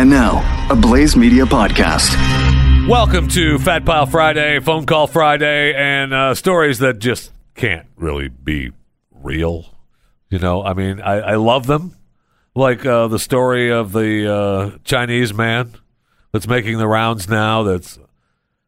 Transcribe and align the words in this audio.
And 0.00 0.08
now, 0.08 0.66
a 0.70 0.74
Blaze 0.74 1.14
Media 1.14 1.44
podcast. 1.44 2.08
Welcome 2.88 3.28
to 3.28 3.58
Fat 3.58 3.84
Pile 3.84 4.06
Friday, 4.06 4.58
Phone 4.60 4.86
Call 4.86 5.06
Friday, 5.06 5.74
and 5.74 6.14
uh, 6.14 6.34
stories 6.34 6.78
that 6.78 7.00
just 7.00 7.30
can't 7.54 7.86
really 7.96 8.28
be 8.28 8.72
real. 9.10 9.76
You 10.30 10.38
know, 10.38 10.64
I 10.64 10.72
mean, 10.72 11.02
I, 11.02 11.16
I 11.16 11.34
love 11.34 11.66
them. 11.66 11.98
Like 12.54 12.86
uh, 12.86 13.08
the 13.08 13.18
story 13.18 13.70
of 13.70 13.92
the 13.92 14.34
uh, 14.34 14.78
Chinese 14.84 15.34
man 15.34 15.74
that's 16.32 16.48
making 16.48 16.78
the 16.78 16.88
rounds 16.88 17.28
now 17.28 17.62
that's, 17.64 17.98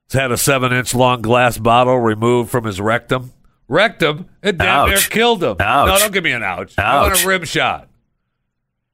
that's 0.02 0.12
had 0.12 0.32
a 0.32 0.36
seven 0.36 0.70
inch 0.74 0.94
long 0.94 1.22
glass 1.22 1.56
bottle 1.56 1.96
removed 1.96 2.50
from 2.50 2.64
his 2.64 2.78
rectum. 2.78 3.32
Rectum? 3.68 4.28
It 4.42 4.58
damn 4.58 4.88
near 4.88 4.98
Ouch. 4.98 5.08
killed 5.08 5.42
him. 5.42 5.56
Ouch. 5.60 5.88
No, 5.88 5.98
don't 5.98 6.12
give 6.12 6.24
me 6.24 6.32
an 6.32 6.42
ouch. 6.42 6.78
I 6.78 7.08
want 7.08 7.24
a 7.24 7.26
rib 7.26 7.46
shot. 7.46 7.88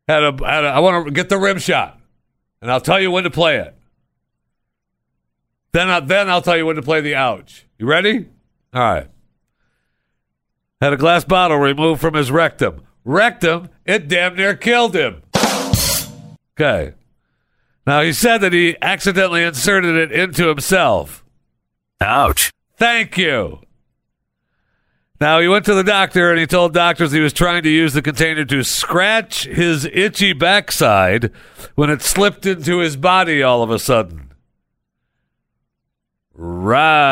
Had 0.06 0.22
a, 0.22 0.46
had 0.46 0.64
a, 0.64 0.68
I 0.68 0.78
want 0.78 1.06
to 1.06 1.10
get 1.10 1.28
the 1.28 1.36
rib 1.36 1.58
shot, 1.58 1.97
and 2.60 2.70
I'll 2.70 2.80
tell 2.80 3.00
you 3.00 3.10
when 3.10 3.24
to 3.24 3.30
play 3.30 3.56
it. 3.58 3.74
Then, 5.72 5.88
I, 5.88 6.00
then 6.00 6.28
I'll 6.30 6.42
tell 6.42 6.56
you 6.56 6.66
when 6.66 6.76
to 6.76 6.82
play 6.82 7.00
the 7.00 7.14
ouch. 7.14 7.66
You 7.78 7.86
ready? 7.86 8.28
All 8.72 8.80
right. 8.82 9.08
Had 10.80 10.92
a 10.92 10.96
glass 10.96 11.24
bottle 11.24 11.58
removed 11.58 12.00
from 12.00 12.14
his 12.14 12.30
rectum. 12.30 12.82
Rectum, 13.04 13.68
it 13.84 14.08
damn 14.08 14.36
near 14.36 14.54
killed 14.54 14.94
him. 14.94 15.22
Okay. 16.58 16.94
Now 17.86 18.02
he 18.02 18.12
said 18.12 18.38
that 18.38 18.52
he 18.52 18.76
accidentally 18.82 19.42
inserted 19.42 19.96
it 19.96 20.12
into 20.12 20.48
himself. 20.48 21.24
Ouch. 22.00 22.50
Thank 22.76 23.16
you. 23.16 23.60
Now 25.20 25.40
he 25.40 25.48
went 25.48 25.64
to 25.64 25.74
the 25.74 25.82
doctor 25.82 26.30
and 26.30 26.38
he 26.38 26.46
told 26.46 26.72
doctors 26.72 27.10
he 27.10 27.18
was 27.20 27.32
trying 27.32 27.64
to 27.64 27.68
use 27.68 27.92
the 27.92 28.02
container 28.02 28.44
to 28.44 28.62
scratch 28.62 29.44
his 29.46 29.84
itchy 29.86 30.32
backside 30.32 31.32
when 31.74 31.90
it 31.90 32.02
slipped 32.02 32.46
into 32.46 32.78
his 32.78 32.96
body 32.96 33.42
all 33.42 33.62
of 33.62 33.70
a 33.70 33.80
sudden. 33.80 34.32
Right. 36.34 37.02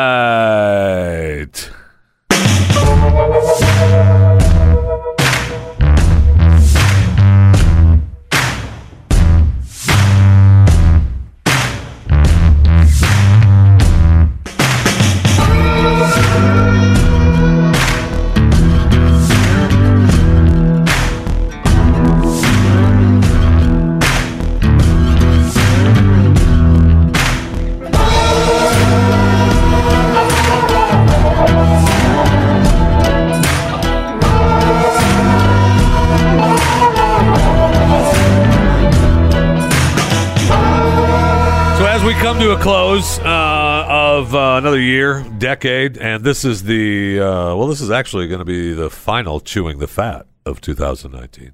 Come 42.21 42.39
to 42.39 42.51
a 42.51 42.57
close 42.57 43.19
uh, 43.19 43.85
of 43.87 44.33
uh, 44.33 44.55
another 44.57 44.79
year, 44.79 45.23
decade, 45.37 45.97
and 45.97 46.23
this 46.23 46.43
is 46.43 46.63
the 46.63 47.19
uh, 47.19 47.55
well, 47.55 47.67
this 47.67 47.79
is 47.79 47.91
actually 47.91 48.27
going 48.27 48.39
to 48.39 48.45
be 48.45 48.73
the 48.73 48.89
final 48.89 49.39
chewing 49.39 49.77
the 49.77 49.87
fat 49.87 50.25
of 50.45 50.59
2019. 50.59 51.51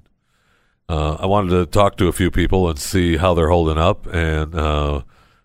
Uh, 0.88 1.14
I 1.14 1.26
wanted 1.26 1.50
to 1.50 1.66
talk 1.66 1.96
to 1.98 2.08
a 2.08 2.12
few 2.12 2.30
people 2.30 2.68
and 2.68 2.78
see 2.78 3.18
how 3.18 3.34
they're 3.34 3.50
holding 3.50 3.76
up, 3.76 4.06
and 4.06 4.54
uh, 4.54 5.02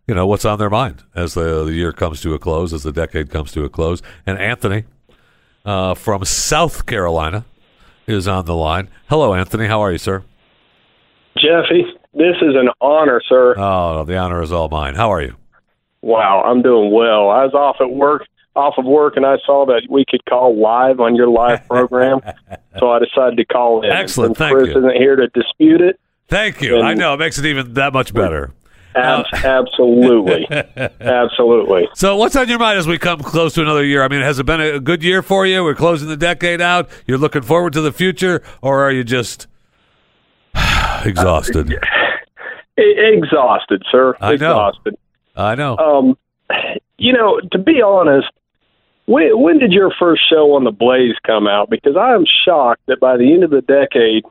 you 0.08 0.16
know 0.16 0.26
what's 0.26 0.46
on 0.46 0.58
their 0.58 0.70
mind 0.70 1.04
as 1.14 1.34
the, 1.34 1.66
the 1.66 1.74
year 1.74 1.92
comes 1.92 2.22
to 2.22 2.34
a 2.34 2.40
close, 2.40 2.72
as 2.72 2.84
the 2.84 2.94
decade 2.94 3.30
comes 3.30 3.52
to 3.52 3.66
a 3.66 3.70
close. 3.70 4.02
And 4.26 4.38
Anthony 4.38 4.86
uh, 5.66 5.96
from 5.96 6.24
South 6.24 6.86
Carolina 6.86 7.46
is 8.08 8.28
on 8.28 8.46
the 8.46 8.56
line. 8.56 8.90
Hello, 9.10 9.34
Anthony. 9.34 9.68
How 9.68 9.82
are 9.82 9.92
you, 9.92 9.98
sir? 9.98 10.24
Jeffy, 11.38 11.86
this 12.14 12.36
is 12.42 12.56
an 12.56 12.70
honor, 12.82 13.22
sir. 13.28 13.56
Oh, 13.58 14.04
the 14.04 14.18
honor 14.18 14.42
is 14.42 14.52
all 14.52 14.70
mine. 14.70 14.96
How 14.96 15.12
are 15.12 15.22
you? 15.22 15.36
Wow, 16.02 16.44
I'm 16.46 16.62
doing 16.62 16.92
well. 16.92 17.30
I 17.30 17.44
was 17.44 17.54
off 17.54 17.78
at 17.82 17.92
work, 17.92 18.24
off 18.56 18.76
of 18.78 18.86
work, 18.86 19.18
and 19.18 19.26
I 19.26 19.36
saw 19.46 19.66
that 19.66 19.88
we 19.90 20.06
could 20.10 20.24
call 20.26 20.58
live 20.60 21.00
on 21.00 21.16
your 21.16 21.28
live 21.28 21.68
program, 21.68 22.22
so 22.80 22.90
I 22.92 23.00
decided 23.00 23.38
to 23.38 23.46
call 23.46 23.84
in. 23.84 23.92
Excellent, 23.92 24.38
thank 24.38 24.56
Chris 24.56 24.70
you. 24.70 24.78
isn't 24.78 24.96
here 24.96 25.16
to 25.18 25.28
dispute 25.30 25.82
it. 25.82 26.00
Thank 26.30 26.62
you. 26.62 26.78
And- 26.78 26.88
I 26.88 26.94
know 26.94 27.14
it 27.14 27.18
makes 27.18 27.38
it 27.38 27.46
even 27.46 27.74
that 27.74 27.92
much 27.94 28.14
better. 28.14 28.52
Ab- 28.96 29.26
uh, 29.32 29.38
absolutely, 29.44 30.48
absolutely. 31.00 31.88
So, 31.94 32.16
what's 32.16 32.36
on 32.36 32.50
your 32.50 32.58
mind 32.58 32.80
as 32.80 32.88
we 32.88 32.98
come 32.98 33.20
close 33.20 33.54
to 33.54 33.62
another 33.62 33.84
year? 33.84 34.04
I 34.04 34.08
mean, 34.08 34.22
has 34.22 34.40
it 34.40 34.46
been 34.46 34.60
a 34.62 34.80
good 34.80 35.04
year 35.04 35.22
for 35.22 35.46
you? 35.46 35.64
We're 35.64 35.76
closing 35.76 36.08
the 36.08 36.18
decade 36.18 36.60
out. 36.60 36.90
You're 37.06 37.20
looking 37.20 37.44
forward 37.44 37.74
to 37.74 37.82
the 37.82 37.92
future, 37.92 38.42
or 38.64 38.84
are 38.84 38.92
you 38.92 39.04
just 39.04 39.46
exhausted? 41.06 41.74
Exhausted, 42.78 43.84
sir. 43.92 44.16
I 44.22 44.38
know. 44.38 44.70
exhausted. 44.70 44.98
I 45.36 45.56
know. 45.56 45.76
Um, 45.78 46.18
you 46.98 47.12
know, 47.12 47.42
to 47.52 47.58
be 47.58 47.82
honest, 47.82 48.28
when, 49.06 49.42
when 49.42 49.60
did 49.60 49.74
your 49.74 49.92
first 50.00 50.22
show 50.30 50.54
on 50.54 50.64
the 50.64 50.72
Blaze 50.72 51.16
come 51.28 51.46
out? 51.46 51.70
Because 51.70 51.98
I 51.98 52.14
am 52.14 52.24
shocked 52.46 52.84
that 52.88 53.02
by 53.02 53.18
the 53.18 53.34
end 53.34 53.44
of 53.44 53.50
the 53.50 53.60
decade, 53.62 54.24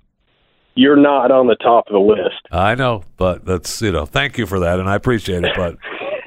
you're 0.74 0.96
not 0.96 1.30
on 1.30 1.46
the 1.46 1.56
top 1.56 1.88
of 1.88 1.92
the 1.92 1.98
list. 1.98 2.40
I 2.50 2.74
know, 2.74 3.02
but 3.16 3.44
that's 3.44 3.82
you 3.82 3.92
know. 3.92 4.06
Thank 4.06 4.38
you 4.38 4.46
for 4.46 4.60
that, 4.60 4.78
and 4.78 4.88
I 4.88 4.94
appreciate 4.94 5.44
it. 5.44 5.52
But 5.56 5.76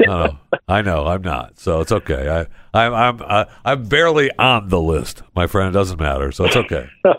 no, 0.05 0.25
no, 0.25 0.37
I 0.67 0.81
know 0.81 1.07
I'm 1.07 1.21
not, 1.21 1.57
so 1.57 1.79
it's 1.79 1.91
okay. 1.91 2.29
I, 2.73 2.79
I'm, 2.85 2.93
I'm, 2.93 3.21
I, 3.23 3.45
I'm 3.63 3.85
barely 3.85 4.29
on 4.37 4.67
the 4.67 4.81
list, 4.81 5.23
my 5.35 5.47
friend. 5.47 5.69
It 5.69 5.73
doesn't 5.73 5.99
matter, 5.99 6.31
so 6.31 6.45
it's 6.45 6.57
okay. 6.57 6.87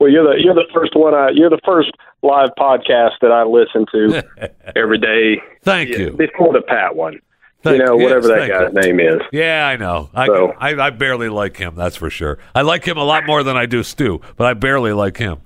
Well, 0.00 0.10
you're 0.10 0.24
the 0.24 0.42
you're 0.42 0.54
the 0.54 0.66
first 0.74 0.96
one. 0.96 1.14
I 1.14 1.28
you're 1.32 1.50
the 1.50 1.60
first 1.64 1.92
live 2.22 2.50
podcast 2.58 3.12
that 3.20 3.32
I 3.32 3.42
listen 3.44 3.84
to 3.92 4.50
every 4.76 4.98
day. 4.98 5.42
Thank 5.62 5.90
you. 5.90 6.12
Before 6.12 6.52
the 6.52 6.62
Pat 6.62 6.94
one, 6.96 7.20
Thank- 7.62 7.78
you 7.78 7.84
know 7.86 7.98
yes, 7.98 8.04
whatever 8.04 8.28
that 8.28 8.48
guy's 8.48 8.72
you. 8.86 8.92
name 8.96 9.00
is. 9.00 9.20
Yeah, 9.32 9.66
I 9.66 9.76
know. 9.76 10.10
I, 10.14 10.26
So- 10.26 10.52
I 10.58 10.70
I 10.86 10.90
barely 10.90 11.28
like 11.28 11.56
him. 11.56 11.74
That's 11.74 11.96
for 11.96 12.10
sure. 12.10 12.38
I 12.54 12.62
like 12.62 12.84
him 12.84 12.96
a 12.96 13.04
lot 13.04 13.26
more 13.26 13.42
than 13.42 13.56
I 13.56 13.66
do 13.66 13.82
Stu, 13.82 14.20
but 14.36 14.46
I 14.46 14.54
barely 14.54 14.92
like 14.92 15.16
him. 15.16 15.38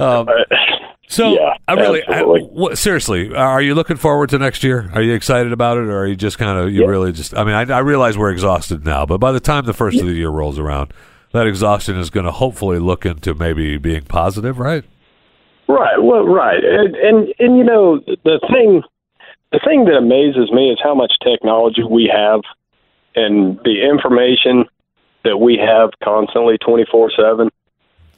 Um, 0.00 0.28
so 1.06 1.34
yeah, 1.34 1.54
I 1.68 1.74
really, 1.74 2.02
I, 2.08 2.74
seriously, 2.74 3.32
are 3.34 3.60
you 3.62 3.74
looking 3.74 3.96
forward 3.96 4.30
to 4.30 4.38
next 4.38 4.64
year? 4.64 4.90
Are 4.94 5.02
you 5.02 5.12
excited 5.12 5.52
about 5.52 5.76
it, 5.76 5.82
or 5.84 5.98
are 5.98 6.06
you 6.06 6.16
just 6.16 6.38
kind 6.38 6.58
of 6.58 6.72
you 6.72 6.80
Yeah. 6.82 6.88
really 6.88 7.12
just? 7.12 7.36
I 7.36 7.44
mean, 7.44 7.54
I, 7.54 7.76
I 7.76 7.78
realize 7.80 8.18
we're 8.18 8.30
exhausted 8.32 8.84
now, 8.84 9.06
but 9.06 9.18
by 9.18 9.30
the 9.30 9.38
time 9.40 9.66
the 9.66 9.72
first 9.74 10.00
of 10.00 10.06
the 10.06 10.14
year 10.14 10.30
rolls 10.30 10.58
around, 10.58 10.92
that 11.32 11.46
exhaustion 11.46 11.96
is 11.98 12.10
going 12.10 12.24
to 12.26 12.32
hopefully 12.32 12.78
look 12.78 13.04
into 13.06 13.34
maybe 13.34 13.76
being 13.78 14.02
positive, 14.02 14.58
right? 14.58 14.82
Right. 15.68 16.02
Well, 16.02 16.26
right. 16.26 16.62
And, 16.62 16.94
and 16.94 17.34
and 17.38 17.56
you 17.58 17.64
know 17.64 17.98
the 17.98 18.40
thing, 18.52 18.82
the 19.52 19.60
thing 19.64 19.84
that 19.86 19.96
amazes 19.96 20.50
me 20.52 20.70
is 20.70 20.78
how 20.82 20.94
much 20.94 21.12
technology 21.22 21.82
we 21.82 22.10
have, 22.12 22.40
and 23.14 23.58
the 23.64 23.82
information 23.82 24.66
that 25.24 25.38
we 25.38 25.56
have 25.56 25.90
constantly, 26.02 26.58
twenty 26.58 26.84
four 26.90 27.10
seven. 27.10 27.50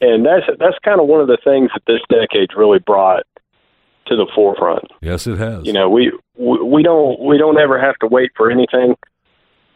And 0.01 0.27
that's 0.27 0.45
that's 0.59 0.79
kind 0.85 1.01
of 1.01 1.07
one 1.07 1.21
of 1.21 1.29
the 1.29 1.39
things 1.43 1.71
that 1.73 1.83
this 1.87 2.01
decade's 2.11 2.55
really 2.57 2.81
brought 2.81 3.25
to 4.07 4.17
the 4.17 4.27
forefront. 4.35 4.85
Yes, 5.01 5.27
it 5.27 5.39
has. 5.39 5.65
You 5.67 5.73
know, 5.73 5.89
we 5.89 6.13
we 6.37 6.63
we 6.63 6.83
don't 6.83 7.21
we 7.21 7.39
don't 7.39 7.59
ever 7.59 7.81
have 7.81 7.97
to 8.01 8.07
wait 8.07 8.33
for 8.37 8.51
anything, 8.51 8.95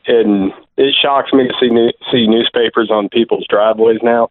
and 0.07 0.53
it 0.77 0.95
shocks 1.01 1.33
me 1.33 1.47
to 1.47 1.55
see 1.61 1.69
new, 1.69 1.91
see 2.11 2.27
newspapers 2.27 2.91
on 2.91 3.09
people's 3.09 3.47
driveways 3.49 3.99
now. 4.03 4.31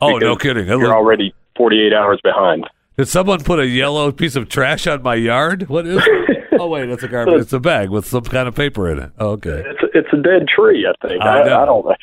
oh, 0.00 0.18
no 0.18 0.36
kidding. 0.36 0.66
You're 0.66 0.78
look- 0.78 0.90
already 0.90 1.34
forty 1.58 1.84
eight 1.86 1.92
hours 1.92 2.20
behind. 2.24 2.64
Did 2.96 3.06
someone 3.08 3.40
put 3.44 3.60
a 3.60 3.66
yellow 3.66 4.10
piece 4.10 4.34
of 4.34 4.48
trash 4.48 4.86
on 4.86 5.02
my 5.02 5.14
yard? 5.14 5.68
What 5.68 5.86
is 5.86 6.02
it? 6.04 6.44
oh, 6.60 6.68
wait, 6.68 6.86
that's 6.86 7.02
a 7.04 7.08
garbage. 7.08 7.42
It's 7.42 7.52
a 7.52 7.60
bag 7.60 7.90
with 7.90 8.06
some 8.06 8.24
kind 8.24 8.48
of 8.48 8.56
paper 8.56 8.90
in 8.90 8.98
it. 8.98 9.12
Oh, 9.18 9.30
okay. 9.32 9.62
It's 9.66 9.80
it's 9.94 10.08
a 10.12 10.16
dead 10.16 10.46
tree, 10.48 10.86
I 10.88 11.06
think. 11.06 11.22
I 11.22 11.40
I. 11.40 11.62
I, 11.62 11.66
don't 11.66 11.84
know. 11.84 11.94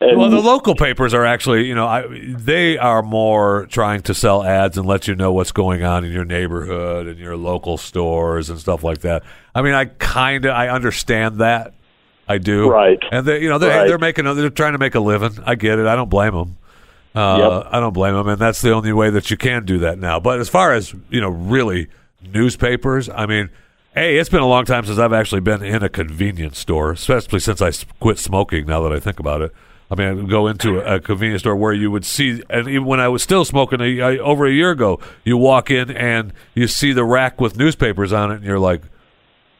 And, 0.00 0.18
Well, 0.18 0.30
the 0.30 0.40
local 0.40 0.74
papers 0.74 1.14
are 1.14 1.24
actually, 1.24 1.68
you 1.68 1.76
know, 1.76 1.86
I, 1.86 2.06
they 2.08 2.76
are 2.76 3.02
more 3.02 3.66
trying 3.66 4.02
to 4.02 4.14
sell 4.14 4.42
ads 4.42 4.76
and 4.76 4.84
let 4.84 5.06
you 5.06 5.14
know 5.14 5.32
what's 5.32 5.52
going 5.52 5.84
on 5.84 6.04
in 6.04 6.10
your 6.10 6.24
neighborhood 6.24 7.06
and 7.06 7.20
your 7.20 7.36
local 7.36 7.76
stores 7.78 8.50
and 8.50 8.58
stuff 8.58 8.82
like 8.82 9.02
that. 9.02 9.22
I 9.54 9.62
mean, 9.62 9.74
I 9.74 9.84
kind 9.84 10.44
of 10.44 10.52
I 10.56 10.70
understand 10.70 11.38
that. 11.38 11.74
I 12.28 12.38
do. 12.38 12.68
Right. 12.68 12.98
And 13.12 13.24
they, 13.26 13.42
you 13.42 13.48
know, 13.48 13.58
they're 13.58 13.70
Right. 13.70 13.86
they're 13.86 13.98
making 13.98 14.24
they're 14.24 14.50
trying 14.50 14.72
to 14.72 14.78
make 14.78 14.96
a 14.96 15.00
living. 15.00 15.38
I 15.46 15.54
get 15.54 15.78
it. 15.78 15.86
I 15.86 15.94
don't 15.94 16.10
blame 16.10 16.34
them. 16.34 16.56
Uh, 17.14 17.62
Yep. 17.64 17.68
I 17.72 17.80
don't 17.80 17.92
blame 17.92 18.14
them, 18.14 18.28
and 18.28 18.38
that's 18.38 18.62
the 18.62 18.72
only 18.72 18.92
way 18.92 19.10
that 19.10 19.30
you 19.30 19.36
can 19.36 19.64
do 19.64 19.78
that 19.80 19.98
now. 19.98 20.18
But 20.18 20.40
as 20.40 20.48
far 20.48 20.72
as 20.72 20.94
you 21.10 21.20
know, 21.20 21.28
really 21.28 21.88
newspapers, 22.22 23.08
I 23.08 23.26
mean, 23.26 23.50
hey, 23.94 24.16
it's 24.18 24.30
been 24.30 24.40
a 24.40 24.46
long 24.48 24.64
time 24.64 24.84
since 24.84 24.98
I've 24.98 25.12
actually 25.12 25.40
been 25.42 25.62
in 25.62 25.82
a 25.82 25.88
convenience 25.88 26.58
store, 26.58 26.92
especially 26.92 27.40
since 27.40 27.60
I 27.60 27.72
quit 28.00 28.18
smoking. 28.18 28.66
Now 28.66 28.80
that 28.82 28.92
I 28.92 29.00
think 29.00 29.20
about 29.20 29.42
it, 29.42 29.52
I 29.90 29.94
mean, 29.94 30.24
I 30.24 30.26
go 30.26 30.46
into 30.46 30.80
a, 30.80 30.96
a 30.96 31.00
convenience 31.00 31.42
store 31.42 31.54
where 31.56 31.74
you 31.74 31.90
would 31.90 32.06
see, 32.06 32.42
and 32.48 32.66
even 32.66 32.86
when 32.86 33.00
I 33.00 33.08
was 33.08 33.22
still 33.22 33.44
smoking 33.44 33.80
a, 33.82 34.00
I, 34.00 34.16
over 34.18 34.46
a 34.46 34.50
year 34.52 34.70
ago, 34.70 34.98
you 35.22 35.36
walk 35.36 35.70
in 35.70 35.90
and 35.90 36.32
you 36.54 36.66
see 36.66 36.92
the 36.94 37.04
rack 37.04 37.40
with 37.40 37.58
newspapers 37.58 38.12
on 38.12 38.30
it, 38.32 38.36
and 38.36 38.44
you're 38.44 38.58
like, 38.58 38.82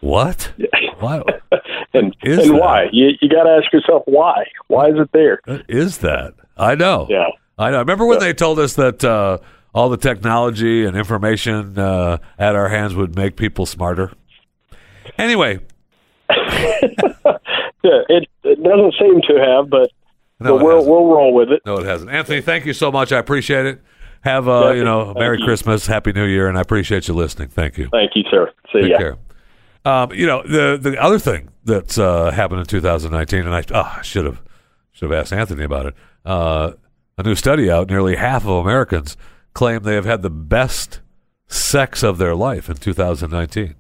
"What? 0.01 0.53
Why? 1.01 1.21
and 1.93 2.17
and 2.23 2.39
that? 2.39 2.55
why? 2.55 2.87
You 2.93 3.11
you 3.21 3.29
got 3.29 3.43
to 3.43 3.51
ask 3.63 3.71
yourself 3.73 4.05
why. 4.07 4.45
Why 4.69 4.87
is 4.89 4.95
it 4.97 5.11
there? 5.13 5.41
Is 5.69 5.99
that?" 5.99 6.33
I 6.57 6.75
know. 6.75 7.07
Yeah. 7.11 7.27
I 7.59 7.71
know. 7.71 7.79
Remember 7.79 8.07
when 8.07 8.19
they 8.19 8.33
told 8.33 8.59
us 8.59 8.75
that 8.75 9.05
uh, 9.05 9.39
all 9.75 9.89
the 9.89 9.97
technology 9.97 10.85
and 10.85 10.97
information 10.97 11.79
uh, 11.79 12.19
at 12.39 12.55
our 12.55 12.69
hands 12.69 12.95
would 12.95 13.15
make 13.17 13.37
people 13.37 13.67
smarter? 13.67 14.13
Anyway, 15.19 15.61
Yeah, 17.85 18.03
it, 18.09 18.29
it 18.45 18.63
doesn't 18.63 18.95
seem 18.99 19.21
to 19.23 19.41
have, 19.45 19.69
but, 19.69 19.91
No, 20.39 20.57
but 20.57 20.65
we'll 20.65 20.87
we'll 20.87 21.07
roll 21.07 21.35
with 21.35 21.51
it. 21.51 21.63
no, 21.67 21.79
it 21.79 21.85
hasn't. 21.85 22.11
Anthony, 22.11 22.41
thank 22.41 22.65
you 22.65 22.73
so 22.73 22.93
much. 22.93 23.11
I 23.13 23.19
appreciate 23.19 23.67
it. 23.67 23.83
Have 24.21 24.47
uh, 24.47 24.67
Thank 24.67 24.77
you 24.77 24.85
know. 24.85 25.15
Merry 25.15 25.37
Thank 25.37 25.41
you. 25.41 25.47
Christmas, 25.47 25.87
Happy 25.89 26.13
New 26.13 26.27
Year, 26.27 26.49
and 26.49 26.57
I 26.57 26.61
appreciate 26.61 27.09
you 27.09 27.15
listening. 27.15 27.49
Thank 27.49 27.77
you. 27.79 27.89
Thank 27.91 28.13
you, 28.15 28.23
sir. 28.31 28.53
See 28.73 28.83
Take 28.83 28.91
ya. 28.93 28.99
care. 28.99 29.17
Um, 29.85 30.13
you 30.13 30.27
know 30.27 30.45
the 30.45 30.79
the 30.81 30.97
other 31.03 31.19
thing 31.19 31.49
that's 31.65 31.99
uh, 31.99 32.31
happened 32.31 32.61
in 32.61 32.67
2019, 32.67 33.41
and 33.41 33.53
I 33.53 33.65
oh, 33.75 34.01
should 34.03 34.25
have 34.27 34.41
should 34.93 35.11
have 35.11 35.21
asked 35.21 35.33
Anthony 35.33 35.65
about 35.65 35.87
it. 35.87 35.95
Uh, 36.25 36.73
a 37.17 37.23
new 37.23 37.35
study 37.35 37.71
out: 37.71 37.89
nearly 37.89 38.17
half 38.17 38.45
of 38.45 38.51
Americans 38.65 39.17
claim 39.55 39.83
they 39.83 39.95
have 39.95 40.05
had 40.05 40.21
the 40.23 40.31
best 40.31 41.01
sex 41.47 42.03
of 42.03 42.19
their 42.19 42.35
life 42.35 42.69
in 42.69 42.77
2019. 42.77 43.75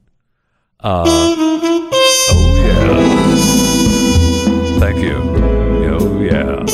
Uh, 0.80 1.04
oh 1.06 2.56
yeah, 2.56 2.86
thank 4.78 5.02
you. 5.02 5.16
Oh 5.94 6.20
yeah. 6.20 6.64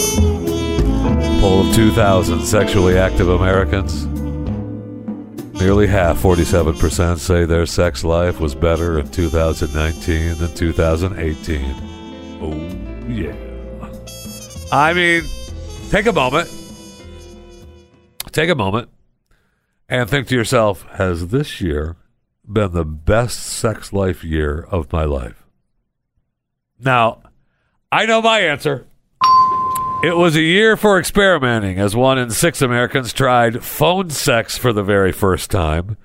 Poll 1.40 1.66
of 1.68 1.74
2,000 1.74 2.44
sexually 2.44 2.96
active 2.98 3.28
Americans. 3.28 4.06
Nearly 5.60 5.88
half, 5.88 6.22
47%, 6.22 7.18
say 7.18 7.44
their 7.44 7.66
sex 7.66 8.04
life 8.04 8.38
was 8.38 8.54
better 8.54 9.00
in 9.00 9.10
2019 9.10 10.38
than 10.38 10.54
2018. 10.54 11.74
Oh, 12.40 12.54
yeah. 13.08 13.34
I 14.70 14.92
mean, 14.94 15.24
take 15.90 16.06
a 16.06 16.12
moment. 16.12 16.50
Take 18.32 18.50
a 18.50 18.54
moment 18.54 18.90
and 19.88 20.08
think 20.08 20.28
to 20.28 20.34
yourself 20.34 20.82
Has 20.92 21.28
this 21.28 21.60
year 21.60 21.96
been 22.46 22.72
the 22.72 22.84
best 22.84 23.40
sex 23.40 23.92
life 23.92 24.22
year 24.22 24.66
of 24.70 24.92
my 24.92 25.04
life? 25.04 25.46
Now, 26.78 27.22
I 27.90 28.06
know 28.06 28.22
my 28.22 28.40
answer. 28.40 28.86
It 30.04 30.16
was 30.16 30.36
a 30.36 30.42
year 30.42 30.76
for 30.76 30.98
experimenting, 30.98 31.80
as 31.80 31.96
one 31.96 32.18
in 32.18 32.30
six 32.30 32.62
Americans 32.62 33.12
tried 33.12 33.64
phone 33.64 34.10
sex 34.10 34.56
for 34.56 34.72
the 34.72 34.84
very 34.84 35.10
first 35.10 35.50
time, 35.50 35.96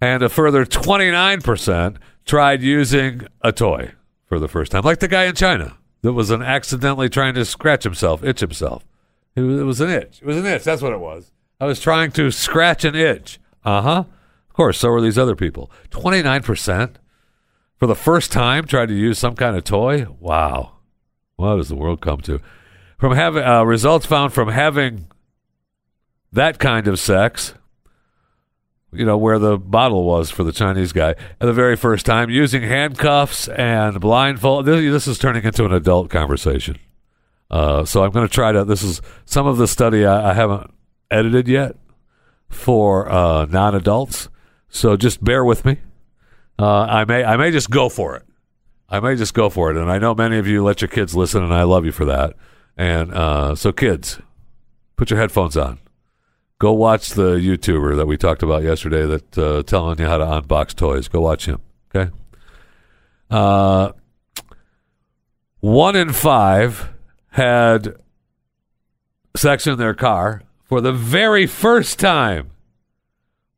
and 0.00 0.22
a 0.22 0.28
further 0.28 0.64
29% 0.64 1.96
tried 2.24 2.62
using 2.62 3.26
a 3.40 3.50
toy 3.50 3.92
for 4.26 4.38
the 4.38 4.46
first 4.46 4.70
time, 4.70 4.84
like 4.84 5.00
the 5.00 5.08
guy 5.08 5.24
in 5.24 5.34
China 5.34 5.76
that 6.02 6.12
was 6.12 6.30
an 6.30 6.42
accidentally 6.42 7.08
trying 7.08 7.34
to 7.34 7.44
scratch 7.44 7.82
himself, 7.82 8.22
itch 8.22 8.40
himself. 8.40 8.84
It 9.34 9.40
was, 9.40 9.80
an 9.80 9.88
itch. 9.88 10.20
It 10.20 10.26
was 10.26 10.36
an 10.36 10.46
itch. 10.46 10.64
That's 10.64 10.82
what 10.82 10.92
it 10.92 11.00
was. 11.00 11.32
I 11.58 11.64
was 11.64 11.80
trying 11.80 12.12
to 12.12 12.30
scratch 12.30 12.84
an 12.84 12.94
itch. 12.94 13.38
Uh 13.64 13.80
huh. 13.80 14.04
Of 14.48 14.54
course, 14.54 14.78
so 14.78 14.90
were 14.90 15.00
these 15.00 15.16
other 15.16 15.36
people. 15.36 15.70
29% 15.90 16.96
for 17.78 17.86
the 17.86 17.94
first 17.94 18.30
time 18.30 18.66
tried 18.66 18.88
to 18.90 18.94
use 18.94 19.18
some 19.18 19.34
kind 19.34 19.56
of 19.56 19.64
toy. 19.64 20.06
Wow. 20.20 20.72
What 21.36 21.56
does 21.56 21.68
the 21.68 21.74
world 21.74 22.00
come 22.00 22.20
to? 22.22 22.40
From 22.98 23.14
having 23.14 23.42
uh, 23.42 23.64
results 23.64 24.06
found 24.06 24.32
from 24.32 24.48
having 24.48 25.06
that 26.32 26.58
kind 26.58 26.86
of 26.86 26.98
sex, 26.98 27.54
you 28.92 29.04
know, 29.06 29.16
where 29.16 29.38
the 29.38 29.56
bottle 29.58 30.04
was 30.04 30.30
for 30.30 30.44
the 30.44 30.52
Chinese 30.52 30.92
guy 30.92 31.10
at 31.10 31.40
the 31.40 31.52
very 31.52 31.76
first 31.76 32.04
time, 32.04 32.28
using 32.28 32.62
handcuffs 32.62 33.48
and 33.48 33.98
blindfold. 34.00 34.66
This, 34.66 34.80
this 34.80 35.08
is 35.08 35.18
turning 35.18 35.44
into 35.44 35.64
an 35.64 35.72
adult 35.72 36.10
conversation. 36.10 36.78
Uh, 37.52 37.84
so 37.84 38.02
I'm 38.02 38.10
going 38.10 38.26
to 38.26 38.32
try 38.32 38.50
to. 38.50 38.64
This 38.64 38.82
is 38.82 39.02
some 39.26 39.46
of 39.46 39.58
the 39.58 39.68
study 39.68 40.06
I, 40.06 40.30
I 40.30 40.34
haven't 40.34 40.72
edited 41.10 41.46
yet 41.46 41.76
for 42.48 43.10
uh, 43.10 43.44
non-adults. 43.44 44.28
So 44.70 44.96
just 44.96 45.22
bear 45.22 45.44
with 45.44 45.64
me. 45.66 45.76
Uh, 46.58 46.82
I 46.82 47.04
may 47.04 47.24
I 47.24 47.36
may 47.36 47.50
just 47.50 47.70
go 47.70 47.88
for 47.88 48.16
it. 48.16 48.22
I 48.88 49.00
may 49.00 49.16
just 49.16 49.34
go 49.34 49.50
for 49.50 49.70
it. 49.70 49.76
And 49.76 49.90
I 49.90 49.98
know 49.98 50.14
many 50.14 50.38
of 50.38 50.46
you 50.46 50.62
let 50.62 50.80
your 50.80 50.88
kids 50.88 51.14
listen, 51.14 51.42
and 51.42 51.52
I 51.52 51.62
love 51.64 51.84
you 51.84 51.92
for 51.92 52.06
that. 52.06 52.34
And 52.76 53.12
uh, 53.12 53.54
so, 53.54 53.72
kids, 53.72 54.20
put 54.96 55.10
your 55.10 55.18
headphones 55.18 55.56
on. 55.56 55.78
Go 56.58 56.72
watch 56.72 57.10
the 57.10 57.36
YouTuber 57.36 57.96
that 57.96 58.06
we 58.06 58.16
talked 58.16 58.42
about 58.42 58.62
yesterday 58.62 59.04
that 59.06 59.38
uh, 59.38 59.62
telling 59.64 59.98
you 59.98 60.06
how 60.06 60.18
to 60.18 60.24
unbox 60.24 60.74
toys. 60.74 61.08
Go 61.08 61.20
watch 61.20 61.46
him. 61.46 61.60
Okay. 61.94 62.10
Uh, 63.30 63.92
one 65.60 65.96
in 65.96 66.12
five 66.12 66.88
had 67.32 67.96
sex 69.36 69.66
in 69.66 69.78
their 69.78 69.94
car 69.94 70.42
for 70.64 70.80
the 70.80 70.92
very 70.92 71.46
first 71.46 71.98
time. 71.98 72.50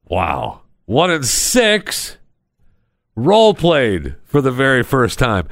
Wow. 0.05 0.63
One 0.87 1.11
in 1.11 1.23
six 1.23 2.19
role 3.15 3.55
played 3.55 4.17
for 4.25 4.41
the 4.41 4.51
very 4.51 4.83
first 4.83 5.19
time. 5.19 5.49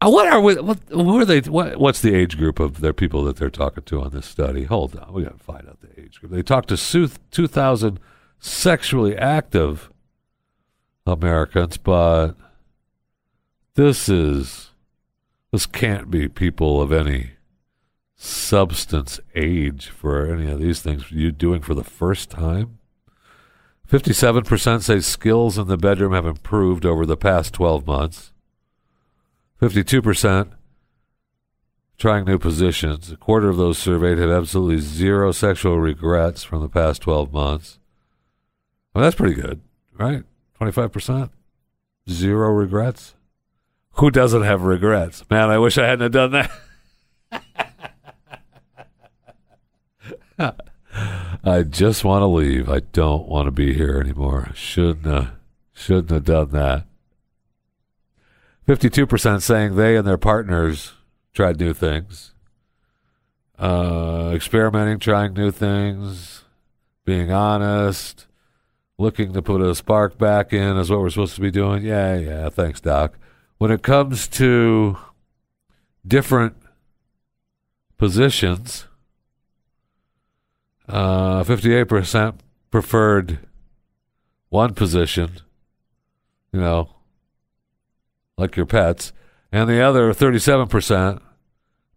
Uh, 0.00 0.10
What 0.10 0.28
are 0.28 0.40
we, 0.40 0.54
what 0.56 0.78
who 0.90 1.18
are 1.18 1.24
they? 1.24 1.40
What, 1.40 1.78
what's 1.78 2.02
the 2.02 2.14
age 2.14 2.36
group 2.36 2.60
of 2.60 2.80
their 2.80 2.92
people 2.92 3.24
that 3.24 3.36
they're 3.36 3.48
talking 3.48 3.84
to 3.84 4.02
on 4.02 4.10
this 4.10 4.26
study? 4.26 4.64
Hold 4.64 4.94
on, 4.96 5.12
we 5.12 5.24
got 5.24 5.38
to 5.38 5.44
find 5.44 5.66
out 5.68 5.80
the 5.80 5.98
age 6.00 6.20
group. 6.20 6.32
They 6.32 6.42
talked 6.42 6.68
to 6.68 7.08
two 7.30 7.46
thousand 7.46 7.98
sexually 8.38 9.16
active 9.16 9.90
Americans, 11.06 11.78
but 11.78 12.34
this 13.74 14.08
is 14.08 14.70
this 15.50 15.64
can't 15.66 16.10
be 16.10 16.28
people 16.28 16.82
of 16.82 16.92
any 16.92 17.30
substance 18.16 19.20
age 19.34 19.88
for 19.88 20.26
any 20.26 20.50
of 20.50 20.58
these 20.58 20.80
things 20.80 21.12
you 21.12 21.30
doing 21.30 21.60
for 21.60 21.74
the 21.74 21.84
first 21.84 22.30
time. 22.30 22.78
57% 23.88 24.82
say 24.82 25.00
skills 25.00 25.58
in 25.58 25.68
the 25.68 25.76
bedroom 25.76 26.12
have 26.12 26.26
improved 26.26 26.84
over 26.84 27.06
the 27.06 27.16
past 27.16 27.54
12 27.54 27.86
months. 27.86 28.32
52% 29.60 30.52
trying 31.98 32.24
new 32.24 32.38
positions. 32.38 33.10
A 33.12 33.16
quarter 33.16 33.48
of 33.48 33.56
those 33.56 33.78
surveyed 33.78 34.18
had 34.18 34.28
absolutely 34.28 34.78
zero 34.78 35.32
sexual 35.32 35.78
regrets 35.78 36.42
from 36.42 36.60
the 36.60 36.68
past 36.68 37.02
12 37.02 37.32
months. 37.32 37.78
Well, 38.94 39.04
that's 39.04 39.16
pretty 39.16 39.34
good, 39.34 39.60
right? 39.96 40.24
25%? 40.60 41.30
Zero 42.08 42.50
regrets? 42.50 43.14
Who 43.92 44.10
doesn't 44.10 44.42
have 44.42 44.62
regrets? 44.62 45.24
Man, 45.30 45.48
I 45.48 45.58
wish 45.58 45.78
I 45.78 45.86
hadn't 45.86 46.02
have 46.02 46.12
done 46.12 46.32
that. 46.32 46.50
I 51.44 51.62
just 51.62 52.04
want 52.04 52.22
to 52.22 52.26
leave. 52.26 52.68
I 52.68 52.80
don't 52.80 53.28
want 53.28 53.46
to 53.46 53.50
be 53.50 53.74
here 53.74 54.00
anymore. 54.00 54.50
Shouldn't 54.54 55.06
have, 55.06 55.32
shouldn't 55.72 56.10
have 56.10 56.24
done 56.24 56.50
that. 56.50 56.86
Fifty-two 58.66 59.06
percent 59.06 59.42
saying 59.42 59.76
they 59.76 59.96
and 59.96 60.06
their 60.06 60.18
partners 60.18 60.92
tried 61.32 61.60
new 61.60 61.72
things, 61.72 62.34
uh, 63.58 64.32
experimenting, 64.34 64.98
trying 64.98 65.34
new 65.34 65.50
things, 65.50 66.44
being 67.04 67.30
honest, 67.30 68.26
looking 68.98 69.32
to 69.32 69.42
put 69.42 69.60
a 69.60 69.74
spark 69.74 70.18
back 70.18 70.52
in 70.52 70.76
is 70.76 70.90
what 70.90 71.00
we're 71.00 71.10
supposed 71.10 71.36
to 71.36 71.40
be 71.40 71.50
doing. 71.50 71.84
Yeah, 71.84 72.16
yeah. 72.16 72.48
Thanks, 72.48 72.80
Doc. 72.80 73.18
When 73.58 73.70
it 73.70 73.82
comes 73.82 74.26
to 74.28 74.98
different 76.06 76.56
positions. 77.98 78.86
Uh, 80.88 81.42
58% 81.42 82.38
preferred 82.70 83.40
one 84.48 84.74
position, 84.74 85.32
you 86.52 86.60
know, 86.60 86.90
like 88.38 88.56
your 88.56 88.66
pets, 88.66 89.12
and 89.50 89.68
the 89.68 89.80
other 89.80 90.12
37% 90.12 91.20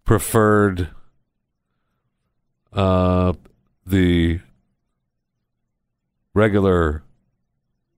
preferred 0.06 0.90
uh, 2.74 3.34
the 3.86 4.40
regular 6.34 7.04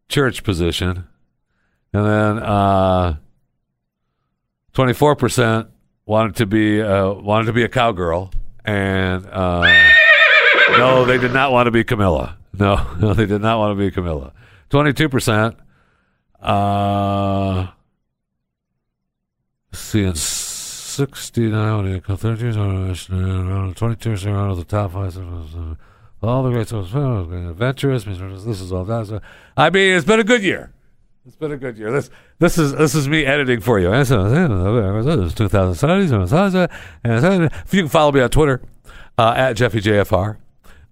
church 0.09 0.43
position, 0.43 1.07
and 1.93 2.05
then 2.05 2.39
uh, 2.39 3.15
24% 4.73 5.69
wanted 6.05 6.35
to 6.35 6.45
be 6.45 6.81
uh, 6.81 7.11
wanted 7.11 7.45
to 7.45 7.53
be 7.53 7.63
a 7.63 7.69
cowgirl, 7.69 8.31
and 8.65 9.25
uh, 9.27 9.61
no, 10.77 11.05
they 11.05 11.17
did 11.17 11.33
not 11.33 11.51
want 11.51 11.67
to 11.67 11.71
be 11.71 11.83
Camilla. 11.83 12.37
No, 12.53 12.85
no, 12.99 13.13
they 13.13 13.25
did 13.25 13.41
not 13.41 13.59
want 13.59 13.77
to 13.77 13.83
be 13.83 13.91
Camilla. 13.91 14.33
Twenty-two 14.69 15.09
percent. 15.09 15.57
Uh, 16.41 17.67
let's 19.71 19.79
see, 19.79 20.03
and 20.03 20.17
69, 20.17 22.01
32, 22.01 23.73
22 23.73 24.29
around 24.29 24.57
the 24.57 24.65
top 24.65 24.91
five. 24.93 25.17
All 26.23 26.43
the 26.43 26.51
great 26.51 26.71
adventurous. 26.71 28.03
This 28.03 28.61
is 28.61 28.71
all 28.71 28.85
that. 28.85 29.21
I 29.55 29.69
mean, 29.69 29.95
it's 29.95 30.05
been 30.05 30.19
a 30.19 30.23
good 30.23 30.43
year. 30.43 30.73
It's 31.25 31.35
been 31.35 31.51
a 31.51 31.57
good 31.57 31.77
year. 31.77 31.91
This 31.91 32.09
this 32.39 32.57
is 32.57 32.73
this 32.73 32.95
is 32.95 33.07
me 33.07 33.25
editing 33.25 33.61
for 33.61 33.79
you. 33.79 33.91
This 33.91 34.09
is 34.11 35.33
2007. 35.33 36.69
If 37.03 37.73
you 37.73 37.81
can 37.81 37.89
follow 37.89 38.11
me 38.11 38.21
on 38.21 38.29
Twitter 38.29 38.61
uh, 39.17 39.33
at 39.35 39.55
JeffyJFR, 39.55 40.37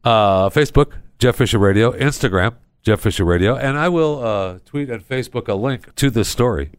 uh, 0.04 0.50
Facebook 0.50 0.94
Jeff 1.18 1.36
Fisher 1.36 1.60
Radio, 1.60 1.92
Instagram 1.92 2.56
Jeff 2.82 3.02
Fisher 3.02 3.26
Radio, 3.26 3.56
and 3.56 3.78
I 3.78 3.90
will 3.90 4.24
uh, 4.24 4.60
tweet 4.66 4.90
and 4.90 5.08
Facebook 5.08 5.48
a 5.48 5.54
link 5.54 5.94
to 5.96 6.10
this 6.10 6.30
story 6.30 6.72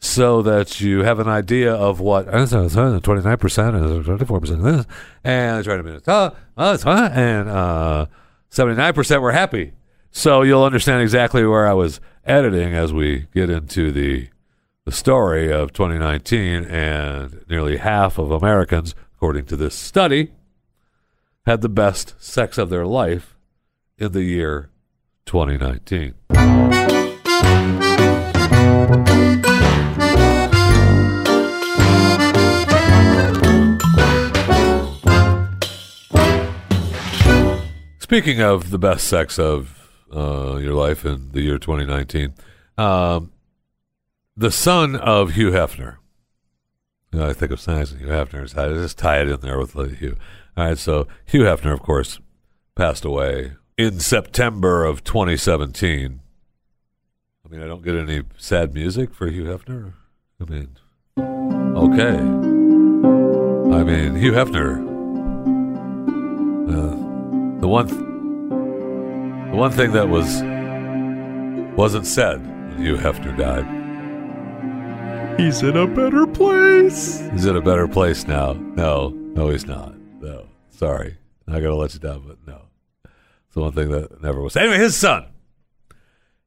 so 0.00 0.42
that 0.42 0.80
you 0.80 1.02
have 1.02 1.18
an 1.18 1.28
idea 1.28 1.74
of 1.74 2.00
what 2.00 2.28
uh, 2.28 2.46
29 2.46 3.36
percent 3.36 3.76
and 3.76 4.04
24 4.04 4.40
percent 4.40 4.66
of 4.66 4.76
this, 4.76 4.86
and 5.24 5.64
fine, 6.82 7.48
uh, 7.48 8.06
and 8.06 8.08
79 8.50 8.92
percent 8.94 9.22
were 9.22 9.32
happy. 9.32 9.72
So 10.10 10.42
you'll 10.42 10.64
understand 10.64 11.02
exactly 11.02 11.44
where 11.44 11.66
I 11.66 11.74
was 11.74 12.00
editing 12.24 12.74
as 12.74 12.92
we 12.92 13.26
get 13.34 13.50
into 13.50 13.92
the 13.92 14.28
the 14.84 14.92
story 14.92 15.52
of 15.52 15.72
2019, 15.74 16.64
and 16.64 17.44
nearly 17.48 17.76
half 17.76 18.16
of 18.18 18.30
Americans, 18.30 18.94
according 19.14 19.44
to 19.46 19.56
this 19.56 19.74
study, 19.74 20.32
had 21.48 21.62
the 21.62 21.68
best 21.70 22.12
sex 22.18 22.58
of 22.58 22.68
their 22.68 22.84
life 22.84 23.34
in 23.96 24.12
the 24.12 24.22
year 24.22 24.68
2019. 25.24 26.12
Speaking 37.98 38.42
of 38.42 38.68
the 38.68 38.78
best 38.78 39.08
sex 39.08 39.38
of 39.38 39.90
uh, 40.14 40.56
your 40.56 40.74
life 40.74 41.06
in 41.06 41.32
the 41.32 41.40
year 41.40 41.58
2019, 41.58 42.34
um, 42.76 43.32
the 44.36 44.50
son 44.50 44.96
of 44.96 45.30
Hugh 45.30 45.52
Hefner. 45.52 45.96
You 47.10 47.20
know, 47.20 47.26
I 47.26 47.32
think 47.32 47.52
of 47.52 47.58
songs 47.58 47.92
Hugh 47.92 48.08
Hefner. 48.08 48.54
I 48.54 48.68
just 48.74 48.98
tie 48.98 49.22
it 49.22 49.30
in 49.30 49.40
there 49.40 49.58
with 49.58 49.72
Hugh. 49.98 50.18
All 50.58 50.64
right, 50.64 50.76
so 50.76 51.06
Hugh 51.24 51.42
Hefner, 51.42 51.72
of 51.72 51.82
course, 51.82 52.18
passed 52.74 53.04
away 53.04 53.52
in 53.76 54.00
September 54.00 54.84
of 54.84 55.04
2017. 55.04 56.18
I 57.44 57.48
mean, 57.48 57.62
I 57.62 57.68
don't 57.68 57.84
get 57.84 57.94
any 57.94 58.24
sad 58.36 58.74
music 58.74 59.14
for 59.14 59.28
Hugh 59.28 59.44
Hefner. 59.44 59.92
I 60.40 60.44
mean, 60.50 60.70
okay. 61.76 62.16
I 63.76 63.84
mean, 63.84 64.16
Hugh 64.16 64.32
Hefner. 64.32 64.84
Uh, 66.68 67.60
the 67.60 67.68
one, 67.68 67.86
th- 67.86 68.00
the 68.00 69.56
one 69.56 69.70
thing 69.70 69.92
that 69.92 70.08
was 70.08 70.42
wasn't 71.76 72.04
said 72.04 72.44
when 72.44 72.82
Hugh 72.82 72.96
Hefner 72.96 73.38
died. 73.38 73.64
He's 75.38 75.62
in 75.62 75.76
a 75.76 75.86
better 75.86 76.26
place. 76.26 77.20
He's 77.30 77.46
in 77.46 77.54
a 77.54 77.62
better 77.62 77.86
place 77.86 78.26
now. 78.26 78.54
No, 78.54 79.10
no, 79.10 79.50
he's 79.50 79.64
not. 79.64 79.97
Sorry, 80.78 81.16
I 81.48 81.58
gotta 81.58 81.74
let 81.74 81.92
you 81.92 81.98
down, 81.98 82.22
but 82.24 82.46
no. 82.46 82.66
It's 83.04 83.54
the 83.54 83.62
one 83.62 83.72
thing 83.72 83.90
that 83.90 84.22
never 84.22 84.40
was. 84.40 84.56
Anyway, 84.56 84.78
his 84.78 84.94
son, 84.94 85.26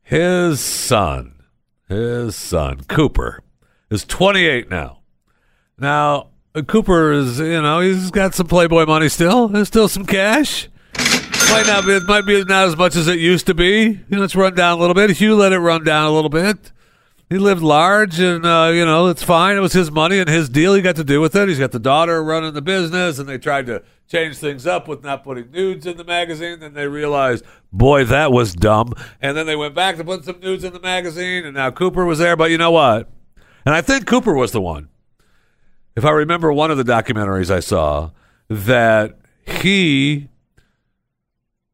his 0.03 0.61
son, 0.61 1.43
his 1.89 2.33
son, 2.33 2.85
Cooper, 2.87 3.43
is 3.89 4.05
28 4.05 4.69
now. 4.69 4.99
Now, 5.77 6.29
Cooper 6.65 7.11
is, 7.11 7.41
you 7.41 7.61
know, 7.61 7.81
he's 7.81 8.09
got 8.09 8.33
some 8.33 8.47
Playboy 8.47 8.85
money 8.85 9.09
still. 9.09 9.49
There's 9.49 9.67
still 9.67 9.89
some 9.89 10.05
cash. 10.05 10.69
Might 11.49 11.67
not 11.67 11.85
be, 11.85 11.91
it 11.91 12.03
might 12.03 12.25
be 12.25 12.41
not 12.45 12.69
as 12.69 12.77
much 12.77 12.95
as 12.95 13.09
it 13.09 13.19
used 13.19 13.47
to 13.47 13.53
be. 13.53 13.99
You 14.09 14.17
know, 14.17 14.23
it's 14.23 14.33
run 14.33 14.55
down 14.55 14.77
a 14.77 14.79
little 14.79 14.93
bit. 14.93 15.09
Hugh 15.09 15.35
let 15.35 15.51
it 15.51 15.59
run 15.59 15.83
down 15.83 16.09
a 16.09 16.11
little 16.11 16.29
bit. 16.29 16.71
He 17.31 17.37
lived 17.37 17.61
large, 17.61 18.19
and 18.19 18.45
uh, 18.45 18.71
you 18.73 18.85
know 18.85 19.07
it's 19.07 19.23
fine. 19.23 19.55
It 19.55 19.61
was 19.61 19.71
his 19.71 19.89
money 19.89 20.19
and 20.19 20.27
his 20.27 20.49
deal. 20.49 20.73
He 20.73 20.81
got 20.81 20.97
to 20.97 21.03
do 21.05 21.21
with 21.21 21.33
it. 21.33 21.47
He's 21.47 21.59
got 21.59 21.71
the 21.71 21.79
daughter 21.79 22.21
running 22.21 22.53
the 22.53 22.61
business, 22.61 23.19
and 23.19 23.29
they 23.29 23.37
tried 23.37 23.67
to 23.67 23.83
change 24.09 24.35
things 24.35 24.67
up 24.67 24.85
with 24.85 25.01
not 25.01 25.23
putting 25.23 25.49
nudes 25.49 25.85
in 25.85 25.95
the 25.95 26.03
magazine. 26.03 26.59
Then 26.59 26.73
they 26.73 26.87
realized, 26.87 27.45
boy, 27.71 28.03
that 28.03 28.33
was 28.33 28.53
dumb. 28.53 28.95
And 29.21 29.37
then 29.37 29.45
they 29.45 29.55
went 29.55 29.73
back 29.73 29.95
to 29.95 30.03
put 30.03 30.25
some 30.25 30.41
nudes 30.41 30.65
in 30.65 30.73
the 30.73 30.81
magazine, 30.81 31.45
and 31.45 31.55
now 31.55 31.71
Cooper 31.71 32.03
was 32.03 32.19
there. 32.19 32.35
But 32.35 32.51
you 32.51 32.57
know 32.57 32.71
what? 32.71 33.09
And 33.65 33.73
I 33.73 33.79
think 33.79 34.07
Cooper 34.07 34.33
was 34.33 34.51
the 34.51 34.59
one. 34.59 34.89
If 35.95 36.03
I 36.03 36.11
remember 36.11 36.51
one 36.51 36.69
of 36.69 36.75
the 36.75 36.83
documentaries 36.83 37.49
I 37.49 37.61
saw, 37.61 38.11
that 38.49 39.17
he 39.45 40.27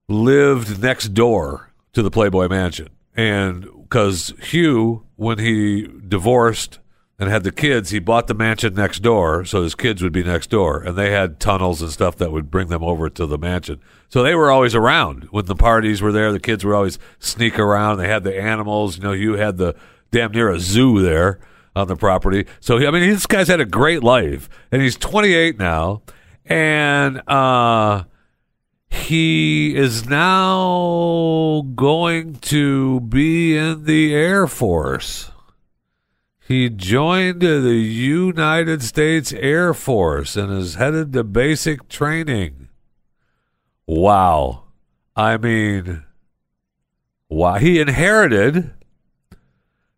lived 0.08 0.84
next 0.84 1.16
door 1.16 1.74
to 1.94 2.04
the 2.04 2.12
Playboy 2.12 2.48
Mansion. 2.48 2.90
And 3.16 3.68
because 3.90 4.34
Hugh, 4.42 5.06
when 5.16 5.40
he 5.40 5.88
divorced 6.08 6.80
and 7.18 7.30
had 7.30 7.44
the 7.44 7.52
kids, 7.52 7.90
he 7.90 8.00
bought 8.00 8.28
the 8.28 8.34
mansion 8.34 8.74
next 8.74 9.00
door 9.00 9.46
so 9.46 9.64
his 9.64 9.76
kids 9.76 10.04
would 10.04 10.12
be 10.12 10.24
next 10.24 10.50
door. 10.50 10.82
And 10.82 10.98
they 10.98 11.12
had 11.12 11.40
tunnels 11.40 11.82
and 11.82 11.90
stuff 11.90 12.18
that 12.18 12.32
would 12.32 12.52
bring 12.52 12.68
them 12.68 12.84
over 12.84 13.10
to 13.10 13.26
the 13.26 13.38
mansion. 13.38 13.80
So 14.10 14.24
they 14.24 14.36
were 14.36 14.52
always 14.52 14.76
around. 14.76 15.30
When 15.32 15.46
the 15.46 15.56
parties 15.56 16.02
were 16.02 16.12
there, 16.12 16.32
the 16.32 16.40
kids 16.40 16.66
were 16.66 16.76
always 16.76 17.00
sneak 17.20 17.58
around. 17.58 17.98
They 17.98 18.10
had 18.10 18.24
the 18.24 18.38
animals. 18.38 18.98
You 18.98 19.04
know, 19.04 19.14
Hugh 19.14 19.34
had 19.34 19.58
the 19.58 19.76
damn 20.12 20.32
near 20.32 20.50
a 20.50 20.60
zoo 20.60 21.02
there 21.02 21.40
on 21.76 21.88
the 21.88 21.96
property. 21.96 22.46
So, 22.60 22.78
I 22.86 22.92
mean, 22.92 23.10
this 23.10 23.26
guy's 23.26 23.48
had 23.48 23.62
a 23.62 23.66
great 23.66 24.04
life. 24.04 24.50
And 24.72 24.82
he's 24.82 24.98
28 24.98 25.58
now. 25.58 26.02
And, 26.46 27.22
uh, 27.30 28.04
he 28.90 29.76
is 29.76 30.08
now 30.08 31.64
going 31.76 32.36
to 32.36 33.02
be 33.02 33.56
in 33.58 33.86
the 33.86 34.14
Air 34.14 34.48
Force. 34.48 35.32
He 36.48 36.70
joined 36.70 37.42
the 37.42 37.76
United 37.76 38.82
States 38.82 39.34
Air 39.34 39.74
Force 39.74 40.38
and 40.38 40.52
is 40.52 40.76
headed 40.76 41.12
to 41.14 41.24
basic 41.24 41.90
training. 41.90 42.70
Wow. 43.86 44.64
I 45.16 45.38
mean, 45.38 46.06
wow. 47.30 47.56
He 47.56 47.80
inherited 47.80 48.72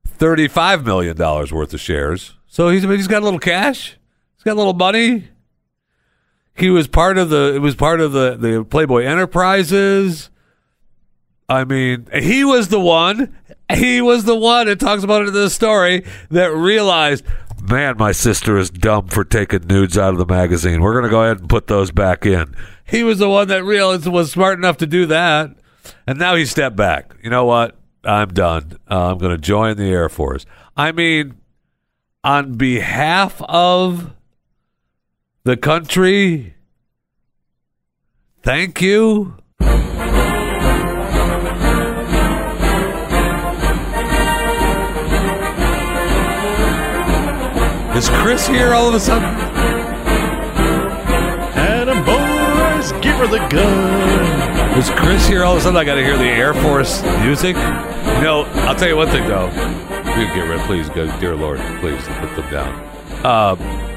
$35 0.08 0.84
million 0.86 1.18
worth 1.18 1.74
of 1.74 1.80
shares. 1.80 2.36
So 2.48 2.70
he's, 2.70 2.84
he's 2.84 3.08
got 3.08 3.22
a 3.22 3.26
little 3.26 3.40
cash. 3.40 3.98
He's 4.36 4.44
got 4.44 4.54
a 4.54 4.60
little 4.60 4.74
money. 4.74 5.30
He 6.60 6.70
was 6.70 6.88
part 6.88 7.18
of 7.18 7.30
the. 7.30 7.54
It 7.56 7.60
was 7.60 7.76
part 7.76 8.00
of 8.02 8.12
the 8.12 8.36
the 8.36 8.66
Playboy 8.66 9.04
Enterprises. 9.04 10.30
I 11.48 11.64
mean, 11.64 12.08
he 12.14 12.44
was 12.44 12.68
the 12.68 12.80
one. 12.80 13.36
He 13.74 14.02
was 14.02 14.24
the 14.24 14.36
one. 14.36 14.68
It 14.68 14.80
talks 14.80 15.04
about 15.04 15.24
it 15.24 15.30
in 15.30 15.34
the 15.34 15.50
story 15.50 16.04
that 16.30 16.54
realized, 16.54 17.24
man, 17.62 17.98
my 17.98 18.12
sister 18.12 18.58
is 18.58 18.70
dumb 18.70 19.08
for 19.08 19.24
taking 19.24 19.68
nudes 19.68 19.98
out 19.98 20.14
of 20.14 20.18
the 20.18 20.26
magazine. 20.26 20.82
We're 20.82 20.94
gonna 20.94 21.10
go 21.10 21.24
ahead 21.24 21.40
and 21.40 21.50
put 21.50 21.68
those 21.68 21.92
back 21.92 22.26
in. 22.26 22.56
He 22.84 23.04
was 23.04 23.20
the 23.20 23.30
one 23.30 23.48
that 23.50 23.64
realized 23.64 24.08
was 24.08 24.32
smart 24.32 24.58
enough 24.58 24.78
to 24.78 24.88
do 24.88 25.06
that, 25.08 25.52
and 26.08 26.18
now 26.18 26.36
he 26.36 26.46
stepped 26.46 26.76
back. 26.76 27.16
You 27.24 27.30
know 27.30 27.46
what? 27.46 27.80
I'm 28.04 28.30
done. 28.30 28.78
Uh, 28.90 29.12
I'm 29.12 29.18
going 29.18 29.32
to 29.32 29.38
join 29.38 29.78
the 29.78 29.90
Air 29.92 30.10
Force. 30.10 30.46
I 30.76 30.92
mean, 30.92 31.38
on 32.24 32.54
behalf 32.54 33.42
of 33.44 34.14
the 35.50 35.58
country. 35.58 36.54
Thank 38.44 38.84
you. 38.84 39.34
Is 47.98 48.10
Chris 48.10 48.46
here 48.46 48.76
all 48.76 48.90
of 48.90 48.94
a 48.94 49.00
sudden? 49.00 49.24
Adam 51.58 52.06
boys, 52.06 52.92
give 53.02 53.16
her 53.16 53.26
the 53.26 53.40
gun. 53.50 54.78
Is 54.78 54.92
Chris 54.92 55.26
here 55.28 55.44
all 55.44 55.54
of 55.54 55.62
a 55.62 55.62
sudden? 55.62 55.78
I 55.78 55.84
got 55.84 55.96
to 55.96 56.04
hear 56.04 56.16
the 56.16 56.26
Air 56.26 56.54
Force 56.54 57.02
music. 57.24 57.56
No, 57.56 58.44
I'll 58.68 58.76
tell 58.76 58.88
you 58.88 58.98
one 58.98 59.10
thing 59.10 59.28
though. 59.28 59.48
You 59.48 60.28
get 60.28 60.48
rid, 60.48 60.60
please, 60.68 60.90
go, 60.90 61.08
dear 61.20 61.36
Lord, 61.36 61.60
please 61.80 62.04
put 62.20 62.36
them 62.36 62.52
down. 62.52 63.26
Uh, 63.26 63.89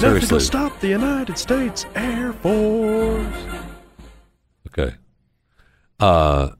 Nothing 0.00 0.28
will 0.30 0.40
stop 0.40 0.78
the 0.78 0.88
United 0.88 1.36
States 1.36 1.84
Air 1.96 2.32
Force. 2.32 3.26
Okay. 4.68 4.94
Uh, 5.98 6.50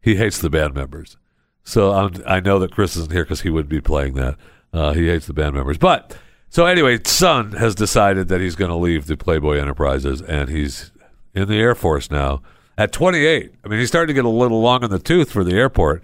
he 0.00 0.16
hates 0.16 0.38
the 0.38 0.48
band 0.48 0.74
members. 0.74 1.18
So 1.64 1.92
I'm, 1.92 2.14
I 2.26 2.40
know 2.40 2.58
that 2.60 2.70
Chris 2.72 2.96
isn't 2.96 3.12
here 3.12 3.24
because 3.24 3.42
he 3.42 3.50
would 3.50 3.68
be 3.68 3.82
playing 3.82 4.14
that. 4.14 4.36
Uh, 4.72 4.94
he 4.94 5.06
hates 5.06 5.26
the 5.26 5.34
band 5.34 5.54
members. 5.54 5.76
But 5.76 6.16
so 6.48 6.64
anyway, 6.64 6.98
Son 7.04 7.52
has 7.52 7.74
decided 7.74 8.28
that 8.28 8.40
he's 8.40 8.56
going 8.56 8.70
to 8.70 8.76
leave 8.76 9.06
the 9.06 9.18
Playboy 9.18 9.58
Enterprises 9.58 10.22
and 10.22 10.48
he's 10.48 10.92
in 11.34 11.48
the 11.48 11.58
Air 11.58 11.74
Force 11.74 12.10
now 12.10 12.40
at 12.78 12.90
28. 12.90 13.52
I 13.64 13.68
mean, 13.68 13.80
he's 13.80 13.88
starting 13.88 14.14
to 14.14 14.18
get 14.18 14.24
a 14.24 14.30
little 14.30 14.62
long 14.62 14.82
in 14.82 14.90
the 14.90 14.98
tooth 14.98 15.30
for 15.30 15.44
the 15.44 15.54
airport 15.56 16.02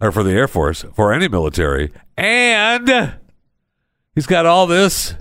or 0.00 0.10
for 0.10 0.24
the 0.24 0.32
Air 0.32 0.48
Force 0.48 0.84
for 0.94 1.12
any 1.12 1.28
military. 1.28 1.92
And 2.16 3.14
he's 4.16 4.26
got 4.26 4.46
all 4.46 4.66
this 4.66 5.14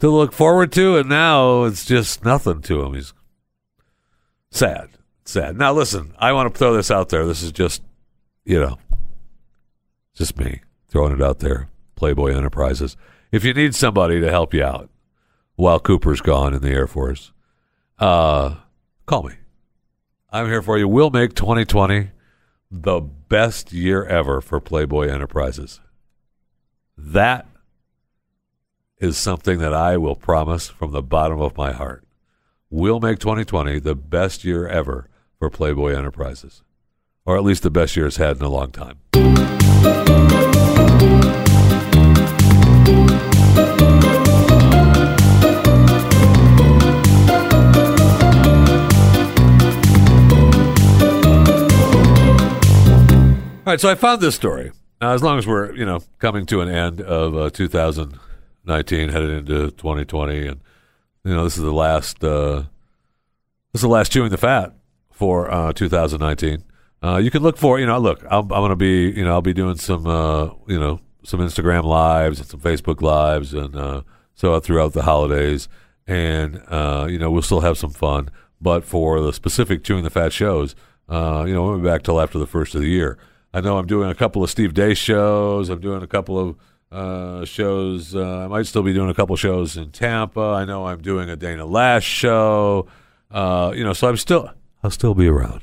to 0.00 0.10
look 0.10 0.32
forward 0.32 0.72
to, 0.72 0.96
and 0.96 1.08
now 1.08 1.64
it's 1.64 1.84
just 1.84 2.24
nothing 2.24 2.62
to 2.62 2.82
him. 2.82 2.94
He's 2.94 3.12
sad, 4.50 4.90
sad. 5.24 5.56
Now, 5.56 5.72
listen, 5.72 6.14
I 6.18 6.32
want 6.32 6.52
to 6.52 6.58
throw 6.58 6.74
this 6.74 6.90
out 6.90 7.08
there. 7.08 7.26
This 7.26 7.42
is 7.42 7.52
just, 7.52 7.82
you 8.44 8.60
know, 8.60 8.78
just 10.14 10.38
me 10.38 10.60
throwing 10.88 11.12
it 11.12 11.22
out 11.22 11.40
there. 11.40 11.68
Playboy 11.94 12.34
Enterprises. 12.34 12.96
If 13.32 13.44
you 13.44 13.54
need 13.54 13.74
somebody 13.74 14.20
to 14.20 14.30
help 14.30 14.54
you 14.54 14.62
out 14.62 14.90
while 15.56 15.80
Cooper's 15.80 16.20
gone 16.20 16.54
in 16.54 16.60
the 16.60 16.70
Air 16.70 16.86
Force, 16.86 17.32
uh, 17.98 18.56
call 19.06 19.24
me. 19.24 19.34
I'm 20.30 20.46
here 20.46 20.62
for 20.62 20.76
you. 20.78 20.86
We'll 20.86 21.10
make 21.10 21.34
2020 21.34 22.10
the 22.70 23.00
best 23.00 23.72
year 23.72 24.04
ever 24.04 24.40
for 24.40 24.60
Playboy 24.60 25.08
Enterprises. 25.08 25.80
That 26.96 27.46
is 28.98 29.18
something 29.18 29.58
that 29.58 29.74
I 29.74 29.96
will 29.96 30.14
promise 30.14 30.68
from 30.68 30.92
the 30.92 31.02
bottom 31.02 31.40
of 31.40 31.56
my 31.56 31.72
heart. 31.72 32.04
We'll 32.70 33.00
make 33.00 33.18
2020 33.18 33.78
the 33.80 33.94
best 33.94 34.44
year 34.44 34.66
ever 34.66 35.08
for 35.38 35.50
Playboy 35.50 35.94
Enterprises, 35.94 36.62
or 37.24 37.36
at 37.36 37.44
least 37.44 37.62
the 37.62 37.70
best 37.70 37.94
year 37.96 38.06
it's 38.06 38.16
had 38.16 38.38
in 38.38 38.42
a 38.42 38.48
long 38.48 38.70
time. 38.70 38.98
All 53.66 53.72
right, 53.72 53.80
so 53.80 53.90
I 53.90 53.96
found 53.96 54.20
this 54.22 54.36
story. 54.36 54.70
Now, 55.00 55.12
as 55.12 55.22
long 55.22 55.38
as 55.38 55.46
we're 55.46 55.74
you 55.74 55.84
know 55.84 56.00
coming 56.18 56.46
to 56.46 56.62
an 56.62 56.68
end 56.68 57.00
of 57.02 57.36
uh, 57.36 57.50
2019, 58.66 59.08
headed 59.10 59.30
into 59.30 59.70
2020, 59.72 60.46
and 60.48 60.60
you 61.24 61.34
know 61.34 61.44
this 61.44 61.56
is 61.56 61.62
the 61.62 61.72
last 61.72 62.22
uh, 62.24 62.64
this 63.72 63.76
is 63.76 63.82
the 63.82 63.88
last 63.88 64.10
chewing 64.10 64.30
the 64.30 64.36
fat 64.36 64.74
for 65.12 65.50
uh, 65.50 65.72
2019. 65.72 66.64
Uh, 67.02 67.16
you 67.18 67.30
can 67.30 67.42
look 67.42 67.56
for 67.56 67.78
you 67.78 67.86
know 67.86 67.98
look 67.98 68.24
I'm, 68.28 68.52
I'm 68.52 68.68
to 68.68 68.76
be 68.76 69.10
you 69.10 69.24
know 69.24 69.32
I'll 69.32 69.42
be 69.42 69.54
doing 69.54 69.76
some 69.76 70.06
uh, 70.06 70.50
you 70.66 70.80
know 70.80 71.00
some 71.22 71.40
Instagram 71.40 71.84
lives 71.84 72.40
and 72.40 72.48
some 72.48 72.60
Facebook 72.60 73.00
lives 73.00 73.54
and 73.54 73.76
uh, 73.76 74.02
so 74.34 74.58
throughout 74.58 74.92
the 74.92 75.02
holidays, 75.02 75.68
and 76.06 76.60
uh, 76.66 77.06
you 77.08 77.18
know 77.18 77.30
we'll 77.30 77.42
still 77.42 77.60
have 77.60 77.78
some 77.78 77.90
fun. 77.90 78.30
But 78.60 78.84
for 78.84 79.20
the 79.20 79.32
specific 79.32 79.84
chewing 79.84 80.02
the 80.02 80.10
fat 80.10 80.32
shows, 80.32 80.74
uh, 81.08 81.44
you 81.46 81.54
know 81.54 81.62
we'll 81.62 81.78
be 81.78 81.84
back 81.84 82.02
till 82.02 82.20
after 82.20 82.38
the 82.38 82.46
first 82.48 82.74
of 82.74 82.80
the 82.80 82.88
year. 82.88 83.16
I 83.54 83.60
know 83.60 83.78
I'm 83.78 83.86
doing 83.86 84.10
a 84.10 84.14
couple 84.14 84.42
of 84.42 84.50
Steve 84.50 84.74
Deace 84.74 84.98
shows. 84.98 85.70
I'm 85.70 85.80
doing 85.80 86.02
a 86.02 86.06
couple 86.06 86.38
of 86.38 86.56
uh, 86.90 87.44
shows. 87.44 88.14
Uh, 88.14 88.44
I 88.44 88.48
might 88.48 88.66
still 88.66 88.82
be 88.82 88.92
doing 88.92 89.10
a 89.10 89.14
couple 89.14 89.36
shows 89.36 89.76
in 89.76 89.90
Tampa. 89.90 90.40
I 90.40 90.64
know 90.64 90.86
I'm 90.86 91.02
doing 91.02 91.28
a 91.28 91.36
Dana 91.36 91.64
Loesch 91.64 92.02
show. 92.02 92.86
Uh, 93.30 93.72
you 93.74 93.84
know, 93.84 93.92
so 93.92 94.08
I'm 94.08 94.16
still 94.16 94.50
I'll 94.82 94.90
still 94.90 95.14
be 95.14 95.26
around. 95.26 95.62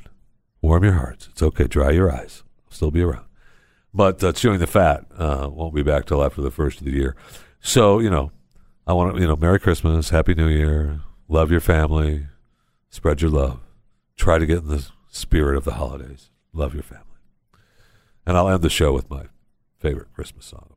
Warm 0.61 0.83
your 0.83 0.93
hearts. 0.93 1.29
It's 1.31 1.41
okay. 1.41 1.67
Dry 1.67 1.91
your 1.91 2.11
eyes. 2.11 2.43
I'll 2.67 2.73
still 2.73 2.91
be 2.91 3.01
around. 3.01 3.25
But 3.93 4.23
uh, 4.23 4.33
chewing 4.33 4.59
the 4.59 4.67
fat 4.67 5.05
uh, 5.17 5.49
won't 5.51 5.75
be 5.75 5.83
back 5.83 6.05
till 6.05 6.23
after 6.23 6.41
the 6.41 6.51
first 6.51 6.79
of 6.79 6.85
the 6.85 6.91
year. 6.91 7.15
So 7.59 7.99
you 7.99 8.09
know, 8.09 8.31
I 8.85 8.93
want 8.93 9.15
to 9.15 9.21
you 9.21 9.27
know, 9.27 9.35
Merry 9.35 9.59
Christmas, 9.59 10.09
Happy 10.09 10.33
New 10.35 10.47
Year, 10.47 11.01
love 11.27 11.51
your 11.51 11.61
family, 11.61 12.27
spread 12.89 13.21
your 13.21 13.31
love, 13.31 13.59
try 14.17 14.37
to 14.37 14.45
get 14.45 14.59
in 14.59 14.67
the 14.67 14.87
spirit 15.09 15.55
of 15.55 15.63
the 15.63 15.73
holidays, 15.73 16.29
love 16.51 16.73
your 16.73 16.83
family. 16.83 17.05
And 18.25 18.37
I'll 18.37 18.49
end 18.49 18.61
the 18.63 18.69
show 18.69 18.93
with 18.93 19.09
my 19.09 19.25
favorite 19.79 20.13
Christmas 20.13 20.45
song 20.45 20.72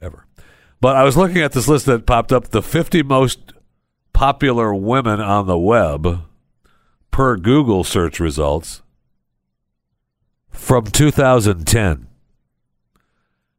ever. 0.00 0.26
But 0.80 0.96
I 0.96 1.04
was 1.04 1.16
looking 1.16 1.38
at 1.38 1.52
this 1.52 1.68
list 1.68 1.86
that 1.86 2.06
popped 2.06 2.32
up 2.32 2.48
the 2.48 2.62
50 2.62 3.02
most 3.02 3.52
popular 4.12 4.74
women 4.74 5.20
on 5.20 5.46
the 5.46 5.58
web 5.58 6.22
per 7.10 7.36
Google 7.36 7.84
search 7.84 8.20
results 8.20 8.82
from 10.50 10.84
2010. 10.84 12.06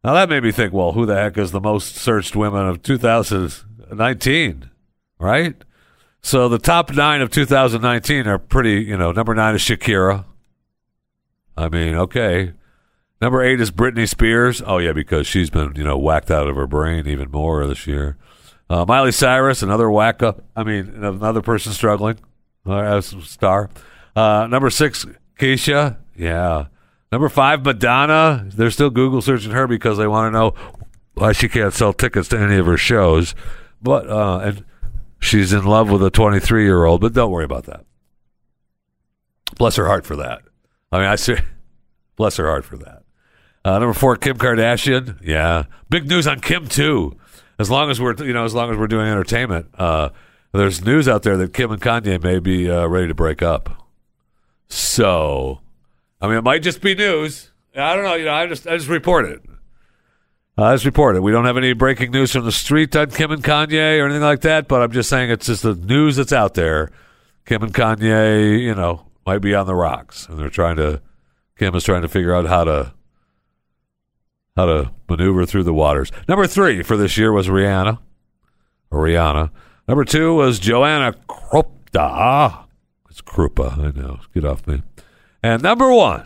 Now 0.04 0.13
that 0.13 0.30
made 0.30 0.43
me 0.43 0.52
think, 0.52 0.73
well, 0.73 0.93
who 0.93 1.06
the 1.06 1.15
heck 1.15 1.38
is 1.38 1.52
the 1.52 1.60
most 1.60 1.95
searched 1.95 2.36
women 2.36 2.67
of 2.67 2.82
2019? 2.84 4.69
Right? 5.19 5.56
So 6.21 6.50
the 6.50 6.60
top 6.60 6.91
nine 6.93 7.21
of 7.21 7.32
2019 7.32 8.28
are 8.28 8.38
pretty, 8.38 8.84
you 8.84 8.97
know, 8.97 9.12
number 9.12 9.34
nine 9.34 9.56
is 9.56 9.62
Shakira. 9.62 10.26
I 11.56 11.69
mean, 11.69 11.95
okay. 11.95 12.54
Number 13.19 13.41
eight 13.41 13.60
is 13.60 13.71
Britney 13.71 14.08
Spears. 14.08 14.62
Oh 14.65 14.77
yeah, 14.77 14.93
because 14.93 15.25
she's 15.25 15.49
been 15.49 15.73
you 15.75 15.84
know 15.84 15.97
whacked 15.97 16.30
out 16.30 16.47
of 16.47 16.56
her 16.56 16.67
brain 16.67 17.08
even 17.08 17.32
more 17.32 17.65
this 17.65 17.88
year. 17.88 18.17
Uh, 18.69 18.86
Miley 18.86 19.12
Cyrus, 19.12 19.63
another 19.63 19.89
whack 19.89 20.21
up. 20.21 20.43
I 20.56 20.63
mean, 20.63 21.03
another 21.03 21.41
person 21.41 21.71
struggling 21.71 22.19
uh, 22.65 22.77
as 22.77 23.13
a 23.13 23.21
star. 23.21 23.69
Uh, 24.15 24.47
number 24.47 24.69
six, 24.69 25.06
Kesha. 25.39 25.97
Yeah. 26.15 26.67
Number 27.12 27.30
five, 27.30 27.63
Madonna. 27.63 28.45
They're 28.53 28.71
still 28.71 28.89
Google 28.89 29.21
searching 29.21 29.51
her 29.51 29.67
because 29.67 29.97
they 29.97 30.08
want 30.08 30.34
to 30.34 30.38
know 30.38 30.53
why 31.13 31.32
she 31.32 31.47
can't 31.47 31.73
sell 31.73 31.93
tickets 31.93 32.27
to 32.30 32.39
any 32.39 32.58
of 32.58 32.65
her 32.65 32.77
shows. 32.77 33.34
But 33.82 34.10
uh, 34.10 34.39
and 34.39 34.65
she's 35.19 35.53
in 35.53 35.63
love 35.63 35.89
with 35.89 36.03
a 36.03 36.10
23 36.10 36.63
year 36.63 36.84
old. 36.84 37.01
But 37.01 37.13
don't 37.13 37.32
worry 37.32 37.45
about 37.45 37.65
that. 37.65 37.86
Bless 39.58 39.77
her 39.77 39.88
heart 39.88 40.06
for 40.06 40.17
that. 40.17 40.41
I 40.91 40.97
mean, 40.99 41.08
I 41.08 41.15
see. 41.15 41.38
Bless 42.17 42.38
her 42.38 42.47
heart 42.47 42.65
for 42.65 42.77
that. 42.77 43.03
Uh, 43.67 43.80
number 43.80 43.93
four, 43.93 44.15
Kim 44.15 44.38
Kardashian. 44.38 45.19
Yeah, 45.21 45.65
big 45.89 46.08
news 46.08 46.25
on 46.25 46.39
Kim 46.39 46.69
too. 46.69 47.17
As 47.60 47.69
long 47.69 47.89
as 47.89 47.99
we're 47.99 48.15
you 48.23 48.32
know 48.32 48.45
as 48.45 48.53
long 48.53 48.71
as 48.71 48.77
we're 48.77 48.88
doing 48.88 49.08
entertainment, 49.08 49.67
uh, 49.77 50.08
there's 50.53 50.86
news 50.86 51.10
out 51.10 51.23
there 51.23 51.36
that 51.36 51.53
Kim 51.53 51.73
and 51.73 51.82
Kanye 51.82 52.23
may 52.23 52.39
be 52.39 52.71
uh, 52.71 52.88
ready 52.88 53.10
to 53.10 53.13
break 53.13 53.41
up. 53.41 53.89
So, 54.69 55.60
I 56.21 56.27
mean, 56.27 56.38
it 56.38 56.45
might 56.45 56.63
just 56.63 56.80
be 56.80 56.95
news. 56.95 57.51
I 57.75 57.93
don't 57.93 58.06
know. 58.06 58.13
You 58.13 58.23
know, 58.23 58.34
I 58.34 58.47
just 58.47 58.67
I 58.67 58.77
just 58.77 58.88
report 58.88 59.25
it. 59.25 59.41
I 60.58 60.73
just 60.73 60.86
report 60.86 61.17
it. 61.17 61.19
We 61.19 61.34
don't 61.34 61.43
have 61.43 61.58
any 61.58 61.73
breaking 61.73 62.12
news 62.12 62.32
from 62.32 62.45
the 62.45 62.53
street 62.53 62.95
on 62.95 63.12
Kim 63.12 63.32
and 63.32 63.43
Kanye 63.43 63.99
or 63.99 64.06
anything 64.06 64.23
like 64.23 64.41
that. 64.41 64.69
But 64.69 64.82
I'm 64.82 64.93
just 64.93 65.10
saying 65.10 65.30
it's 65.30 65.47
just 65.47 65.63
the 65.63 65.75
news 65.75 66.15
that's 66.15 66.32
out 66.32 66.53
there. 66.53 66.89
Kim 67.45 67.63
and 67.63 67.73
Kanye, 67.73 68.62
you 68.62 68.75
know, 68.75 69.08
might 69.25 69.39
be 69.39 69.53
on 69.53 69.65
the 69.65 69.75
rocks, 69.75 70.25
and 70.30 70.39
they're 70.39 70.49
trying 70.49 70.77
to. 70.77 71.01
Kim 71.60 71.75
is 71.75 71.84
trying 71.84 72.03
to 72.03 72.08
figure 72.08 72.34
out 72.34 72.45
how 72.45 72.63
to 72.63 72.93
how 74.58 74.65
to 74.65 74.91
maneuver 75.08 75.46
through 75.46 75.63
the 75.63 75.74
waters. 75.74 76.12
Number 76.28 76.48
three 76.48 76.82
for 76.82 76.98
this 76.98 77.15
year 77.15 77.32
was 77.32 77.48
Rihanna. 77.48 78.00
Rihanna. 78.91 79.52
Number 79.88 80.04
two 80.04 80.34
was 80.34 80.60
Joanna 80.60 81.13
Krupa. 81.30 81.70
Ah, 81.96 82.65
it's 83.10 83.22
Krupa, 83.22 83.78
I 83.78 83.98
know. 83.98 84.20
Get 84.34 84.43
off 84.43 84.65
me. 84.65 84.82
And 85.43 85.62
number 85.62 85.93
one, 85.93 86.26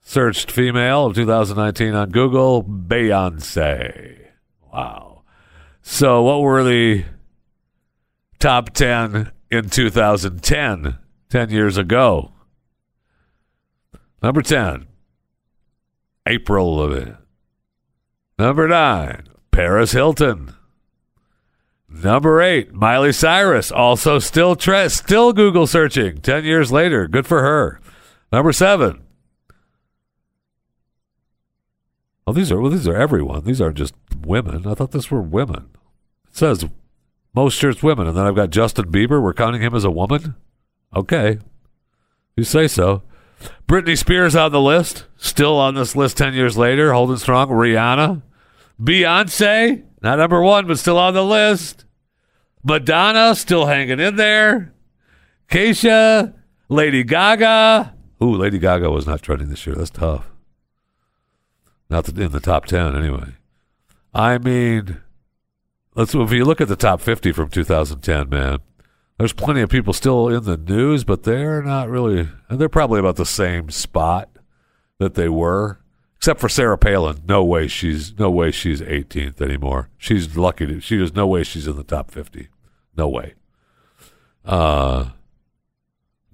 searched 0.00 0.50
female 0.50 1.06
of 1.06 1.14
2019 1.14 1.94
on 1.94 2.10
Google, 2.10 2.64
Beyonce. 2.64 4.18
Wow. 4.72 5.22
So, 5.82 6.22
what 6.22 6.40
were 6.40 6.64
the 6.64 7.04
top 8.38 8.70
10 8.70 9.30
in 9.50 9.68
2010, 9.68 10.98
10 11.28 11.50
years 11.50 11.76
ago? 11.76 12.32
Number 14.22 14.40
10, 14.40 14.86
Avril 16.26 16.76
Lavigne. 16.76 17.12
Number 18.40 18.66
nine, 18.66 19.24
Paris 19.50 19.92
Hilton. 19.92 20.54
Number 21.90 22.40
eight, 22.40 22.72
Miley 22.72 23.12
Cyrus, 23.12 23.70
also 23.70 24.18
still 24.18 24.56
tre- 24.56 24.88
still 24.88 25.34
Google 25.34 25.66
searching. 25.66 26.22
Ten 26.22 26.46
years 26.46 26.72
later, 26.72 27.06
good 27.06 27.26
for 27.26 27.42
her. 27.42 27.82
Number 28.32 28.54
seven. 28.54 29.02
Oh, 32.26 32.32
these 32.32 32.50
are 32.50 32.58
well, 32.58 32.70
these 32.70 32.88
are 32.88 32.96
everyone. 32.96 33.44
These 33.44 33.60
aren't 33.60 33.76
just 33.76 33.92
women. 34.22 34.66
I 34.66 34.72
thought 34.72 34.92
this 34.92 35.10
were 35.10 35.20
women. 35.20 35.68
It 36.30 36.34
says 36.38 36.64
most 37.34 37.58
shirts 37.58 37.82
women, 37.82 38.06
and 38.06 38.16
then 38.16 38.24
I've 38.24 38.36
got 38.36 38.48
Justin 38.48 38.90
Bieber. 38.90 39.22
We're 39.22 39.34
counting 39.34 39.60
him 39.60 39.74
as 39.74 39.84
a 39.84 39.90
woman. 39.90 40.34
Okay, 40.96 41.40
you 42.38 42.44
say 42.44 42.68
so. 42.68 43.02
Britney 43.68 43.98
Spears 43.98 44.34
on 44.34 44.50
the 44.50 44.62
list, 44.62 45.04
still 45.18 45.58
on 45.58 45.74
this 45.74 45.94
list 45.94 46.16
ten 46.16 46.32
years 46.32 46.56
later, 46.56 46.94
holding 46.94 47.18
strong. 47.18 47.50
Rihanna, 47.50 48.22
Beyonce, 48.80 49.84
not 50.02 50.18
number 50.18 50.40
one, 50.40 50.66
but 50.66 50.78
still 50.78 50.98
on 50.98 51.14
the 51.14 51.24
list. 51.24 51.84
Madonna, 52.64 53.34
still 53.34 53.66
hanging 53.66 54.00
in 54.00 54.16
there. 54.16 54.72
Kesha, 55.48 56.34
Lady 56.68 57.02
Gaga. 57.02 57.94
Ooh, 58.22 58.34
Lady 58.34 58.58
Gaga 58.58 58.90
was 58.90 59.06
not 59.06 59.22
trending 59.22 59.48
this 59.48 59.66
year. 59.66 59.76
That's 59.76 59.90
tough. 59.90 60.30
Not 61.88 62.08
in 62.08 62.30
the 62.30 62.40
top 62.40 62.66
10, 62.66 62.94
anyway. 62.94 63.34
I 64.14 64.38
mean, 64.38 65.00
let's 65.94 66.14
if 66.14 66.32
you 66.32 66.44
look 66.44 66.60
at 66.60 66.68
the 66.68 66.76
top 66.76 67.00
50 67.00 67.32
from 67.32 67.48
2010, 67.48 68.28
man, 68.28 68.58
there's 69.18 69.32
plenty 69.32 69.60
of 69.60 69.70
people 69.70 69.92
still 69.92 70.28
in 70.28 70.44
the 70.44 70.56
news, 70.56 71.04
but 71.04 71.24
they're 71.24 71.62
not 71.62 71.88
really, 71.88 72.28
and 72.48 72.58
they're 72.58 72.68
probably 72.68 73.00
about 73.00 73.16
the 73.16 73.26
same 73.26 73.70
spot 73.70 74.30
that 74.98 75.14
they 75.14 75.28
were 75.28 75.79
Except 76.20 76.38
for 76.38 76.50
Sarah 76.50 76.76
Palin, 76.76 77.22
no 77.26 77.42
way 77.42 77.66
she's 77.66 78.18
no 78.18 78.30
way 78.30 78.50
she's 78.50 78.82
18th 78.82 79.40
anymore. 79.40 79.88
She's 79.96 80.36
lucky 80.36 80.66
to. 80.66 80.78
She 80.78 80.98
there's 80.98 81.14
no 81.14 81.26
way 81.26 81.44
she's 81.44 81.66
in 81.66 81.76
the 81.76 81.82
top 81.82 82.10
50. 82.10 82.48
No 82.94 83.08
way. 83.08 83.32
Uh, 84.44 85.12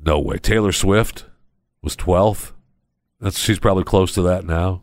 no 0.04 0.18
way. 0.18 0.38
Taylor 0.38 0.72
Swift 0.72 1.26
was 1.82 1.94
12th. 1.94 2.50
That's 3.20 3.38
she's 3.38 3.60
probably 3.60 3.84
close 3.84 4.12
to 4.14 4.22
that 4.22 4.44
now. 4.44 4.82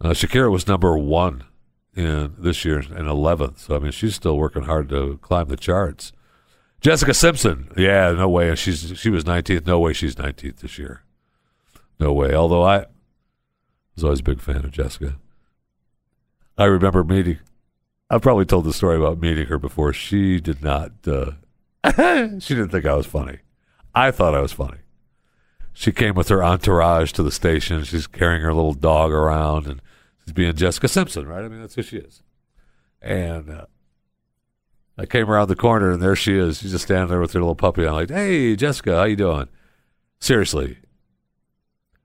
Uh, 0.00 0.14
Shakira 0.14 0.50
was 0.50 0.66
number 0.66 0.96
one 0.96 1.44
in 1.94 2.32
this 2.38 2.64
year 2.64 2.78
and 2.78 3.06
11th. 3.06 3.58
So 3.58 3.76
I 3.76 3.80
mean, 3.80 3.92
she's 3.92 4.14
still 4.14 4.38
working 4.38 4.62
hard 4.62 4.88
to 4.88 5.18
climb 5.20 5.48
the 5.48 5.58
charts. 5.58 6.14
Jessica 6.80 7.12
Simpson, 7.12 7.70
yeah, 7.76 8.12
no 8.12 8.30
way. 8.30 8.54
She's 8.54 8.98
she 8.98 9.10
was 9.10 9.24
19th. 9.24 9.66
No 9.66 9.78
way 9.78 9.92
she's 9.92 10.14
19th 10.14 10.60
this 10.60 10.78
year. 10.78 11.02
No 12.00 12.14
way. 12.14 12.34
Although 12.34 12.64
I 12.64 12.86
was 13.94 14.04
always 14.04 14.20
a 14.20 14.24
big 14.24 14.40
fan 14.40 14.64
of 14.64 14.70
Jessica. 14.70 15.16
I 16.56 16.64
remember 16.64 17.02
meeting. 17.04 17.38
I've 18.10 18.22
probably 18.22 18.44
told 18.44 18.64
the 18.64 18.72
story 18.72 18.96
about 18.96 19.18
meeting 19.18 19.46
her 19.46 19.58
before. 19.58 19.92
She 19.92 20.40
did 20.40 20.62
not. 20.62 20.92
Uh, 21.06 21.32
she 22.38 22.54
didn't 22.54 22.70
think 22.70 22.86
I 22.86 22.94
was 22.94 23.06
funny. 23.06 23.38
I 23.94 24.10
thought 24.10 24.34
I 24.34 24.40
was 24.40 24.52
funny. 24.52 24.78
She 25.72 25.90
came 25.90 26.14
with 26.14 26.28
her 26.28 26.44
entourage 26.44 27.12
to 27.12 27.22
the 27.22 27.32
station. 27.32 27.82
She's 27.82 28.06
carrying 28.06 28.42
her 28.42 28.54
little 28.54 28.74
dog 28.74 29.10
around, 29.10 29.66
and 29.66 29.82
she's 30.24 30.32
being 30.32 30.54
Jessica 30.54 30.86
Simpson, 30.86 31.26
right? 31.26 31.44
I 31.44 31.48
mean, 31.48 31.60
that's 31.60 31.74
who 31.74 31.82
she 31.82 31.96
is. 31.96 32.22
And 33.02 33.50
uh, 33.50 33.66
I 34.96 35.06
came 35.06 35.28
around 35.28 35.48
the 35.48 35.56
corner, 35.56 35.90
and 35.90 36.00
there 36.00 36.14
she 36.14 36.38
is. 36.38 36.58
She's 36.60 36.70
just 36.70 36.84
standing 36.84 37.08
there 37.08 37.20
with 37.20 37.32
her 37.32 37.40
little 37.40 37.56
puppy. 37.56 37.86
I'm 37.86 37.94
like, 37.94 38.10
"Hey, 38.10 38.54
Jessica, 38.54 38.94
how 38.96 39.04
you 39.04 39.16
doing?" 39.16 39.48
Seriously, 40.20 40.78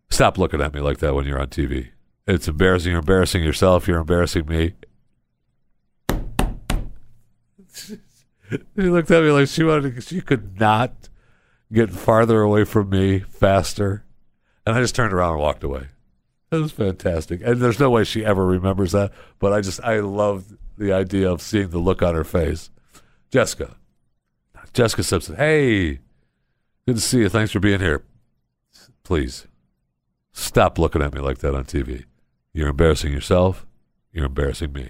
stop 0.10 0.38
looking 0.38 0.62
at 0.62 0.74
me 0.74 0.80
like 0.80 1.00
that 1.00 1.15
when 1.15 1.26
you're 1.26 1.39
on 1.39 1.48
TV. 1.48 1.89
It's 2.28 2.48
embarrassing. 2.48 2.91
You're 2.91 3.00
embarrassing 3.00 3.43
yourself. 3.43 3.88
You're 3.88 4.00
embarrassing 4.00 4.45
me. 4.45 4.74
she 7.74 7.98
looked 8.76 9.12
at 9.12 9.24
me 9.24 9.32
like 9.32 9.48
she 9.48 9.63
wanted. 9.63 9.95
To, 9.95 10.02
she 10.02 10.22
could 10.22 10.60
not 10.60 11.10
get 11.72 11.89
farther 11.89 12.41
away 12.41 12.65
from 12.65 12.89
me 12.89 13.19
faster, 13.19 14.04
and 14.65 14.76
I 14.76 14.82
just 14.82 14.95
turned 14.95 15.13
around 15.13 15.34
and 15.34 15.41
walked 15.41 15.63
away. 15.63 15.88
It 16.52 16.58
was 16.58 16.72
fantastic, 16.72 17.41
and 17.43 17.62
there's 17.62 17.80
no 17.80 17.89
way 17.89 18.04
she 18.04 18.26
ever 18.26 18.45
remembers 18.45 18.91
that. 18.91 19.12
But 19.39 19.54
I 19.54 19.62
just 19.62 19.82
I 19.84 20.00
love 20.00 20.45
the 20.78 20.93
idea 20.93 21.32
of 21.32 21.41
seeing 21.41 21.69
the 21.69 21.80
look 21.80 22.02
on 22.02 22.15
her 22.15 22.24
face. 22.24 22.69
Jessica, 23.32 23.76
Jessica 24.74 25.04
Simpson. 25.04 25.36
Hey, 25.36 26.00
good 26.86 26.95
to 26.95 27.00
see 27.00 27.19
you. 27.19 27.30
Thanks 27.30 27.52
for 27.52 27.60
being 27.60 27.80
here. 27.80 28.04
Please 29.04 29.48
stop 30.32 30.78
looking 30.78 31.02
at 31.02 31.13
me 31.13 31.22
like 31.22 31.39
that 31.39 31.56
on 31.56 31.65
TV. 31.65 32.06
You're 32.54 32.70
embarrassing 32.70 33.13
yourself. 33.13 33.65
You're 34.12 34.26
embarrassing 34.26 34.74
me. 34.74 34.89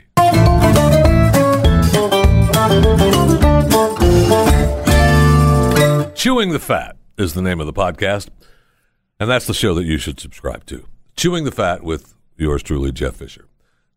Chewing 6.15 6.51
the 6.51 6.59
Fat 6.59 6.97
is 7.17 7.33
the 7.33 7.41
name 7.41 7.59
of 7.59 7.65
the 7.65 7.73
podcast, 7.73 8.29
and 9.19 9.29
that's 9.29 9.47
the 9.47 9.53
show 9.53 9.73
that 9.73 9.85
you 9.85 9.97
should 9.97 10.19
subscribe 10.19 10.65
to. 10.65 10.85
Chewing 11.15 11.43
the 11.43 11.51
Fat 11.51 11.83
with 11.83 12.13
yours 12.37 12.63
truly, 12.63 12.91
Jeff 12.91 13.15
Fisher. 13.15 13.47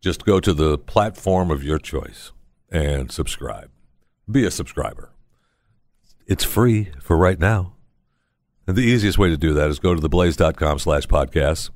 Just 0.01 0.25
go 0.25 0.41
to 0.41 0.53
the 0.53 0.79
platform 0.79 1.51
of 1.51 1.63
your 1.63 1.79
choice 1.79 2.33
and 2.71 3.13
subscribe. 3.13 3.71
Be 4.31 4.45
a 4.45 4.51
subscriber. 4.51 5.13
It's 6.27 6.45
free 6.45 6.91
for 7.01 7.17
right 7.17 7.39
now. 7.39 7.72
And 8.67 8.77
the 8.77 8.83
easiest 8.83 9.19
way 9.19 9.29
to 9.29 9.37
do 9.37 9.53
that 9.55 9.69
is 9.69 9.79
go 9.79 9.95
to 9.95 10.01
theblaze.com 10.01 10.79
slash 10.79 11.07
podcasts, 11.07 11.71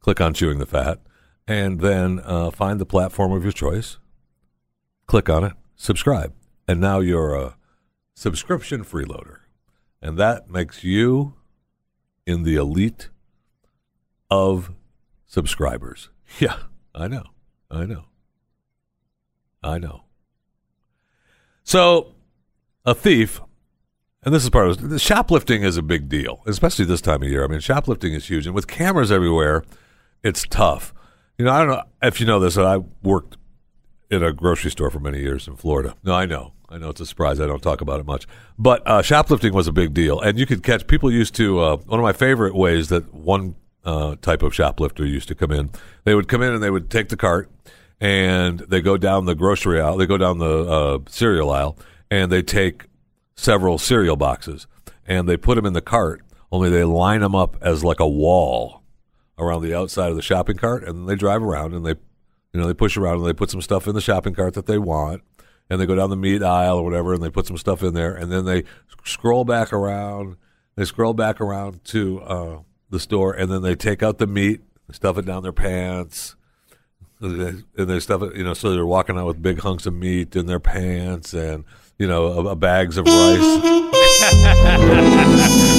click 0.00 0.20
on 0.20 0.34
Chewing 0.34 0.58
the 0.58 0.66
Fat, 0.66 0.98
and 1.46 1.80
then 1.80 2.20
uh, 2.24 2.50
find 2.50 2.80
the 2.80 2.86
platform 2.86 3.32
of 3.32 3.42
your 3.42 3.52
choice, 3.52 3.98
click 5.06 5.28
on 5.28 5.44
it, 5.44 5.52
subscribe. 5.76 6.32
And 6.66 6.80
now 6.80 7.00
you're 7.00 7.34
a 7.34 7.56
subscription 8.14 8.84
freeloader. 8.84 9.38
And 10.00 10.16
that 10.18 10.48
makes 10.48 10.82
you 10.82 11.34
in 12.26 12.44
the 12.44 12.56
elite 12.56 13.10
of 14.30 14.72
subscribers. 15.26 16.08
Yeah, 16.38 16.56
I 16.94 17.08
know. 17.08 17.24
I 17.70 17.84
know. 17.84 18.06
I 19.62 19.76
know. 19.76 20.04
So, 21.62 22.14
a 22.86 22.94
thief, 22.94 23.42
and 24.22 24.34
this 24.34 24.44
is 24.44 24.50
part 24.50 24.68
of 24.68 24.88
the 24.90 24.98
shoplifting 24.98 25.62
is 25.62 25.76
a 25.76 25.82
big 25.82 26.08
deal, 26.08 26.42
especially 26.46 26.84
this 26.84 27.00
time 27.00 27.22
of 27.22 27.28
year. 27.28 27.44
I 27.44 27.48
mean, 27.48 27.60
shoplifting 27.60 28.14
is 28.14 28.28
huge, 28.28 28.46
and 28.46 28.54
with 28.54 28.66
cameras 28.66 29.10
everywhere, 29.10 29.64
it's 30.22 30.44
tough. 30.48 30.94
You 31.38 31.44
know, 31.44 31.52
I 31.52 31.58
don't 31.58 31.68
know 31.68 31.82
if 32.02 32.20
you 32.20 32.26
know 32.26 32.38
this. 32.38 32.56
I 32.56 32.78
worked 33.02 33.36
in 34.10 34.22
a 34.22 34.32
grocery 34.32 34.70
store 34.70 34.90
for 34.90 35.00
many 35.00 35.20
years 35.20 35.48
in 35.48 35.56
Florida. 35.56 35.96
No, 36.04 36.14
I 36.14 36.26
know. 36.26 36.52
I 36.68 36.78
know 36.78 36.90
it's 36.90 37.00
a 37.00 37.06
surprise. 37.06 37.40
I 37.40 37.46
don't 37.46 37.62
talk 37.62 37.80
about 37.80 38.00
it 38.00 38.06
much, 38.06 38.26
but 38.58 38.86
uh, 38.86 39.02
shoplifting 39.02 39.52
was 39.52 39.68
a 39.68 39.72
big 39.72 39.92
deal, 39.92 40.20
and 40.20 40.38
you 40.38 40.46
could 40.46 40.62
catch 40.62 40.86
people 40.86 41.10
used 41.10 41.34
to. 41.36 41.60
Uh, 41.60 41.76
one 41.76 41.98
of 41.98 42.04
my 42.04 42.12
favorite 42.12 42.54
ways 42.54 42.88
that 42.88 43.12
one 43.12 43.56
uh, 43.84 44.16
type 44.22 44.42
of 44.42 44.54
shoplifter 44.54 45.04
used 45.04 45.28
to 45.28 45.34
come 45.34 45.50
in. 45.50 45.70
They 46.04 46.14
would 46.14 46.28
come 46.28 46.42
in 46.42 46.52
and 46.52 46.62
they 46.62 46.70
would 46.70 46.90
take 46.90 47.08
the 47.08 47.16
cart 47.16 47.50
and 48.00 48.60
they 48.60 48.80
go 48.80 48.96
down 48.96 49.24
the 49.24 49.34
grocery 49.34 49.80
aisle. 49.80 49.96
They 49.96 50.06
go 50.06 50.18
down 50.18 50.38
the 50.38 50.70
uh, 50.70 50.98
cereal 51.08 51.50
aisle 51.50 51.76
and 52.10 52.30
they 52.30 52.42
take 52.42 52.86
several 53.34 53.78
cereal 53.78 54.16
boxes 54.16 54.66
and 55.06 55.28
they 55.28 55.36
put 55.36 55.56
them 55.56 55.66
in 55.66 55.72
the 55.72 55.80
cart. 55.80 56.22
Only 56.50 56.70
they 56.70 56.84
line 56.84 57.20
them 57.20 57.34
up 57.34 57.56
as 57.60 57.82
like 57.82 58.00
a 58.00 58.08
wall 58.08 58.82
around 59.38 59.62
the 59.62 59.74
outside 59.74 60.10
of 60.10 60.16
the 60.16 60.22
shopping 60.22 60.56
cart, 60.56 60.84
and 60.84 61.08
they 61.08 61.16
drive 61.16 61.42
around 61.42 61.74
and 61.74 61.84
they, 61.84 61.94
you 62.52 62.60
know, 62.60 62.66
they 62.66 62.74
push 62.74 62.96
around 62.96 63.18
and 63.18 63.26
they 63.26 63.32
put 63.32 63.50
some 63.50 63.62
stuff 63.62 63.88
in 63.88 63.94
the 63.94 64.00
shopping 64.00 64.34
cart 64.34 64.54
that 64.54 64.66
they 64.66 64.78
want 64.78 65.22
and 65.72 65.80
they 65.80 65.86
go 65.86 65.94
down 65.94 66.10
the 66.10 66.16
meat 66.16 66.42
aisle 66.42 66.76
or 66.76 66.84
whatever, 66.84 67.14
and 67.14 67.22
they 67.22 67.30
put 67.30 67.46
some 67.46 67.56
stuff 67.56 67.82
in 67.82 67.94
there, 67.94 68.14
and 68.14 68.30
then 68.30 68.44
they 68.44 68.64
scroll 69.04 69.42
back 69.44 69.72
around. 69.72 70.36
They 70.76 70.84
scroll 70.84 71.14
back 71.14 71.40
around 71.40 71.82
to 71.86 72.20
uh, 72.20 72.58
the 72.90 73.00
store, 73.00 73.32
and 73.32 73.50
then 73.50 73.62
they 73.62 73.74
take 73.74 74.02
out 74.02 74.18
the 74.18 74.26
meat, 74.26 74.60
stuff 74.90 75.16
it 75.16 75.24
down 75.24 75.42
their 75.42 75.50
pants, 75.50 76.36
and 77.20 77.64
they 77.74 78.00
stuff 78.00 78.20
it. 78.22 78.36
You 78.36 78.44
know, 78.44 78.52
so 78.52 78.74
they're 78.74 78.84
walking 78.84 79.16
out 79.16 79.26
with 79.26 79.40
big 79.40 79.60
hunks 79.60 79.86
of 79.86 79.94
meat 79.94 80.36
in 80.36 80.44
their 80.44 80.60
pants, 80.60 81.32
and 81.32 81.64
you 81.98 82.06
know, 82.06 82.26
a, 82.26 82.48
a 82.48 82.56
bags 82.56 82.96
of 82.96 83.06
rice. 83.06 83.12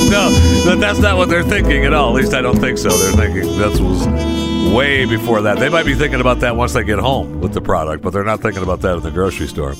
no, 0.10 0.64
but 0.66 0.76
that's 0.80 1.00
not 1.00 1.18
what 1.18 1.30
they're 1.30 1.44
thinking 1.44 1.86
at 1.86 1.94
all. 1.94 2.10
At 2.10 2.24
least 2.24 2.34
I 2.34 2.42
don't 2.42 2.60
think 2.60 2.78
so. 2.78 2.90
They're 2.90 3.28
thinking 3.28 3.58
that 3.58 3.80
was 3.80 4.74
way 4.74 5.06
before 5.06 5.42
that. 5.42 5.60
They 5.60 5.70
might 5.70 5.86
be 5.86 5.94
thinking 5.96 6.22
about 6.22 6.40
that 6.40 6.56
once 6.56 6.74
they 6.74 6.84
get 6.84 7.00
home 7.00 7.42
with 7.42 7.54
the 7.54 7.62
product, 7.62 8.04
but 8.04 8.12
they're 8.12 8.24
not 8.24 8.42
thinking 8.42 8.64
about 8.64 8.82
that 8.82 8.98
in 8.98 9.04
the 9.04 9.12
grocery 9.12 9.48
store. 9.48 9.76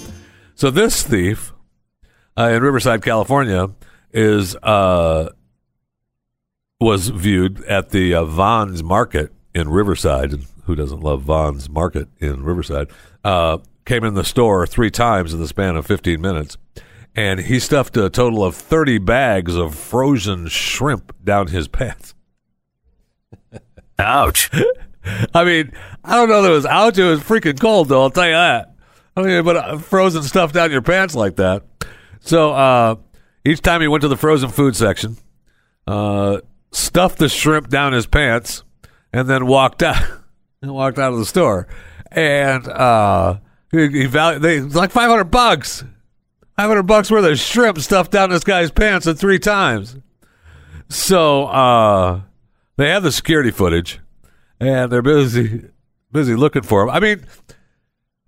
So 0.56 0.70
this 0.70 1.04
thief 1.04 1.54
uh, 2.38 2.50
in 2.50 2.62
Riverside, 2.64 3.02
California, 3.02 3.70
is 4.12 4.56
uh, 4.58 5.30
was 6.80 7.10
viewed 7.10 7.64
at 7.66 7.90
the 7.90 8.14
uh, 8.14 8.26
Vons 8.26 8.84
Market 8.84 9.32
in 9.54 9.70
Riverside. 9.70 10.34
Who 10.66 10.76
doesn't 10.76 11.02
love 11.02 11.24
Vons 11.24 11.70
Market 11.70 12.08
in 12.20 12.44
Riverside? 12.44 12.90
Came 13.86 14.04
in 14.04 14.14
the 14.14 14.24
store 14.24 14.66
three 14.66 14.92
times 14.92 15.34
in 15.34 15.40
the 15.40 15.48
span 15.48 15.76
of 15.76 15.86
15 15.86 16.22
minutes 16.22 16.58
and 17.16 17.42
he 17.42 17.60
stuffed 17.60 17.96
a 17.98 18.10
total 18.10 18.44
of 18.44 18.56
30 18.56 18.98
bags 19.00 19.56
of 19.56 19.76
frozen 19.76 20.48
shrimp 20.48 21.14
down 21.24 21.48
his 21.48 21.68
pants. 21.68 22.16
Ouch. 24.00 24.50
I 25.34 25.44
mean, 25.44 25.72
I 26.04 26.16
don't 26.16 26.30
know 26.30 26.42
that 26.42 26.52
it 26.52 26.56
was 26.56 26.66
ouch. 26.66 26.98
It 26.98 27.04
was 27.04 27.20
freaking 27.20 27.60
cold, 27.60 27.90
though. 27.90 28.02
I'll 28.02 28.10
tell 28.10 28.26
you 28.26 28.34
that. 28.34 28.74
I 29.16 29.22
mean, 29.22 29.44
but 29.44 29.58
uh, 29.58 29.78
frozen 29.78 30.24
stuff 30.24 30.54
down 30.54 30.72
your 30.72 30.82
pants 30.82 31.14
like 31.14 31.36
that. 31.36 31.64
So 32.22 32.52
uh, 32.52 32.96
each 33.46 33.62
time 33.62 33.82
he 33.82 33.88
went 33.88 34.02
to 34.02 34.08
the 34.08 34.18
frozen 34.18 34.50
food 34.50 34.76
section, 34.76 35.18
uh, 35.86 36.40
stuffed 36.72 37.20
the 37.20 37.30
shrimp 37.30 37.70
down 37.70 37.94
his 37.94 38.08
pants, 38.08 38.64
and 39.12 39.30
then 39.30 39.46
walked 39.46 39.84
out. 39.84 40.04
and 40.62 40.74
walked 40.74 40.98
out 40.98 41.14
of 41.14 41.20
the 41.20 41.26
store, 41.26 41.68
and 42.12 42.68
uh, 42.68 43.38
he, 43.74 44.06
valued 44.06 44.42
they 44.42 44.62
like 44.62 44.92
five 44.92 45.10
hundred 45.10 45.32
bucks. 45.32 45.84
500 46.56 46.84
bucks 46.84 47.10
worth 47.10 47.26
of 47.26 47.40
shrimp 47.40 47.80
stuffed 47.80 48.12
down 48.12 48.30
this 48.30 48.44
guy's 48.44 48.70
pants 48.70 49.08
at 49.08 49.18
three 49.18 49.40
times. 49.40 49.98
So 50.88 51.46
uh, 51.46 52.22
they 52.78 52.90
have 52.90 53.02
the 53.02 53.12
security 53.12 53.50
footage, 53.50 54.00
and 54.60 54.92
they're 54.92 55.02
busy 55.02 55.70
busy 56.12 56.36
looking 56.36 56.62
for 56.62 56.84
him. 56.84 56.90
I 56.90 57.00
mean, 57.00 57.26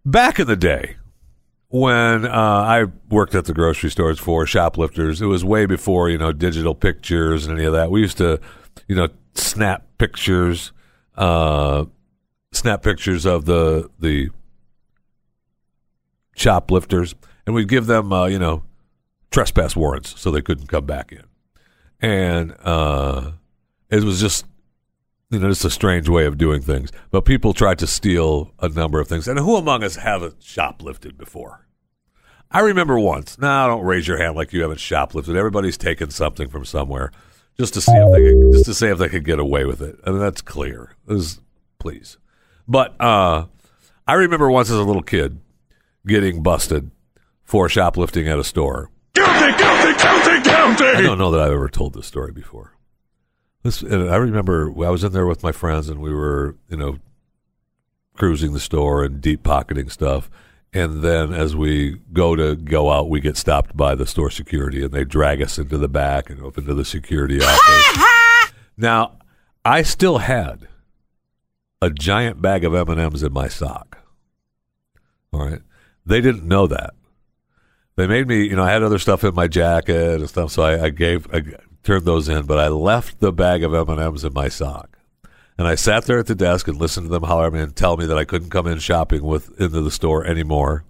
back 0.03 0.39
in 0.39 0.47
the 0.47 0.55
day 0.55 0.95
when 1.67 2.25
uh, 2.25 2.29
I 2.31 2.85
worked 3.09 3.35
at 3.35 3.45
the 3.45 3.53
grocery 3.53 3.91
stores 3.91 4.17
for 4.17 4.45
shoplifters, 4.45 5.21
it 5.21 5.25
was 5.25 5.45
way 5.45 5.65
before 5.65 6.09
you 6.09 6.17
know 6.17 6.31
digital 6.31 6.73
pictures 6.73 7.45
and 7.45 7.57
any 7.57 7.67
of 7.67 7.73
that. 7.73 7.91
We 7.91 8.01
used 8.01 8.17
to, 8.17 8.39
you 8.87 8.95
know, 8.95 9.09
snap 9.35 9.85
pictures, 9.99 10.71
uh, 11.15 11.85
snap 12.51 12.81
pictures 12.81 13.25
of 13.25 13.45
the 13.45 13.89
the 13.99 14.29
shoplifters 16.35 17.15
and 17.45 17.55
we'd 17.55 17.67
give 17.67 17.87
them, 17.87 18.13
uh, 18.13 18.27
you 18.27 18.37
know, 18.37 18.63
trespass 19.31 19.75
warrants 19.75 20.19
so 20.19 20.29
they 20.29 20.41
couldn't 20.41 20.67
come 20.67 20.85
back 20.85 21.11
in. 21.11 21.23
And 21.99 22.55
uh, 22.63 23.31
it 23.89 24.03
was 24.03 24.19
just 24.21 24.45
you 25.31 25.39
know, 25.39 25.49
it's 25.49 25.65
a 25.65 25.71
strange 25.71 26.07
way 26.07 26.25
of 26.25 26.37
doing 26.37 26.61
things. 26.61 26.91
But 27.11 27.25
people 27.25 27.53
tried 27.53 27.79
to 27.79 27.87
steal 27.87 28.53
a 28.59 28.69
number 28.69 28.99
of 28.99 29.07
things. 29.07 29.27
And 29.27 29.39
who 29.39 29.55
among 29.55 29.83
us 29.83 29.95
haven't 29.95 30.39
shoplifted 30.39 31.17
before? 31.17 31.67
I 32.51 32.59
remember 32.59 32.99
once. 32.99 33.37
Now, 33.37 33.67
don't 33.67 33.83
raise 33.83 34.07
your 34.07 34.17
hand 34.17 34.35
like 34.35 34.53
you 34.53 34.61
haven't 34.61 34.79
shoplifted. 34.79 35.35
Everybody's 35.35 35.77
taken 35.77 36.11
something 36.11 36.47
from 36.47 36.63
somewhere 36.63 37.11
just 37.57 37.73
to 37.73 37.81
see 37.81 37.91
if 37.91 38.13
they 38.13 38.21
could, 38.21 38.53
just 38.53 38.65
to 38.65 38.73
see 38.73 38.87
if 38.87 38.97
they 38.97 39.09
could 39.09 39.25
get 39.25 39.39
away 39.39 39.65
with 39.65 39.81
it. 39.81 39.99
And 40.05 40.21
that's 40.21 40.41
clear. 40.41 40.95
Please. 41.79 42.17
But 42.67 42.99
uh, 43.01 43.45
I 44.07 44.13
remember 44.13 44.49
once 44.49 44.69
as 44.69 44.77
a 44.77 44.83
little 44.83 45.01
kid 45.03 45.39
getting 46.05 46.43
busted 46.43 46.91
for 47.43 47.69
shoplifting 47.69 48.27
at 48.27 48.39
a 48.39 48.43
store. 48.43 48.89
Guilty, 49.13 49.57
guilty, 49.57 49.93
guilty, 50.01 50.41
guilty. 50.41 50.85
I 50.85 51.01
don't 51.01 51.17
know 51.17 51.31
that 51.31 51.41
I've 51.41 51.51
ever 51.51 51.69
told 51.69 51.93
this 51.93 52.07
story 52.07 52.31
before. 52.31 52.75
This, 53.63 53.81
and 53.81 54.09
I 54.09 54.17
remember 54.17 54.69
I 54.85 54.89
was 54.89 55.03
in 55.03 55.11
there 55.11 55.25
with 55.25 55.43
my 55.43 55.51
friends 55.51 55.89
and 55.89 55.99
we 55.99 56.13
were, 56.13 56.55
you 56.69 56.77
know, 56.77 56.99
cruising 58.15 58.53
the 58.53 58.59
store 58.59 59.03
and 59.03 59.21
deep 59.21 59.43
pocketing 59.43 59.89
stuff. 59.89 60.29
And 60.73 61.01
then 61.01 61.33
as 61.33 61.55
we 61.55 61.99
go 62.11 62.35
to 62.35 62.55
go 62.55 62.91
out, 62.91 63.09
we 63.09 63.21
get 63.21 63.37
stopped 63.37 63.77
by 63.77 63.95
the 63.95 64.05
store 64.05 64.29
security 64.29 64.83
and 64.83 64.91
they 64.91 65.05
drag 65.05 65.41
us 65.41 65.57
into 65.57 65.77
the 65.77 65.87
back 65.87 66.29
and 66.29 66.41
open 66.41 66.65
to 66.65 66.73
the 66.73 66.85
security 66.85 67.39
office. 67.41 68.53
now, 68.77 69.17
I 69.63 69.83
still 69.83 70.19
had 70.19 70.67
a 71.81 71.89
giant 71.89 72.41
bag 72.41 72.65
of 72.65 72.75
M&Ms 72.75 73.23
in 73.23 73.31
my 73.31 73.47
sock. 73.47 73.99
All 75.31 75.45
right. 75.45 75.61
They 76.05 76.21
didn't 76.21 76.47
know 76.47 76.67
that 76.67 76.93
they 77.95 78.07
made 78.07 78.27
me, 78.27 78.43
you 78.43 78.55
know, 78.55 78.63
I 78.63 78.71
had 78.71 78.83
other 78.83 78.99
stuff 78.99 79.23
in 79.23 79.33
my 79.35 79.47
jacket 79.47 80.19
and 80.19 80.29
stuff, 80.29 80.51
so 80.51 80.63
I, 80.63 80.85
I 80.85 80.89
gave, 80.89 81.33
I 81.33 81.43
turned 81.83 82.05
those 82.05 82.27
in, 82.27 82.45
but 82.45 82.59
I 82.59 82.67
left 82.67 83.19
the 83.19 83.31
bag 83.31 83.63
of 83.63 83.73
M 83.73 83.89
and 83.89 84.01
M's 84.01 84.25
in 84.25 84.33
my 84.33 84.49
sock, 84.49 84.97
and 85.57 85.67
I 85.67 85.75
sat 85.75 86.05
there 86.05 86.19
at 86.19 86.27
the 86.27 86.35
desk 86.35 86.67
and 86.67 86.77
listened 86.77 87.07
to 87.07 87.11
them 87.11 87.23
holler 87.23 87.49
me 87.51 87.61
and 87.61 87.75
tell 87.75 87.95
me 87.95 88.05
that 88.05 88.17
I 88.17 88.25
couldn't 88.25 88.49
come 88.49 88.67
in 88.67 88.79
shopping 88.79 89.23
with 89.23 89.49
into 89.59 89.81
the 89.81 89.91
store 89.91 90.25
anymore, 90.25 90.83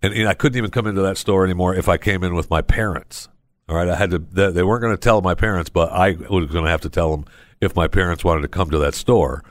and 0.00 0.14
know, 0.14 0.28
I 0.28 0.34
couldn't 0.34 0.56
even 0.56 0.70
come 0.70 0.86
into 0.86 1.02
that 1.02 1.18
store 1.18 1.44
anymore 1.44 1.74
if 1.74 1.88
I 1.88 1.98
came 1.98 2.24
in 2.24 2.34
with 2.34 2.50
my 2.50 2.62
parents. 2.62 3.28
All 3.68 3.76
right, 3.76 3.88
I 3.88 3.96
had 3.96 4.10
to. 4.12 4.18
They 4.18 4.62
weren't 4.62 4.80
going 4.80 4.96
to 4.96 5.00
tell 5.00 5.20
my 5.20 5.34
parents, 5.34 5.68
but 5.68 5.92
I 5.92 6.12
was 6.12 6.50
going 6.50 6.64
to 6.64 6.70
have 6.70 6.80
to 6.82 6.88
tell 6.88 7.10
them 7.10 7.26
if 7.60 7.76
my 7.76 7.86
parents 7.86 8.24
wanted 8.24 8.40
to 8.42 8.48
come 8.48 8.70
to 8.70 8.78
that 8.78 8.94
store 8.94 9.44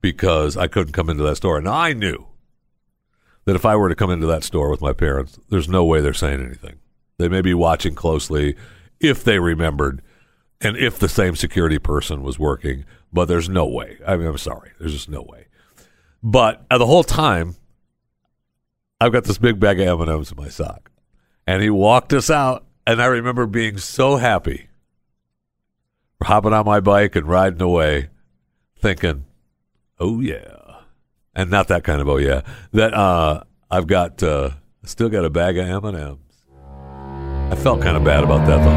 because 0.00 0.56
I 0.56 0.68
couldn't 0.68 0.94
come 0.94 1.10
into 1.10 1.24
that 1.24 1.36
store, 1.36 1.58
and 1.58 1.68
I 1.68 1.92
knew 1.92 2.28
that 3.48 3.56
if 3.56 3.64
I 3.64 3.76
were 3.76 3.88
to 3.88 3.94
come 3.94 4.10
into 4.10 4.26
that 4.26 4.44
store 4.44 4.70
with 4.70 4.82
my 4.82 4.92
parents, 4.92 5.38
there's 5.48 5.70
no 5.70 5.82
way 5.82 6.02
they're 6.02 6.12
saying 6.12 6.44
anything. 6.44 6.80
They 7.16 7.30
may 7.30 7.40
be 7.40 7.54
watching 7.54 7.94
closely 7.94 8.56
if 9.00 9.24
they 9.24 9.38
remembered 9.38 10.02
and 10.60 10.76
if 10.76 10.98
the 10.98 11.08
same 11.08 11.34
security 11.34 11.78
person 11.78 12.22
was 12.22 12.38
working, 12.38 12.84
but 13.10 13.24
there's 13.24 13.48
no 13.48 13.66
way. 13.66 14.00
I 14.06 14.18
mean, 14.18 14.26
I'm 14.26 14.36
sorry. 14.36 14.72
There's 14.78 14.92
just 14.92 15.08
no 15.08 15.22
way. 15.22 15.46
But 16.22 16.66
uh, 16.70 16.76
the 16.76 16.84
whole 16.84 17.04
time, 17.04 17.56
I've 19.00 19.12
got 19.12 19.24
this 19.24 19.38
big 19.38 19.58
bag 19.58 19.80
of 19.80 19.98
M&Ms 19.98 20.32
in 20.32 20.36
my 20.36 20.50
sock. 20.50 20.90
And 21.46 21.62
he 21.62 21.70
walked 21.70 22.12
us 22.12 22.28
out, 22.28 22.66
and 22.86 23.00
I 23.00 23.06
remember 23.06 23.46
being 23.46 23.78
so 23.78 24.16
happy, 24.16 24.68
hopping 26.22 26.52
on 26.52 26.66
my 26.66 26.80
bike 26.80 27.16
and 27.16 27.26
riding 27.26 27.62
away, 27.62 28.10
thinking, 28.76 29.24
oh, 29.98 30.20
yeah 30.20 30.57
and 31.34 31.50
not 31.50 31.68
that 31.68 31.84
kind 31.84 32.00
of 32.00 32.08
oh 32.08 32.16
yeah. 32.16 32.42
That 32.72 32.94
uh, 32.94 33.42
I've 33.70 33.86
got 33.86 34.22
uh, 34.22 34.50
still 34.84 35.08
got 35.08 35.24
a 35.24 35.30
bag 35.30 35.58
of 35.58 35.66
M 35.66 35.84
and 35.84 35.96
M's. 35.96 36.18
I 37.50 37.56
felt 37.56 37.80
kind 37.80 37.96
of 37.96 38.04
bad 38.04 38.24
about 38.24 38.46
that 38.46 38.58
though. 38.64 38.68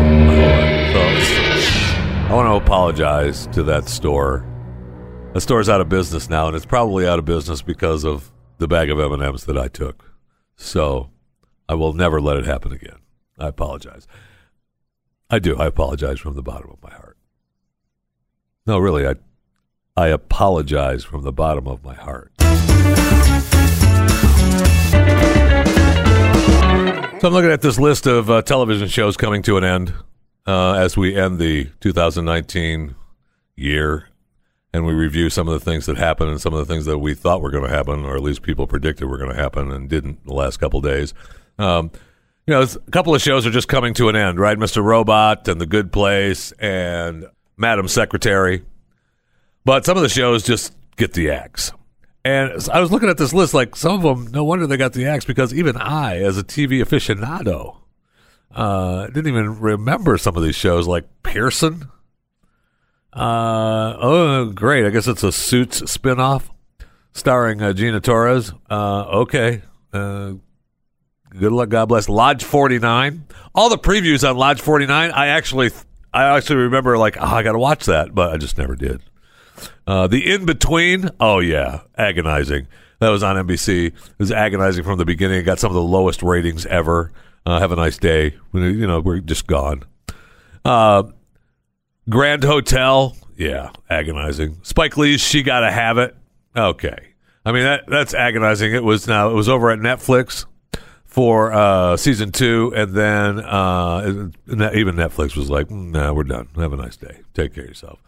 I 2.29 2.33
want 2.33 2.47
to 2.47 2.63
apologize 2.63 3.47
to 3.47 3.63
that 3.63 3.89
store. 3.89 4.45
The 5.33 5.41
store's 5.41 5.67
out 5.69 5.81
of 5.81 5.89
business 5.89 6.29
now, 6.29 6.47
and 6.47 6.55
it's 6.55 6.65
probably 6.65 7.07
out 7.07 7.19
of 7.19 7.25
business 7.25 7.61
because 7.61 8.05
of 8.05 8.31
the 8.57 8.67
bag 8.67 8.89
of 8.89 8.99
M 8.99 9.11
and 9.11 9.21
M's 9.23 9.45
that 9.45 9.57
I 9.57 9.67
took. 9.67 10.11
So 10.55 11.09
I 11.67 11.73
will 11.73 11.93
never 11.93 12.21
let 12.21 12.37
it 12.37 12.45
happen 12.45 12.71
again. 12.71 12.97
I 13.37 13.47
apologize. 13.47 14.07
I 15.29 15.39
do. 15.39 15.57
I 15.57 15.67
apologize 15.67 16.19
from 16.19 16.35
the 16.35 16.43
bottom 16.43 16.69
of 16.69 16.83
my 16.83 16.91
heart. 16.91 17.17
No, 18.65 18.77
really, 18.77 19.07
I 19.07 19.15
I 19.97 20.07
apologize 20.07 21.03
from 21.03 21.23
the 21.23 21.33
bottom 21.33 21.67
of 21.67 21.83
my 21.83 21.95
heart. 21.95 22.30
So 27.21 27.27
I'm 27.27 27.33
looking 27.33 27.51
at 27.51 27.61
this 27.61 27.77
list 27.77 28.07
of 28.07 28.31
uh, 28.31 28.41
television 28.41 28.87
shows 28.87 29.15
coming 29.15 29.43
to 29.43 29.57
an 29.57 29.63
end 29.63 29.93
uh, 30.47 30.73
as 30.73 30.97
we 30.97 31.15
end 31.15 31.37
the 31.37 31.65
2019 31.79 32.95
year, 33.55 34.07
and 34.73 34.87
we 34.87 34.93
review 34.93 35.29
some 35.29 35.47
of 35.47 35.53
the 35.53 35.63
things 35.63 35.85
that 35.85 35.97
happened 35.97 36.31
and 36.31 36.41
some 36.41 36.51
of 36.51 36.65
the 36.67 36.73
things 36.73 36.85
that 36.85 36.97
we 36.97 37.13
thought 37.13 37.43
were 37.43 37.51
going 37.51 37.63
to 37.63 37.69
happen, 37.69 38.05
or 38.05 38.15
at 38.15 38.23
least 38.23 38.41
people 38.41 38.65
predicted 38.65 39.07
were 39.07 39.19
going 39.19 39.29
to 39.29 39.35
happen 39.35 39.71
and 39.71 39.87
didn't 39.87 40.25
the 40.25 40.33
last 40.33 40.57
couple 40.57 40.81
days. 40.81 41.13
Um, 41.59 41.91
you 42.47 42.55
know, 42.55 42.63
a 42.63 42.91
couple 42.91 43.13
of 43.13 43.21
shows 43.21 43.45
are 43.45 43.51
just 43.51 43.67
coming 43.67 43.93
to 43.93 44.09
an 44.09 44.15
end, 44.15 44.39
right? 44.39 44.57
Mr. 44.57 44.83
Robot 44.83 45.47
and 45.47 45.61
The 45.61 45.67
Good 45.67 45.91
Place 45.91 46.53
and 46.53 47.27
Madam 47.55 47.87
Secretary. 47.87 48.63
But 49.63 49.85
some 49.85 49.95
of 49.95 50.01
the 50.01 50.09
shows 50.09 50.41
just 50.41 50.73
get 50.95 51.13
the 51.13 51.29
axe. 51.29 51.71
And 52.23 52.51
I 52.71 52.79
was 52.79 52.91
looking 52.91 53.09
at 53.09 53.17
this 53.17 53.33
list, 53.33 53.53
like 53.53 53.75
some 53.75 53.93
of 53.93 54.01
them, 54.03 54.31
no 54.31 54.43
wonder 54.43 54.67
they 54.67 54.77
got 54.77 54.93
the 54.93 55.07
axe 55.07 55.25
because 55.25 55.53
even 55.53 55.75
I, 55.75 56.17
as 56.19 56.37
a 56.37 56.43
TV 56.43 56.81
aficionado, 56.83 57.77
uh, 58.53 59.07
didn't 59.07 59.27
even 59.27 59.59
remember 59.59 60.17
some 60.17 60.35
of 60.37 60.43
these 60.43 60.55
shows, 60.55 60.87
like 60.87 61.05
Pearson. 61.23 61.89
Uh, 63.13 63.95
oh, 63.99 64.45
great! 64.53 64.85
I 64.85 64.89
guess 64.89 65.07
it's 65.07 65.23
a 65.23 65.31
Suits 65.31 65.81
spinoff 65.81 66.49
starring 67.13 67.61
uh, 67.61 67.73
Gina 67.73 67.99
Torres. 67.99 68.53
Uh, 68.69 69.03
okay. 69.21 69.61
Uh, 69.91 70.33
good 71.29 71.51
luck. 71.51 71.69
God 71.69 71.87
bless. 71.87 72.09
Lodge 72.09 72.43
49. 72.43 73.25
All 73.53 73.69
the 73.69 73.77
previews 73.77 74.27
on 74.27 74.37
Lodge 74.37 74.61
49, 74.61 75.11
I 75.11 75.27
actually, 75.27 75.71
I 76.13 76.37
actually 76.37 76.57
remember 76.57 76.97
like, 76.97 77.17
oh, 77.17 77.25
I 77.25 77.43
got 77.43 77.53
to 77.53 77.59
watch 77.59 77.85
that, 77.85 78.15
but 78.15 78.31
I 78.31 78.37
just 78.37 78.57
never 78.57 78.75
did. 78.75 79.01
Uh, 79.87 80.07
the 80.07 80.31
in 80.33 80.45
between, 80.45 81.09
oh 81.19 81.39
yeah, 81.39 81.81
agonizing. 81.97 82.67
That 82.99 83.09
was 83.09 83.23
on 83.23 83.35
NBC. 83.35 83.87
It 83.87 83.93
was 84.19 84.31
agonizing 84.31 84.83
from 84.83 84.97
the 84.99 85.05
beginning. 85.05 85.39
It 85.39 85.43
got 85.43 85.59
some 85.59 85.71
of 85.71 85.75
the 85.75 85.81
lowest 85.81 86.21
ratings 86.21 86.65
ever. 86.67 87.11
Uh, 87.45 87.59
have 87.59 87.71
a 87.71 87.75
nice 87.75 87.97
day. 87.97 88.35
We- 88.51 88.61
You 88.73 88.85
know, 88.87 88.99
we're 88.99 89.19
just 89.19 89.47
gone. 89.47 89.83
Uh, 90.63 91.03
Grand 92.09 92.43
Hotel, 92.43 93.15
yeah, 93.37 93.71
agonizing. 93.89 94.57
Spike 94.61 94.97
Lee's 94.97 95.21
She 95.21 95.41
Gotta 95.43 95.71
Have 95.71 95.97
It. 95.97 96.15
Okay, 96.55 96.97
I 97.45 97.51
mean 97.51 97.63
that 97.63 97.85
that's 97.87 98.13
agonizing. 98.13 98.73
It 98.73 98.83
was 98.83 99.07
now 99.07 99.29
it 99.29 99.33
was 99.33 99.49
over 99.49 99.71
at 99.71 99.79
Netflix 99.79 100.45
for 101.05 101.51
uh, 101.53 101.97
season 101.97 102.31
two, 102.31 102.71
and 102.75 102.93
then 102.93 103.39
uh, 103.39 104.29
even 104.47 104.95
Netflix 104.95 105.35
was 105.35 105.49
like, 105.49 105.67
"Mm, 105.69 105.91
"Nah, 105.91 106.13
we're 106.13 106.23
done. 106.23 106.49
Have 106.57 106.73
a 106.73 106.77
nice 106.77 106.97
day. 106.97 107.21
Take 107.33 107.55
care 107.55 107.63
of 107.63 107.69
yourself." 107.69 107.99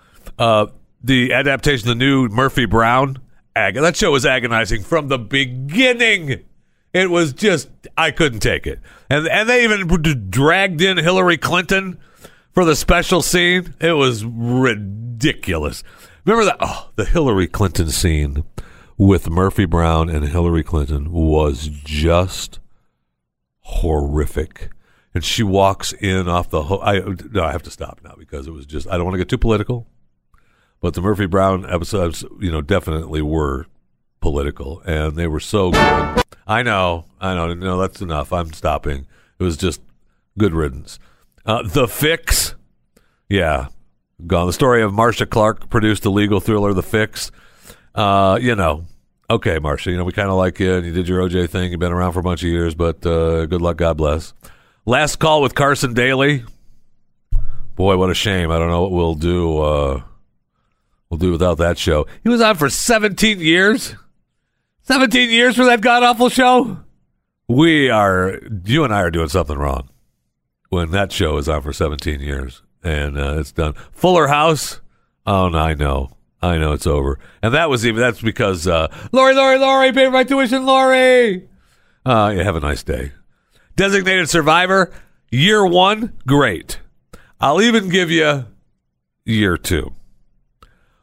The 1.03 1.33
adaptation 1.33 1.89
of 1.89 1.97
the 1.97 2.05
new 2.05 2.27
Murphy 2.29 2.65
Brown, 2.65 3.17
ag- 3.55 3.75
that 3.75 3.97
show 3.97 4.11
was 4.11 4.25
agonizing 4.25 4.83
from 4.83 5.09
the 5.09 5.19
beginning. 5.19 6.43
It 6.93 7.09
was 7.09 7.33
just 7.33 7.69
I 7.97 8.11
couldn't 8.11 8.39
take 8.39 8.65
it, 8.67 8.79
and 9.09 9.27
and 9.27 9.49
they 9.49 9.63
even 9.63 9.87
dragged 10.29 10.81
in 10.81 10.97
Hillary 10.97 11.37
Clinton 11.37 11.99
for 12.51 12.63
the 12.65 12.75
special 12.75 13.21
scene. 13.21 13.73
It 13.81 13.93
was 13.93 14.23
ridiculous. 14.23 15.83
Remember 16.25 16.45
that? 16.45 16.57
Oh, 16.59 16.89
the 16.95 17.05
Hillary 17.05 17.47
Clinton 17.47 17.89
scene 17.89 18.43
with 18.97 19.29
Murphy 19.29 19.65
Brown 19.65 20.09
and 20.09 20.25
Hillary 20.29 20.63
Clinton 20.63 21.11
was 21.11 21.67
just 21.67 22.59
horrific. 23.61 24.69
And 25.15 25.23
she 25.23 25.43
walks 25.43 25.93
in 25.93 26.27
off 26.27 26.49
the. 26.49 26.63
Ho- 26.63 26.81
I 26.81 26.99
no, 27.31 27.43
I 27.43 27.51
have 27.51 27.63
to 27.63 27.71
stop 27.71 27.99
now 28.03 28.15
because 28.17 28.47
it 28.47 28.51
was 28.51 28.65
just. 28.65 28.87
I 28.87 28.97
don't 28.97 29.03
want 29.05 29.13
to 29.13 29.19
get 29.19 29.29
too 29.29 29.37
political, 29.37 29.87
but 30.84 30.96
the 30.96 31.02
Murphy 31.02 31.28
Brown 31.28 31.65
episodes, 31.67 32.26
you 32.41 32.52
know, 32.52 32.62
definitely 32.62 33.22
were 33.22 33.67
political, 34.19 34.82
and 34.82 35.15
they 35.15 35.28
were 35.28 35.39
so 35.39 35.72
good. 35.72 36.24
I 36.46 36.62
know, 36.62 37.06
I 37.22 37.34
know. 37.34 37.54
No, 37.54 37.78
that's 37.78 38.02
enough. 38.02 38.34
I'm 38.34 38.52
stopping. 38.52 39.08
It 39.39 39.43
was 39.43 39.56
just 39.56 39.80
good 40.38 40.54
riddance. 40.54 41.00
Uh, 41.46 41.63
the 41.65 41.88
Fix, 41.88 42.56
yeah, 43.30 43.67
gone. 44.28 44.46
The 44.48 44.52
story 44.52 44.82
of 44.82 44.93
Marcia 44.93 45.26
Clark 45.26 45.69
produced 45.69 46.04
the 46.04 46.12
legal 46.12 46.41
thriller 46.41 46.74
The 46.74 46.84
Fix. 46.84 47.32
Uh, 47.96 48.38
you 48.41 48.54
know, 48.54 48.84
okay, 49.30 49.60
Marcia, 49.60 49.89
you 49.89 49.96
know 49.96 50.04
we 50.04 50.12
kind 50.12 50.30
of 50.30 50.36
like 50.36 50.60
you, 50.60 50.74
and 50.74 50.86
you 50.86 50.91
did 50.91 51.08
your 51.08 51.22
OJ 51.22 51.50
thing. 51.50 51.72
You've 51.72 51.80
been 51.80 51.93
around 51.93 52.12
for 52.12 52.19
a 52.19 52.24
bunch 52.24 52.43
of 52.43 52.50
years, 52.50 52.76
but 52.76 53.06
uh, 53.06 53.46
good 53.46 53.62
luck. 53.62 53.78
God 53.78 53.96
bless. 53.96 54.34
Last 54.86 55.15
call 55.15 55.41
with 55.41 55.56
Carson 55.56 55.93
Daly. 55.93 56.43
Boy, 57.78 57.96
what 57.96 58.10
a 58.10 58.13
shame. 58.13 58.52
I 58.52 58.60
don't 58.60 58.67
know 58.67 58.82
what 58.82 58.91
we'll 58.91 59.15
do. 59.15 60.04
We'll 61.13 61.19
do 61.19 61.32
without 61.32 61.60
that 61.60 61.78
show. 61.78 62.08
He 62.23 62.30
was 62.30 62.41
on 62.41 62.56
for 62.56 62.71
17 62.71 63.39
years. 63.39 63.93
17 64.82 65.30
years 65.30 65.56
for 65.56 65.63
that 65.65 65.80
god 65.80 66.02
awful 66.02 66.28
show. 66.28 66.78
We 67.47 67.88
are, 67.91 68.39
you 68.65 68.84
and 68.84 68.91
I 68.91 69.02
are 69.02 69.12
doing 69.12 69.30
something 69.30 69.56
wrong 69.56 69.89
when 70.69 70.89
that 70.89 71.12
show 71.12 71.38
is 71.38 71.47
on 71.47 71.62
for 71.62 71.71
17 71.71 72.19
years 72.19 72.63
and 72.84 73.19
uh, 73.19 73.36
it's 73.38 73.52
done. 73.52 73.73
Fuller 73.91 74.26
House. 74.26 74.82
Oh, 75.23 75.49
no, 75.49 75.60
I 75.60 75.76
know. 75.76 76.17
I 76.41 76.58
know 76.58 76.71
it's 76.71 76.88
over. 76.88 77.19
And 77.43 77.54
that 77.54 77.69
was 77.69 77.86
even 77.86 78.02
that's 78.02 78.19
because 78.19 78.67
uh, 78.67 78.88
Lori, 79.12 79.36
Lori, 79.36 79.60
Lori, 79.60 79.93
pay 79.93 80.10
my 80.10 80.23
tuition, 80.23 80.65
Lori. 80.65 81.47
Uh, 82.04 82.34
yeah, 82.36 82.41
have 82.41 82.56
a 82.56 82.60
nice 82.60 82.82
day. 82.82 83.12
Designated 83.76 84.32
survivor, 84.32 84.91
year 85.30 85.63
one, 85.63 86.13
great. 86.26 86.80
I'll 87.39 87.62
even 87.62 87.89
give 87.89 88.10
you 88.10 88.45
year 89.26 89.58
two. 89.60 89.93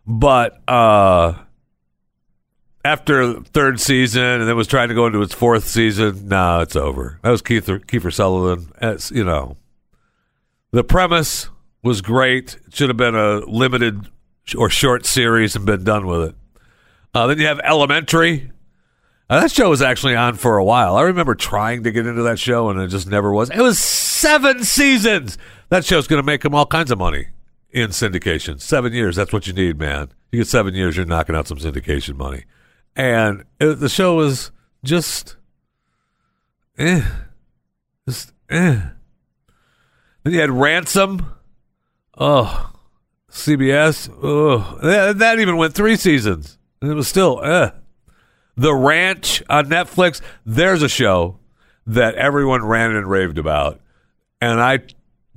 But 0.06 0.68
uh 0.68 1.34
after 2.84 3.40
third 3.40 3.80
season 3.80 4.22
and 4.22 4.48
then 4.48 4.56
was 4.56 4.66
trying 4.66 4.88
to 4.88 4.94
go 4.94 5.06
into 5.06 5.20
its 5.22 5.34
fourth 5.34 5.66
season, 5.66 6.28
no, 6.28 6.60
it's 6.60 6.76
over. 6.76 7.18
That 7.22 7.30
was 7.30 7.42
Keith 7.42 7.66
Kiefer 7.66 8.12
Sutherland. 8.12 8.72
You 9.10 9.24
know, 9.24 9.56
the 10.70 10.84
premise 10.84 11.48
was 11.82 12.00
great. 12.00 12.58
It 12.66 12.74
should 12.74 12.88
have 12.88 12.96
been 12.96 13.14
a 13.14 13.38
limited 13.40 14.08
or 14.56 14.70
short 14.70 15.06
series 15.06 15.54
and 15.56 15.66
been 15.66 15.84
done 15.84 16.06
with 16.06 16.30
it. 16.30 16.34
Uh, 17.14 17.26
then 17.26 17.38
you 17.38 17.46
have 17.46 17.60
Elementary. 17.60 18.50
Uh, 19.28 19.40
that 19.40 19.52
show 19.52 19.70
was 19.70 19.82
actually 19.82 20.16
on 20.16 20.34
for 20.34 20.56
a 20.56 20.64
while. 20.64 20.96
I 20.96 21.02
remember 21.02 21.34
trying 21.34 21.84
to 21.84 21.92
get 21.92 22.06
into 22.06 22.22
that 22.22 22.38
show 22.38 22.68
and 22.68 22.80
it 22.80 22.88
just 22.88 23.06
never 23.06 23.32
was. 23.32 23.50
It 23.50 23.60
was 23.60 23.78
seven 23.78 24.64
seasons. 24.64 25.38
That 25.68 25.84
show's 25.84 26.08
going 26.08 26.20
to 26.20 26.26
make 26.26 26.42
them 26.42 26.54
all 26.54 26.66
kinds 26.66 26.90
of 26.90 26.98
money 26.98 27.28
in 27.72 27.90
syndication. 27.90 28.60
Seven 28.60 28.92
years. 28.92 29.16
That's 29.16 29.32
what 29.32 29.46
you 29.46 29.52
need, 29.52 29.78
man. 29.78 30.10
You 30.32 30.40
get 30.40 30.48
seven 30.48 30.74
years, 30.74 30.96
you're 30.96 31.06
knocking 31.06 31.34
out 31.34 31.48
some 31.48 31.58
syndication 31.58 32.16
money. 32.16 32.44
And 32.94 33.44
it, 33.60 33.80
the 33.80 33.88
show 33.88 34.14
was 34.14 34.50
just, 34.84 35.36
eh, 36.78 37.04
just 38.08 38.32
eh. 38.48 38.80
Then 40.22 40.32
you 40.32 40.40
had 40.40 40.50
Ransom. 40.50 41.26
Oh, 42.18 42.72
CBS. 43.30 44.10
Oh, 44.22 44.78
that, 44.82 45.18
that 45.18 45.38
even 45.38 45.56
went 45.56 45.74
three 45.74 45.96
seasons. 45.96 46.58
And 46.80 46.90
it 46.90 46.94
was 46.94 47.08
still, 47.08 47.42
eh. 47.42 47.70
The 48.56 48.74
Ranch 48.74 49.42
on 49.48 49.66
Netflix. 49.66 50.20
There's 50.44 50.82
a 50.82 50.88
show 50.88 51.38
that 51.86 52.14
everyone 52.16 52.64
ran 52.64 52.94
and 52.94 53.08
raved 53.08 53.38
about. 53.38 53.80
And 54.40 54.60
I 54.60 54.80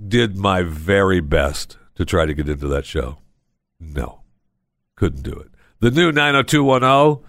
did 0.06 0.38
my 0.38 0.64
very 0.64 1.20
best 1.20 1.78
to 1.96 2.06
try 2.06 2.26
to 2.26 2.34
get 2.34 2.50
into 2.50 2.68
that 2.68 2.86
show. 2.86 3.18
No, 3.80 4.22
couldn't 4.96 5.24
do 5.24 5.34
it. 5.34 5.50
The 5.80 5.92
new 5.92 6.12
90210, 6.12 7.26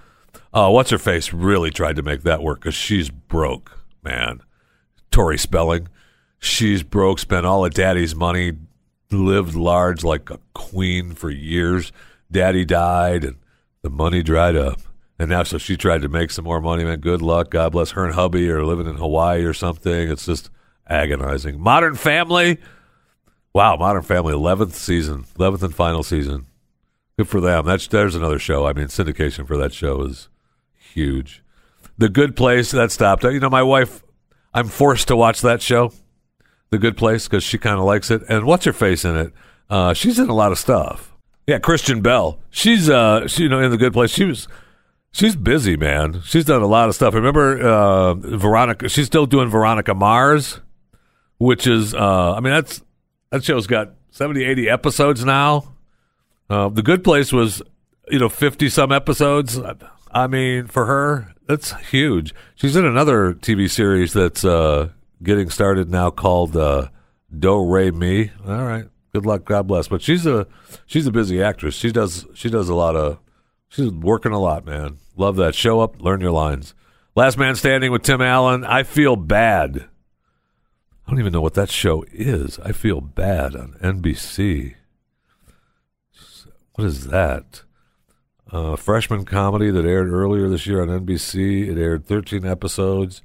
uh, 0.53 0.70
what's 0.70 0.90
her 0.90 0.98
face 0.98 1.33
really 1.33 1.70
tried 1.70 1.96
to 1.96 2.03
make 2.03 2.22
that 2.22 2.42
work 2.42 2.61
because 2.61 2.74
she's 2.74 3.11
broke, 3.11 3.81
man. 4.03 4.40
Tori 5.11 5.38
Spelling, 5.38 5.88
she's 6.38 6.83
broke, 6.83 7.18
spent 7.18 7.46
all 7.46 7.64
of 7.64 7.74
daddy's 7.74 8.14
money, 8.14 8.53
lived 9.11 9.55
large 9.55 10.05
like 10.05 10.31
a 10.31 10.38
queen 10.55 11.14
for 11.14 11.31
years. 11.31 11.92
Daddy 12.31 12.64
died 12.64 13.24
and 13.24 13.37
the 13.83 13.90
money 13.90 14.22
dried 14.22 14.57
up. 14.57 14.81
And 15.18 15.31
now, 15.31 15.44
so 15.44 15.59
she 15.59 15.77
tried 15.77 16.03
to 16.03 16.09
make 16.09 16.31
some 16.31 16.44
more 16.44 16.61
money, 16.61 16.85
man. 16.85 16.98
Good 16.98 17.22
luck. 17.22 17.50
God 17.50 17.72
bless 17.72 17.92
her 17.92 18.05
and 18.05 18.14
hubby 18.14 18.50
are 18.50 18.64
living 18.64 18.87
in 18.87 18.96
Hawaii 18.96 19.44
or 19.44 19.55
something. 19.55 20.11
It's 20.11 20.27
just 20.27 20.50
agonizing. 20.88 21.61
Modern 21.61 21.94
Family, 21.94 22.59
Wow, 23.54 23.76
Modern 23.76 24.02
Family, 24.02 24.32
eleventh 24.32 24.74
season, 24.74 25.26
eleventh 25.38 25.62
and 25.62 25.72
final 25.72 26.02
season. 26.02 26.46
Good 27.16 27.28
for 27.28 27.40
them. 27.40 27.64
That's 27.66 27.86
there's 27.86 28.16
another 28.16 28.40
show. 28.40 28.66
I 28.66 28.72
mean, 28.72 28.86
syndication 28.86 29.46
for 29.46 29.56
that 29.56 29.72
show 29.72 30.02
is 30.02 30.28
huge. 30.76 31.44
The 31.96 32.08
Good 32.08 32.34
Place 32.34 32.72
that 32.72 32.90
stopped. 32.90 33.22
You 33.22 33.38
know, 33.38 33.48
my 33.50 33.62
wife. 33.62 34.02
I'm 34.52 34.66
forced 34.68 35.08
to 35.08 35.16
watch 35.16 35.40
that 35.42 35.62
show, 35.62 35.92
The 36.70 36.78
Good 36.78 36.96
Place, 36.96 37.26
because 37.26 37.42
she 37.42 37.58
kind 37.58 37.78
of 37.78 37.84
likes 37.84 38.10
it. 38.10 38.22
And 38.28 38.44
what's 38.44 38.64
her 38.64 38.72
face 38.72 39.04
in 39.04 39.16
it? 39.16 39.32
Uh, 39.68 39.94
she's 39.94 40.18
in 40.18 40.28
a 40.28 40.34
lot 40.34 40.52
of 40.52 40.58
stuff. 40.58 41.12
Yeah, 41.46 41.58
Kristen 41.58 42.02
Bell. 42.02 42.40
She's 42.50 42.90
uh, 42.90 43.28
she, 43.28 43.44
you 43.44 43.48
know, 43.48 43.60
in 43.60 43.70
The 43.70 43.76
Good 43.76 43.92
Place. 43.92 44.10
She 44.10 44.24
was. 44.24 44.48
She's 45.12 45.36
busy, 45.36 45.76
man. 45.76 46.22
She's 46.24 46.44
done 46.44 46.62
a 46.62 46.66
lot 46.66 46.88
of 46.88 46.96
stuff. 46.96 47.14
Remember 47.14 47.60
uh, 47.60 48.14
Veronica? 48.14 48.88
She's 48.88 49.06
still 49.06 49.26
doing 49.26 49.48
Veronica 49.48 49.94
Mars, 49.94 50.60
which 51.38 51.68
is, 51.68 51.94
uh, 51.94 52.34
I 52.34 52.40
mean, 52.40 52.52
that's 52.52 52.82
that 53.30 53.44
show's 53.44 53.66
got 53.66 53.94
70, 54.10 54.44
80 54.44 54.68
episodes 54.68 55.24
now. 55.24 55.74
Uh, 56.48 56.68
the 56.68 56.82
Good 56.82 57.02
Place 57.02 57.32
was, 57.32 57.62
you 58.08 58.18
know, 58.18 58.28
50 58.28 58.68
some 58.68 58.92
episodes. 58.92 59.58
I 60.12 60.26
mean, 60.26 60.66
for 60.66 60.87
her, 60.87 61.34
that's 61.46 61.72
huge. 61.90 62.34
She's 62.54 62.76
in 62.76 62.84
another 62.84 63.34
TV 63.34 63.68
series 63.68 64.12
that's 64.12 64.44
uh, 64.44 64.90
getting 65.22 65.50
started 65.50 65.90
now 65.90 66.10
called 66.10 66.56
uh, 66.56 66.88
Do 67.37 67.64
Re 67.64 67.90
Mi. 67.90 68.30
All 68.46 68.64
right, 68.64 68.87
good 69.12 69.26
luck, 69.26 69.44
God 69.44 69.66
bless. 69.66 69.88
But 69.88 70.02
she's 70.02 70.26
a 70.26 70.46
she's 70.87 71.06
a 71.06 71.12
busy 71.12 71.42
actress. 71.42 71.74
She 71.74 71.90
does 71.90 72.26
she 72.34 72.48
does 72.48 72.68
a 72.68 72.74
lot 72.74 72.96
of 72.96 73.18
she's 73.68 73.90
working 73.90 74.32
a 74.32 74.38
lot, 74.38 74.64
man. 74.64 74.98
Love 75.16 75.37
that. 75.37 75.54
Show 75.54 75.80
up, 75.80 76.00
learn 76.00 76.20
your 76.20 76.32
lines. 76.32 76.74
Last 77.16 77.38
Man 77.38 77.54
Standing 77.54 77.92
with 77.92 78.02
Tim 78.02 78.20
Allen. 78.20 78.64
I 78.64 78.82
feel 78.82 79.16
bad. 79.16 79.87
I 81.06 81.10
don't 81.10 81.20
even 81.20 81.32
know 81.32 81.40
what 81.40 81.54
that 81.54 81.70
show 81.70 82.04
is. 82.12 82.58
I 82.60 82.72
feel 82.72 83.00
bad 83.00 83.54
on 83.54 83.76
NBC. 83.82 84.74
What 86.74 86.86
is 86.86 87.08
that? 87.08 87.62
Uh, 88.50 88.76
freshman 88.76 89.24
comedy 89.24 89.70
that 89.70 89.84
aired 89.84 90.08
earlier 90.08 90.48
this 90.48 90.66
year 90.66 90.80
on 90.80 90.88
NBC. 90.88 91.68
It 91.68 91.78
aired 91.78 92.06
13 92.06 92.46
episodes. 92.46 93.22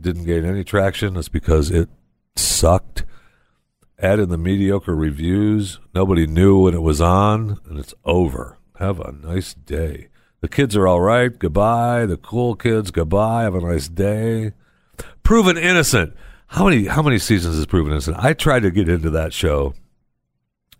Didn't 0.00 0.24
gain 0.24 0.44
any 0.44 0.64
traction. 0.64 1.14
That's 1.14 1.28
because 1.28 1.70
it 1.70 1.88
sucked. 2.36 3.04
Added 3.98 4.28
the 4.28 4.38
mediocre 4.38 4.94
reviews. 4.94 5.78
Nobody 5.94 6.26
knew 6.26 6.58
when 6.62 6.74
it 6.74 6.82
was 6.82 7.00
on, 7.00 7.60
and 7.68 7.78
it's 7.78 7.94
over. 8.04 8.58
Have 8.78 9.00
a 9.00 9.12
nice 9.12 9.54
day. 9.54 10.08
The 10.40 10.48
kids 10.48 10.76
are 10.76 10.88
all 10.88 11.00
right. 11.00 11.38
Goodbye. 11.38 12.06
The 12.06 12.16
cool 12.16 12.56
kids. 12.56 12.90
Goodbye. 12.90 13.44
Have 13.44 13.54
a 13.54 13.60
nice 13.60 13.88
day. 13.88 14.52
Proven 15.22 15.56
innocent. 15.56 16.14
How 16.52 16.66
many 16.66 16.84
how 16.84 17.00
many 17.00 17.18
seasons 17.18 17.56
is 17.56 17.64
Proven 17.64 17.92
Innocent? 17.92 18.18
I 18.18 18.34
tried 18.34 18.60
to 18.60 18.70
get 18.70 18.86
into 18.86 19.08
that 19.08 19.32
show, 19.32 19.72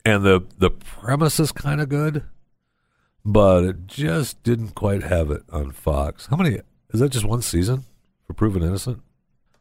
and 0.04 0.22
the 0.22 0.44
the 0.58 0.68
premise 0.68 1.40
is 1.40 1.50
kind 1.50 1.80
of 1.80 1.88
good, 1.88 2.24
but 3.24 3.64
it 3.64 3.86
just 3.86 4.42
didn't 4.42 4.74
quite 4.74 5.02
have 5.02 5.30
it 5.30 5.42
on 5.50 5.70
Fox. 5.70 6.26
How 6.26 6.36
many 6.36 6.60
is 6.92 7.00
that? 7.00 7.08
Just 7.08 7.24
one 7.24 7.40
season 7.40 7.84
for 8.26 8.34
Proven 8.34 8.62
Innocent? 8.62 9.00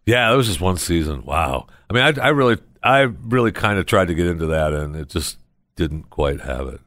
Yeah, 0.06 0.34
it 0.34 0.36
was 0.36 0.48
just 0.48 0.60
one 0.60 0.76
season. 0.76 1.24
Wow. 1.24 1.68
I 1.90 1.94
mean, 1.94 2.04
I, 2.04 2.26
I 2.26 2.30
really 2.32 2.58
I 2.84 3.00
really 3.04 3.54
kind 3.54 3.80
of 3.80 3.86
tried 3.86 4.10
to 4.10 4.14
get 4.14 4.28
into 4.28 4.48
that, 4.48 4.74
and 4.74 4.98
it 4.98 5.08
just 5.08 5.38
didn't 5.78 6.10
quite 6.10 6.42
have 6.42 6.68
it. 6.68 6.82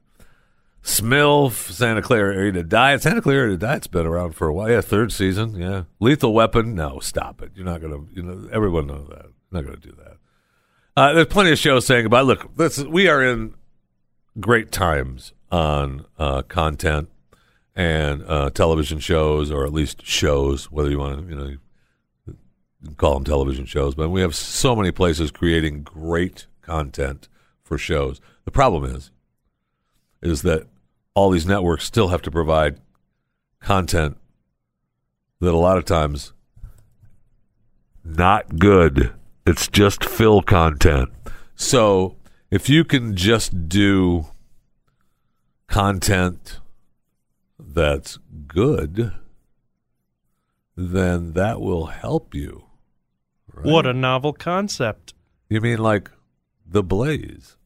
Smilf, 0.85 1.73
Santa 1.73 2.03
Clarita 2.03 2.53
to 2.53 2.63
Diet. 2.63 3.01
Santa 3.01 3.23
clara 3.23 3.47
Clarita 3.47 3.57
Diet's 3.57 3.87
been 3.87 4.07
around 4.07 4.33
for 4.37 4.49
a 4.49 4.53
while. 4.53 4.71
Yeah, 4.71 4.83
third 4.83 5.13
season. 5.13 5.57
Yeah. 5.57 5.85
Lethal 5.99 6.35
Weapon. 6.35 6.75
No, 6.75 7.01
stop 7.01 7.41
it. 7.41 7.53
You're 7.55 7.65
not 7.65 7.81
going 7.81 7.93
to, 7.93 8.15
you 8.15 8.23
know, 8.23 8.49
everyone 8.53 8.87
knows 8.87 9.09
that. 9.09 9.25
You're 9.25 9.63
not 9.63 9.65
going 9.65 9.81
to 9.81 9.89
do 9.89 9.97
that. 9.97 10.17
Uh, 10.95 11.15
there's 11.15 11.27
plenty 11.27 11.53
of 11.53 11.59
shows 11.59 11.87
saying 11.87 12.05
about, 12.05 12.27
look, 12.27 12.55
this, 12.57 12.79
we 12.79 13.09
are 13.09 13.25
in 13.25 13.55
great 14.39 14.71
times 14.71 15.33
on 15.51 16.05
uh, 16.19 16.43
content 16.43 17.09
and 17.75 18.23
uh, 18.29 18.51
television 18.51 18.99
shows, 18.99 19.51
or 19.51 19.65
at 19.65 19.73
least 19.73 20.05
shows, 20.05 20.71
whether 20.71 20.91
you 20.91 20.99
want 20.99 21.19
to, 21.19 21.35
you 21.35 21.35
know, 21.35 22.35
call 22.99 23.15
them 23.15 23.25
television 23.25 23.65
shows. 23.65 23.95
But 23.95 24.11
we 24.11 24.21
have 24.21 24.35
so 24.35 24.77
many 24.77 24.91
places 24.91 25.31
creating 25.31 25.83
great 25.83 26.47
content 26.61 27.29
for 27.63 27.79
shows. 27.79 28.21
The 28.45 28.51
problem 28.51 28.85
is, 28.85 29.11
is 30.21 30.43
that 30.43 30.67
all 31.15 31.31
these 31.31 31.47
networks 31.47 31.85
still 31.85 32.09
have 32.09 32.23
to 32.23 32.31
provide 32.31 32.81
content 33.61 34.17
that 35.41 35.55
a 35.55 35.57
lot 35.57 35.79
of 35.79 35.85
times 35.85 36.33
not 38.05 38.59
good. 38.59 39.13
It's 39.47 39.69
just 39.69 40.05
fill 40.05 40.43
content. 40.43 41.11
So 41.55 42.17
if 42.51 42.69
you 42.69 42.85
can 42.85 43.17
just 43.17 43.69
do 43.69 44.27
content 45.69 46.61
that's 47.59 48.19
good, 48.47 49.13
then 50.77 51.33
that 51.33 51.61
will 51.61 51.87
help 51.87 52.35
you. 52.35 52.65
Right? 53.53 53.67
What 53.67 53.87
a 53.87 53.93
novel 53.93 54.33
concept. 54.33 55.15
You 55.49 55.61
mean 55.61 55.79
like 55.79 56.11
the 56.67 56.83
Blaze? 56.83 57.57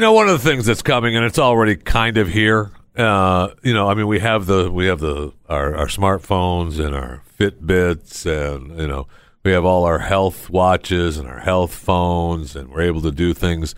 You 0.00 0.06
know, 0.06 0.12
one 0.12 0.30
of 0.30 0.42
the 0.42 0.48
things 0.48 0.64
that's 0.64 0.80
coming, 0.80 1.14
and 1.14 1.26
it's 1.26 1.38
already 1.38 1.76
kind 1.76 2.16
of 2.16 2.26
here. 2.26 2.70
Uh, 2.96 3.50
you 3.62 3.74
know, 3.74 3.86
I 3.86 3.92
mean, 3.92 4.06
we 4.06 4.18
have 4.20 4.46
the 4.46 4.72
we 4.72 4.86
have 4.86 4.98
the 4.98 5.34
our, 5.46 5.76
our 5.76 5.88
smartphones 5.88 6.82
and 6.82 6.94
our 6.94 7.22
Fitbits, 7.38 8.24
and 8.24 8.80
you 8.80 8.86
know, 8.86 9.08
we 9.44 9.50
have 9.50 9.66
all 9.66 9.84
our 9.84 9.98
health 9.98 10.48
watches 10.48 11.18
and 11.18 11.28
our 11.28 11.40
health 11.40 11.74
phones, 11.74 12.56
and 12.56 12.70
we're 12.70 12.80
able 12.80 13.02
to 13.02 13.10
do 13.10 13.34
things, 13.34 13.74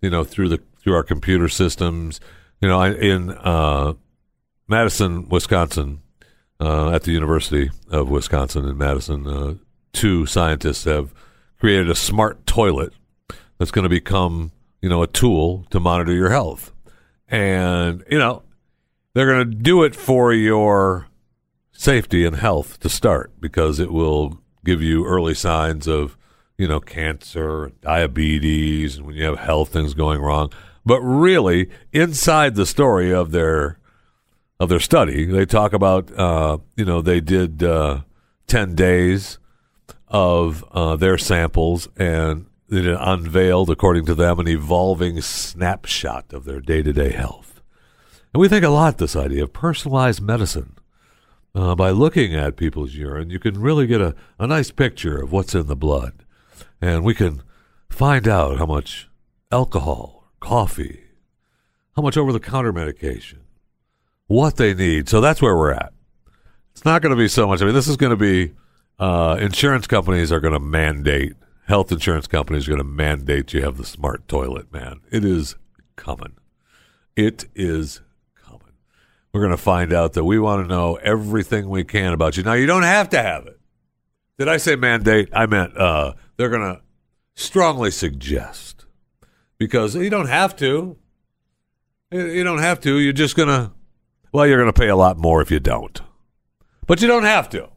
you 0.00 0.08
know, 0.08 0.24
through 0.24 0.48
the 0.48 0.62
through 0.78 0.94
our 0.94 1.02
computer 1.02 1.46
systems. 1.46 2.20
You 2.62 2.68
know, 2.68 2.82
in 2.82 3.32
uh, 3.32 3.92
Madison, 4.68 5.28
Wisconsin, 5.28 6.00
uh, 6.58 6.88
at 6.88 7.02
the 7.02 7.12
University 7.12 7.70
of 7.90 8.08
Wisconsin 8.08 8.66
in 8.66 8.78
Madison, 8.78 9.26
uh, 9.26 9.54
two 9.92 10.24
scientists 10.24 10.84
have 10.84 11.12
created 11.60 11.90
a 11.90 11.94
smart 11.94 12.46
toilet 12.46 12.94
that's 13.58 13.70
going 13.70 13.82
to 13.82 13.90
become, 13.90 14.52
you 14.86 14.90
know, 14.90 15.02
a 15.02 15.08
tool 15.08 15.66
to 15.70 15.80
monitor 15.80 16.12
your 16.12 16.30
health. 16.30 16.70
And, 17.26 18.04
you 18.08 18.20
know, 18.20 18.44
they're 19.14 19.26
going 19.26 19.50
to 19.50 19.56
do 19.56 19.82
it 19.82 19.96
for 19.96 20.32
your 20.32 21.08
safety 21.72 22.24
and 22.24 22.36
health 22.36 22.78
to 22.78 22.88
start 22.88 23.32
because 23.40 23.80
it 23.80 23.90
will 23.90 24.38
give 24.64 24.80
you 24.80 25.04
early 25.04 25.34
signs 25.34 25.88
of, 25.88 26.16
you 26.56 26.68
know, 26.68 26.78
cancer, 26.78 27.72
diabetes, 27.80 28.98
and 28.98 29.06
when 29.06 29.16
you 29.16 29.24
have 29.24 29.40
health 29.40 29.70
things 29.70 29.92
going 29.92 30.20
wrong. 30.20 30.52
But 30.84 31.00
really, 31.00 31.68
inside 31.92 32.54
the 32.54 32.64
story 32.64 33.12
of 33.12 33.32
their 33.32 33.80
of 34.60 34.68
their 34.68 34.78
study, 34.78 35.24
they 35.24 35.46
talk 35.46 35.72
about, 35.72 36.16
uh, 36.16 36.58
you 36.76 36.84
know, 36.84 37.02
they 37.02 37.20
did 37.20 37.60
uh, 37.60 38.02
ten 38.46 38.76
days 38.76 39.38
of 40.06 40.64
uh, 40.70 40.94
their 40.94 41.18
samples, 41.18 41.88
and 41.96 42.46
unveiled, 42.70 43.70
according 43.70 44.06
to 44.06 44.14
them, 44.14 44.38
an 44.38 44.48
evolving 44.48 45.20
snapshot 45.20 46.32
of 46.32 46.44
their 46.44 46.60
day 46.60 46.82
to 46.82 46.92
day 46.92 47.12
health. 47.12 47.62
And 48.32 48.40
we 48.40 48.48
think 48.48 48.64
a 48.64 48.70
lot 48.70 48.98
this 48.98 49.16
idea 49.16 49.44
of 49.44 49.52
personalized 49.52 50.20
medicine. 50.20 50.72
Uh, 51.54 51.74
by 51.74 51.90
looking 51.90 52.34
at 52.34 52.56
people's 52.56 52.94
urine, 52.94 53.30
you 53.30 53.38
can 53.38 53.58
really 53.58 53.86
get 53.86 54.00
a, 54.02 54.14
a 54.38 54.46
nice 54.46 54.70
picture 54.70 55.22
of 55.22 55.32
what's 55.32 55.54
in 55.54 55.66
the 55.68 55.76
blood. 55.76 56.12
And 56.82 57.02
we 57.02 57.14
can 57.14 57.42
find 57.88 58.28
out 58.28 58.58
how 58.58 58.66
much 58.66 59.08
alcohol, 59.50 60.30
coffee, 60.38 61.04
how 61.94 62.02
much 62.02 62.18
over 62.18 62.30
the 62.30 62.40
counter 62.40 62.74
medication, 62.74 63.40
what 64.26 64.56
they 64.56 64.74
need. 64.74 65.08
So 65.08 65.22
that's 65.22 65.40
where 65.40 65.56
we're 65.56 65.72
at. 65.72 65.94
It's 66.72 66.84
not 66.84 67.00
going 67.00 67.10
to 67.10 67.16
be 67.16 67.28
so 67.28 67.46
much. 67.46 67.62
I 67.62 67.64
mean, 67.64 67.74
this 67.74 67.88
is 67.88 67.96
going 67.96 68.10
to 68.10 68.16
be 68.16 68.52
uh, 68.98 69.38
insurance 69.40 69.86
companies 69.86 70.30
are 70.30 70.40
going 70.40 70.52
to 70.52 70.60
mandate, 70.60 71.36
health 71.66 71.92
insurance 71.92 72.26
companies 72.26 72.66
are 72.66 72.72
going 72.72 72.78
to 72.78 72.84
mandate 72.84 73.52
you 73.52 73.62
have 73.62 73.76
the 73.76 73.84
smart 73.84 74.26
toilet, 74.28 74.72
man. 74.72 75.00
It 75.10 75.24
is 75.24 75.56
coming. 75.96 76.36
It 77.16 77.46
is 77.54 78.00
coming. 78.34 78.72
We're 79.32 79.40
going 79.40 79.50
to 79.50 79.56
find 79.56 79.92
out 79.92 80.14
that 80.14 80.24
we 80.24 80.38
want 80.38 80.64
to 80.64 80.68
know 80.68 80.96
everything 80.96 81.68
we 81.68 81.84
can 81.84 82.12
about 82.12 82.36
you. 82.36 82.42
Now, 82.42 82.54
you 82.54 82.66
don't 82.66 82.82
have 82.82 83.08
to 83.10 83.22
have 83.22 83.46
it. 83.46 83.58
Did 84.38 84.48
I 84.48 84.58
say 84.58 84.76
mandate? 84.76 85.28
I 85.32 85.46
meant 85.46 85.76
uh, 85.76 86.12
they're 86.36 86.50
going 86.50 86.74
to 86.74 86.82
strongly 87.34 87.90
suggest 87.90 88.86
because 89.58 89.94
you 89.94 90.10
don't 90.10 90.28
have 90.28 90.56
to. 90.56 90.96
You 92.12 92.44
don't 92.44 92.58
have 92.58 92.80
to. 92.80 92.98
You're 92.98 93.12
just 93.12 93.36
going 93.36 93.48
to, 93.48 93.72
well, 94.32 94.46
you're 94.46 94.58
going 94.58 94.72
to 94.72 94.78
pay 94.78 94.88
a 94.88 94.96
lot 94.96 95.18
more 95.18 95.42
if 95.42 95.50
you 95.50 95.58
don't. 95.58 96.00
But 96.86 97.02
you 97.02 97.08
don't 97.08 97.24
have 97.24 97.48
to. 97.50 97.70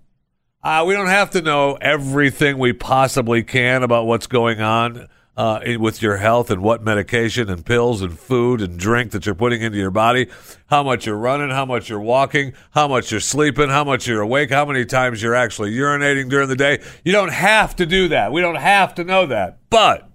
Uh, 0.62 0.84
we 0.86 0.94
don't 0.94 1.08
have 1.08 1.30
to 1.30 1.42
know 1.42 1.78
everything 1.80 2.58
we 2.58 2.74
possibly 2.74 3.44
can 3.44 3.82
about 3.82 4.06
what's 4.06 4.28
going 4.28 4.60
on 4.60 5.08
uh, 5.38 5.62
with 5.80 6.02
your 6.02 6.18
health 6.18 6.52
and 6.52 6.62
what 6.62 6.84
medication 6.84 7.50
and 7.50 7.66
pills 7.66 8.02
and 8.02 8.20
food 8.20 8.62
and 8.62 8.78
drink 8.78 9.12
that 9.12 9.26
you're 9.26 9.34
putting 9.34 9.62
into 9.62 9.78
your 9.78 9.90
body, 9.90 10.28
how 10.68 10.84
much 10.84 11.06
you're 11.06 11.16
running, 11.16 11.50
how 11.50 11.66
much 11.66 11.88
you're 11.88 12.02
walking, 12.02 12.52
how 12.72 12.90
much 12.90 13.10
you're 13.10 13.22
sleeping, 13.22 13.70
how 13.70 13.86
much 13.86 14.06
you're 14.06 14.20
awake, 14.20 14.52
how 14.52 14.66
many 14.66 14.84
times 14.84 15.24
you're 15.24 15.34
actually 15.34 15.72
urinating 15.72 16.30
during 16.30 16.50
the 16.50 16.58
day. 16.58 16.82
You 17.06 17.14
don't 17.14 17.32
have 17.32 17.74
to 17.78 17.86
do 17.86 18.10
that. 18.10 18.34
We 18.34 18.42
don't 18.42 18.56
have 18.56 18.94
to 18.96 19.06
know 19.06 19.28
that. 19.28 19.60
But 19.70 20.10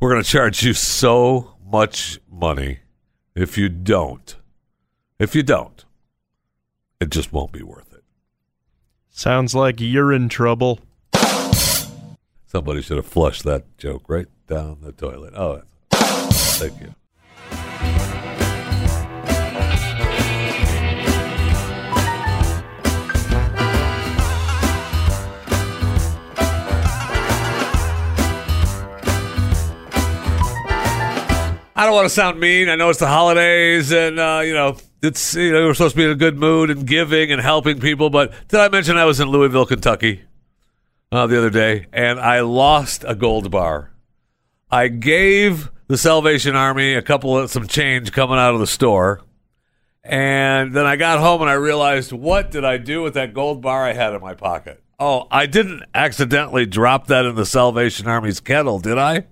we're 0.00 0.10
going 0.10 0.22
to 0.22 0.28
charge 0.28 0.62
you 0.62 0.72
so 0.72 1.56
much 1.62 2.18
money 2.30 2.78
if 3.34 3.58
you 3.58 3.68
don't. 3.68 4.34
If 5.18 5.34
you 5.34 5.42
don't, 5.42 5.84
it 7.00 7.10
just 7.10 7.34
won't 7.34 7.52
be 7.52 7.62
worth 7.62 7.82
it. 7.82 7.83
Sounds 9.16 9.54
like 9.54 9.80
you're 9.80 10.12
in 10.12 10.28
trouble. 10.28 10.80
Somebody 12.46 12.82
should 12.82 12.96
have 12.96 13.06
flushed 13.06 13.44
that 13.44 13.62
joke 13.78 14.02
right 14.08 14.26
down 14.48 14.78
the 14.82 14.90
toilet. 14.90 15.34
Oh, 15.36 15.62
thank 15.92 16.80
you. 16.80 16.92
I 31.76 31.86
don't 31.86 31.94
want 31.94 32.06
to 32.06 32.10
sound 32.10 32.40
mean. 32.40 32.68
I 32.68 32.74
know 32.74 32.90
it's 32.90 32.98
the 32.98 33.06
holidays, 33.06 33.92
and 33.92 34.18
uh, 34.18 34.42
you 34.44 34.54
know 34.54 34.76
it's 35.04 35.34
you 35.34 35.52
know 35.52 35.66
we're 35.66 35.74
supposed 35.74 35.94
to 35.94 35.98
be 35.98 36.04
in 36.04 36.10
a 36.10 36.16
good 36.16 36.36
mood 36.36 36.70
and 36.70 36.86
giving 36.86 37.30
and 37.30 37.40
helping 37.40 37.80
people. 37.80 38.10
But 38.10 38.32
did 38.48 38.60
I 38.60 38.68
mention 38.68 38.96
I 38.96 39.04
was 39.04 39.20
in 39.20 39.28
Louisville, 39.28 39.66
Kentucky, 39.66 40.22
uh, 41.12 41.26
the 41.26 41.38
other 41.38 41.50
day, 41.50 41.86
and 41.92 42.18
I 42.18 42.40
lost 42.40 43.04
a 43.06 43.14
gold 43.14 43.50
bar. 43.50 43.92
I 44.70 44.88
gave 44.88 45.70
the 45.86 45.98
Salvation 45.98 46.56
Army 46.56 46.94
a 46.94 47.02
couple 47.02 47.38
of 47.38 47.50
some 47.50 47.68
change 47.68 48.12
coming 48.12 48.38
out 48.38 48.54
of 48.54 48.60
the 48.60 48.66
store, 48.66 49.22
and 50.02 50.74
then 50.74 50.86
I 50.86 50.96
got 50.96 51.20
home 51.20 51.42
and 51.42 51.50
I 51.50 51.54
realized 51.54 52.12
what 52.12 52.50
did 52.50 52.64
I 52.64 52.78
do 52.78 53.02
with 53.02 53.14
that 53.14 53.34
gold 53.34 53.62
bar 53.62 53.84
I 53.84 53.92
had 53.92 54.14
in 54.14 54.20
my 54.20 54.34
pocket? 54.34 54.82
Oh, 54.98 55.26
I 55.30 55.46
didn't 55.46 55.82
accidentally 55.94 56.66
drop 56.66 57.08
that 57.08 57.26
in 57.26 57.34
the 57.34 57.46
Salvation 57.46 58.06
Army's 58.06 58.40
kettle, 58.40 58.78
did 58.78 58.96
I? 58.96 59.26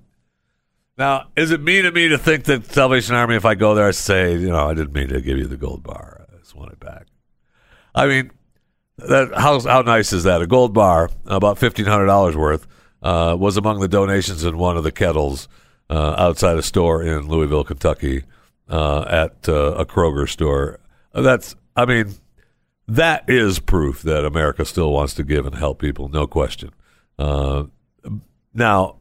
Now, 1.03 1.26
is 1.34 1.50
it 1.50 1.61
mean 1.61 1.84
of 1.84 1.94
me 1.94 2.07
to 2.11 2.16
think 2.16 2.44
that 2.44 2.64
Salvation 2.66 3.16
Army, 3.16 3.34
if 3.34 3.44
I 3.44 3.57
go 3.57 3.74
there, 3.74 3.88
I 3.88 3.90
say, 3.90 4.38
you 4.38 4.50
know, 4.50 4.68
I 4.68 4.72
didn't 4.72 4.92
mean 4.92 5.09
to 5.09 5.20
give 5.20 5.36
you 5.36 5.48
the 5.48 5.57
gold 5.57 5.82
bar. 5.82 6.28
I 6.32 6.38
just 6.38 6.55
want 6.55 6.70
it 6.70 6.78
back. 6.78 7.09
I 7.92 8.07
mean, 8.07 8.30
that 8.98 9.34
how 9.34 9.59
how 9.59 9.82
nice 9.82 10.12
is 10.12 10.22
that? 10.22 10.42
A 10.42 10.46
gold 10.46 10.72
bar, 10.72 11.11
about 11.26 11.59
fifteen 11.59 11.86
hundred 11.86 12.07
dollars 12.07 12.36
worth, 12.36 12.68
uh, 13.03 13.34
was 13.36 13.57
among 13.57 13.80
the 13.80 13.88
donations 13.88 14.44
in 14.44 14.59
one 14.59 14.76
of 14.76 14.84
the 14.84 14.92
kettles 14.92 15.48
uh, 15.90 16.14
outside 16.16 16.57
a 16.57 16.62
store 16.62 17.03
in 17.03 17.26
Louisville, 17.26 17.64
Kentucky, 17.64 18.22
uh, 18.68 19.03
at 19.09 19.48
uh, 19.48 19.74
a 19.74 19.84
Kroger 19.84 20.28
store. 20.28 20.78
That's, 21.12 21.57
I 21.74 21.84
mean, 21.84 22.14
that 22.86 23.28
is 23.28 23.59
proof 23.59 24.03
that 24.03 24.24
America 24.24 24.64
still 24.64 24.92
wants 24.92 25.14
to 25.14 25.24
give 25.24 25.46
and 25.46 25.57
help 25.57 25.80
people, 25.80 26.09
no 26.09 26.28
question. 26.28 26.70
Uh, 27.18 27.64
now, 28.55 28.98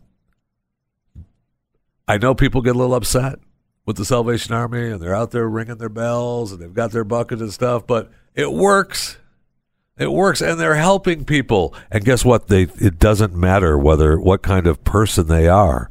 I 2.12 2.18
know 2.18 2.36
people 2.36 2.62
get 2.62 2.76
a 2.76 2.78
little 2.78 2.96
upset 2.96 3.40
with 3.86 3.96
the 3.96 4.04
Salvation 4.04 4.54
Army 4.54 4.90
and 4.90 5.02
they're 5.02 5.16
out 5.16 5.32
there 5.32 5.48
ringing 5.48 5.78
their 5.78 5.88
bells 5.88 6.52
and 6.52 6.62
they've 6.62 6.74
got 6.74 6.92
their 6.92 7.06
bucket 7.06 7.40
and 7.40 7.54
stuff, 7.54 7.88
but 7.88 8.12
it 8.36 8.52
works. 8.52 9.16
It 9.98 10.12
works 10.12 10.42
and 10.42 10.60
they're 10.60 10.76
helping 10.76 11.24
people. 11.24 11.74
And 11.90 12.04
guess 12.04 12.26
what? 12.26 12.50
They 12.50 12.64
it 12.64 13.00
doesn't 13.00 13.34
matter 13.34 13.78
whether 13.78 14.20
what 14.20 14.42
kind 14.42 14.68
of 14.68 14.84
person 14.84 15.28
they 15.28 15.48
are 15.48 15.90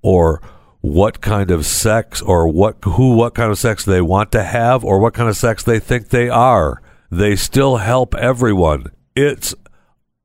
or 0.00 0.40
what 0.80 1.20
kind 1.20 1.50
of 1.50 1.66
sex 1.66 2.22
or 2.22 2.48
what 2.48 2.78
who 2.82 3.14
what 3.14 3.34
kind 3.34 3.50
of 3.50 3.58
sex 3.58 3.84
they 3.84 4.00
want 4.00 4.32
to 4.32 4.42
have 4.42 4.82
or 4.82 4.98
what 4.98 5.12
kind 5.12 5.28
of 5.28 5.36
sex 5.36 5.62
they 5.62 5.78
think 5.78 6.08
they 6.08 6.30
are. 6.30 6.80
They 7.10 7.36
still 7.36 7.76
help 7.76 8.14
everyone. 8.14 8.86
It's 9.14 9.54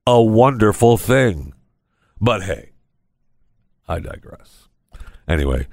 a 0.08 0.24
wonderful 0.24 0.98
thing. 0.98 1.52
But 2.22 2.44
hey, 2.44 2.70
I 3.86 4.00
digress. 4.00 4.65
Anyway, 5.28 5.68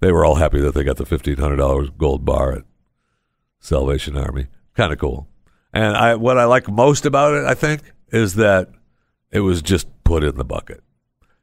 they 0.00 0.12
were 0.12 0.24
all 0.24 0.36
happy 0.36 0.60
that 0.60 0.74
they 0.74 0.84
got 0.84 0.96
the 0.96 1.06
fifteen 1.06 1.36
hundred 1.36 1.56
dollars 1.56 1.90
gold 1.96 2.24
bar 2.24 2.52
at 2.52 2.64
Salvation 3.60 4.16
Army. 4.16 4.46
Kind 4.74 4.92
of 4.92 4.98
cool. 4.98 5.28
And 5.72 5.96
I, 5.96 6.14
what 6.14 6.38
I 6.38 6.44
like 6.44 6.68
most 6.68 7.06
about 7.06 7.34
it, 7.34 7.44
I 7.44 7.54
think, 7.54 7.82
is 8.08 8.34
that 8.34 8.70
it 9.30 9.40
was 9.40 9.62
just 9.62 9.88
put 10.04 10.22
in 10.22 10.36
the 10.36 10.44
bucket. 10.44 10.82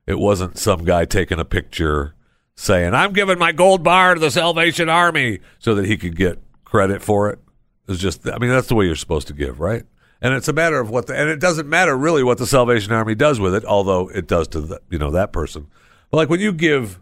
It 0.07 0.19
wasn't 0.19 0.57
some 0.57 0.83
guy 0.83 1.05
taking 1.05 1.39
a 1.39 1.45
picture 1.45 2.15
saying, 2.55 2.93
"I'm 2.93 3.13
giving 3.13 3.39
my 3.39 3.51
gold 3.51 3.83
bar 3.83 4.13
to 4.13 4.19
the 4.19 4.31
Salvation 4.31 4.89
Army," 4.89 5.39
so 5.59 5.75
that 5.75 5.85
he 5.85 5.97
could 5.97 6.15
get 6.15 6.41
credit 6.63 7.01
for 7.01 7.29
it. 7.29 7.39
It's 7.87 7.99
just, 7.99 8.27
I 8.29 8.37
mean, 8.37 8.49
that's 8.49 8.67
the 8.67 8.75
way 8.75 8.85
you're 8.85 8.95
supposed 8.95 9.27
to 9.27 9.33
give, 9.33 9.59
right? 9.59 9.83
And 10.21 10.33
it's 10.33 10.47
a 10.47 10.53
matter 10.53 10.79
of 10.79 10.89
what, 10.89 11.07
the, 11.07 11.19
and 11.19 11.29
it 11.29 11.39
doesn't 11.39 11.67
matter 11.67 11.97
really 11.97 12.23
what 12.23 12.37
the 12.37 12.45
Salvation 12.45 12.93
Army 12.93 13.15
does 13.15 13.39
with 13.39 13.55
it, 13.55 13.65
although 13.65 14.07
it 14.07 14.27
does 14.27 14.47
to 14.49 14.61
the, 14.61 14.81
you 14.89 14.97
know 14.97 15.11
that 15.11 15.33
person. 15.33 15.67
But 16.09 16.17
like 16.17 16.29
when 16.29 16.39
you 16.39 16.53
give 16.53 16.99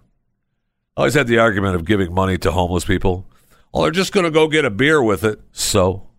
always 1.00 1.14
had 1.14 1.28
the 1.28 1.40
argument 1.40 1.76
of 1.76 1.86
giving 1.86 2.14
money 2.14 2.38
to 2.38 2.52
homeless 2.52 2.84
people. 2.84 3.26
Well, 3.74 3.84
they're 3.84 3.92
just 3.92 4.12
going 4.12 4.26
to 4.26 4.32
go 4.32 4.48
get 4.48 4.66
a 4.66 4.70
beer 4.70 5.02
with 5.02 5.24
it. 5.24 5.40
So 5.54 6.10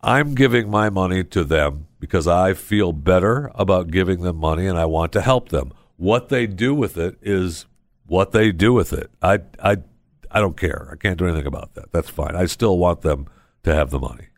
I'm 0.00 0.34
giving 0.34 0.70
my 0.70 0.88
money 0.88 1.22
to 1.24 1.44
them 1.44 1.86
because 2.00 2.26
I 2.26 2.54
feel 2.54 2.92
better 2.92 3.50
about 3.54 3.90
giving 3.90 4.22
them 4.22 4.36
money 4.36 4.66
and 4.66 4.78
I 4.78 4.86
want 4.86 5.12
to 5.12 5.20
help 5.20 5.50
them. 5.50 5.72
What 5.96 6.30
they 6.30 6.46
do 6.46 6.74
with 6.74 6.96
it 6.96 7.18
is 7.20 7.66
what 8.06 8.32
they 8.32 8.50
do 8.50 8.72
with 8.72 8.94
it. 8.94 9.10
I, 9.20 9.40
I, 9.62 9.78
I 10.30 10.40
don't 10.40 10.56
care. 10.56 10.88
I 10.90 10.96
can't 10.96 11.18
do 11.18 11.26
anything 11.26 11.46
about 11.46 11.74
that. 11.74 11.92
That's 11.92 12.08
fine. 12.08 12.34
I 12.34 12.46
still 12.46 12.78
want 12.78 13.02
them 13.02 13.26
to 13.64 13.74
have 13.74 13.90
the 13.90 13.98
money. 13.98 14.28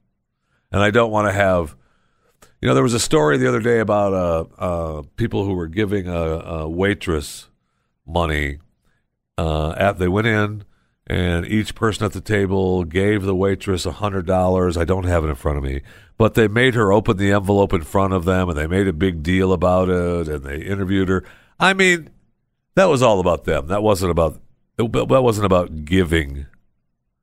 And 0.72 0.82
I 0.82 0.90
don't 0.90 1.12
want 1.12 1.28
to 1.28 1.32
have, 1.32 1.76
you 2.60 2.68
know, 2.68 2.74
there 2.74 2.82
was 2.82 2.94
a 2.94 3.00
story 3.00 3.36
the 3.36 3.48
other 3.48 3.60
day 3.60 3.78
about 3.78 4.12
uh, 4.12 4.44
uh, 4.58 5.02
people 5.16 5.44
who 5.44 5.52
were 5.52 5.68
giving 5.68 6.08
a, 6.08 6.12
a 6.12 6.68
waitress 6.68 7.48
money 8.04 8.58
uh, 9.38 9.92
they 9.92 10.08
went 10.08 10.26
in 10.26 10.64
and 11.08 11.46
each 11.46 11.74
person 11.74 12.04
at 12.04 12.12
the 12.12 12.20
table 12.20 12.84
gave 12.84 13.22
the 13.22 13.34
waitress 13.34 13.86
a 13.86 13.92
hundred 13.92 14.26
dollars. 14.26 14.76
I 14.76 14.84
don't 14.84 15.04
have 15.04 15.24
it 15.24 15.28
in 15.28 15.34
front 15.34 15.56
of 15.56 15.64
me, 15.64 15.80
but 16.18 16.34
they 16.34 16.48
made 16.48 16.74
her 16.74 16.92
open 16.92 17.16
the 17.16 17.32
envelope 17.32 17.72
in 17.72 17.82
front 17.82 18.12
of 18.12 18.26
them, 18.26 18.50
and 18.50 18.58
they 18.58 18.66
made 18.66 18.86
a 18.86 18.92
big 18.92 19.22
deal 19.22 19.52
about 19.52 19.88
it, 19.88 20.28
and 20.28 20.44
they 20.44 20.58
interviewed 20.58 21.08
her. 21.08 21.24
I 21.58 21.72
mean, 21.72 22.10
that 22.74 22.86
was 22.86 23.00
all 23.00 23.20
about 23.20 23.44
them. 23.44 23.68
That 23.68 23.82
wasn't 23.82 24.10
about 24.10 24.38
that 24.76 25.22
wasn't 25.22 25.46
about 25.46 25.84
giving. 25.84 26.46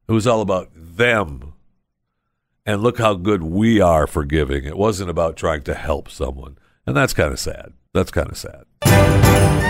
It 0.07 0.11
was 0.11 0.27
all 0.27 0.41
about 0.41 0.69
them. 0.73 1.53
And 2.65 2.81
look 2.81 2.97
how 2.97 3.13
good 3.13 3.43
we 3.43 3.79
are 3.79 4.07
for 4.07 4.25
giving. 4.25 4.65
It 4.65 4.77
wasn't 4.77 5.11
about 5.11 5.37
trying 5.37 5.61
to 5.63 5.75
help 5.75 6.09
someone. 6.09 6.57
And 6.87 6.97
that's 6.97 7.13
kind 7.13 7.31
of 7.31 7.39
sad. 7.39 7.73
That's 7.93 8.11
kind 8.11 8.29
of 8.29 8.37
sad. 8.37 9.64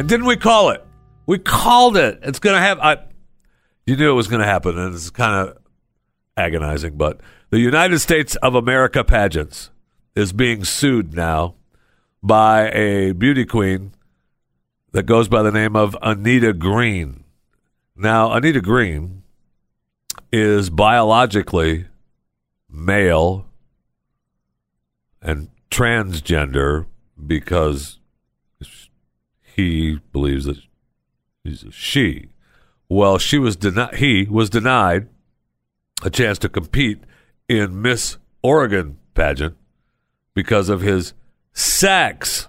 And 0.00 0.08
didn't 0.08 0.24
we 0.24 0.38
call 0.38 0.70
it? 0.70 0.82
We 1.26 1.38
called 1.38 1.98
it. 1.98 2.20
It's 2.22 2.38
going 2.38 2.56
to 2.56 2.60
happen. 2.60 2.82
I, 2.82 2.96
you 3.84 3.96
knew 3.96 4.10
it 4.10 4.14
was 4.14 4.28
going 4.28 4.40
to 4.40 4.46
happen, 4.46 4.78
and 4.78 4.94
it's 4.94 5.10
kind 5.10 5.46
of 5.46 5.58
agonizing. 6.38 6.96
But 6.96 7.20
the 7.50 7.60
United 7.60 7.98
States 7.98 8.34
of 8.36 8.54
America 8.54 9.04
pageants 9.04 9.68
is 10.14 10.32
being 10.32 10.64
sued 10.64 11.12
now 11.12 11.56
by 12.22 12.70
a 12.70 13.12
beauty 13.12 13.44
queen 13.44 13.92
that 14.92 15.02
goes 15.02 15.28
by 15.28 15.42
the 15.42 15.52
name 15.52 15.76
of 15.76 15.94
Anita 16.00 16.54
Green. 16.54 17.24
Now, 17.94 18.32
Anita 18.32 18.62
Green 18.62 19.22
is 20.32 20.70
biologically 20.70 21.88
male 22.70 23.44
and 25.20 25.50
transgender 25.70 26.86
because 27.26 27.99
he 29.60 30.00
believes 30.12 30.44
that 30.46 30.58
he's 31.44 31.62
a 31.62 31.72
she. 31.72 32.28
Well, 32.88 33.18
she 33.18 33.38
was 33.38 33.56
denied. 33.56 33.96
He 33.96 34.26
was 34.28 34.50
denied 34.50 35.08
a 36.02 36.10
chance 36.10 36.38
to 36.38 36.48
compete 36.48 37.04
in 37.48 37.80
Miss 37.80 38.16
Oregon 38.42 38.98
pageant 39.14 39.56
because 40.34 40.68
of 40.68 40.80
his 40.80 41.12
sex. 41.52 42.48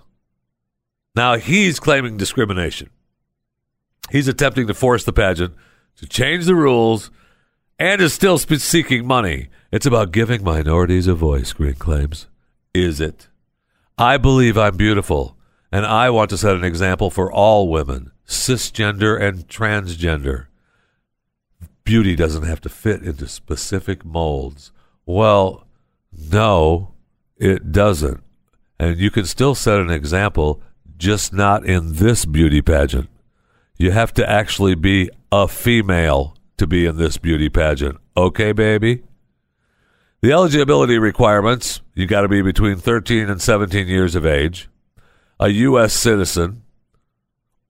Now 1.15 1.35
he's 1.35 1.79
claiming 1.79 2.17
discrimination. 2.17 2.89
He's 4.09 4.27
attempting 4.27 4.67
to 4.67 4.73
force 4.73 5.03
the 5.03 5.13
pageant 5.13 5.53
to 5.97 6.07
change 6.07 6.45
the 6.45 6.55
rules 6.55 7.11
and 7.77 8.01
is 8.01 8.13
still 8.13 8.37
seeking 8.37 9.05
money. 9.05 9.49
It's 9.71 9.85
about 9.85 10.11
giving 10.11 10.43
minorities 10.43 11.07
a 11.07 11.15
voice, 11.15 11.53
Green 11.53 11.75
claims. 11.75 12.27
Is 12.73 13.01
it? 13.01 13.27
I 13.97 14.17
believe 14.17 14.57
I'm 14.57 14.77
beautiful, 14.77 15.35
and 15.71 15.85
I 15.85 16.09
want 16.09 16.29
to 16.31 16.37
set 16.37 16.55
an 16.55 16.63
example 16.63 17.09
for 17.09 17.31
all 17.31 17.69
women, 17.69 18.11
cisgender 18.27 19.19
and 19.19 19.47
transgender. 19.47 20.47
Beauty 21.83 22.15
doesn't 22.15 22.43
have 22.43 22.61
to 22.61 22.69
fit 22.69 23.01
into 23.01 23.27
specific 23.27 24.05
molds. 24.05 24.71
Well, 25.05 25.65
no, 26.11 26.93
it 27.37 27.71
doesn't. 27.71 28.23
And 28.79 28.97
you 28.97 29.11
can 29.11 29.25
still 29.25 29.55
set 29.55 29.79
an 29.79 29.89
example, 29.89 30.61
just 30.97 31.33
not 31.33 31.65
in 31.65 31.95
this 31.95 32.25
beauty 32.25 32.61
pageant. 32.61 33.09
You 33.77 33.91
have 33.91 34.13
to 34.15 34.29
actually 34.29 34.75
be 34.75 35.09
a 35.31 35.47
female 35.47 36.35
to 36.57 36.67
be 36.67 36.85
in 36.85 36.97
this 36.97 37.17
beauty 37.17 37.49
pageant. 37.49 37.97
Okay, 38.15 38.51
baby? 38.51 39.03
The 40.21 40.31
eligibility 40.31 40.99
requirements 40.99 41.81
you 41.95 42.05
got 42.05 42.21
to 42.21 42.27
be 42.27 42.41
between 42.41 42.77
13 42.77 43.29
and 43.29 43.41
17 43.41 43.87
years 43.87 44.13
of 44.13 44.25
age, 44.25 44.69
a 45.41 45.49
U.S. 45.49 45.91
citizen, 45.91 46.61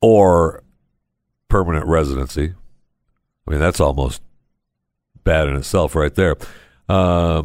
or 0.01 0.61
permanent 1.47 1.85
residency. 1.87 2.53
I 3.47 3.51
mean, 3.51 3.61
that's 3.61 3.79
almost 3.79 4.21
bad 5.23 5.47
in 5.47 5.55
itself, 5.55 5.95
right 5.95 6.13
there. 6.13 6.35
Uh, 6.89 7.43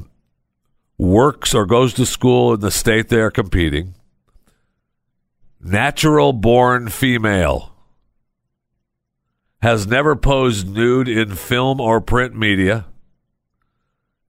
works 0.99 1.55
or 1.55 1.65
goes 1.65 1.95
to 1.95 2.05
school 2.05 2.55
in 2.55 2.61
the 2.61 2.73
state 2.73 3.09
they 3.09 3.21
are 3.21 3.31
competing. 3.31 3.95
Natural 5.61 6.33
born 6.33 6.89
female. 6.89 7.73
Has 9.63 9.87
never 9.87 10.17
posed 10.17 10.69
nude 10.69 11.09
in 11.09 11.35
film 11.37 11.81
or 11.81 12.01
print 12.01 12.37
media. 12.37 12.87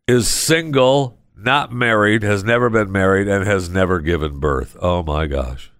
Is 0.07 0.27
single, 0.27 1.17
not 1.35 1.71
married, 1.71 2.23
has 2.23 2.43
never 2.43 2.69
been 2.69 2.91
married, 2.91 3.27
and 3.27 3.45
has 3.45 3.69
never 3.69 3.99
given 3.99 4.39
birth. 4.39 4.77
Oh 4.79 5.01
my 5.03 5.25
gosh. 5.25 5.71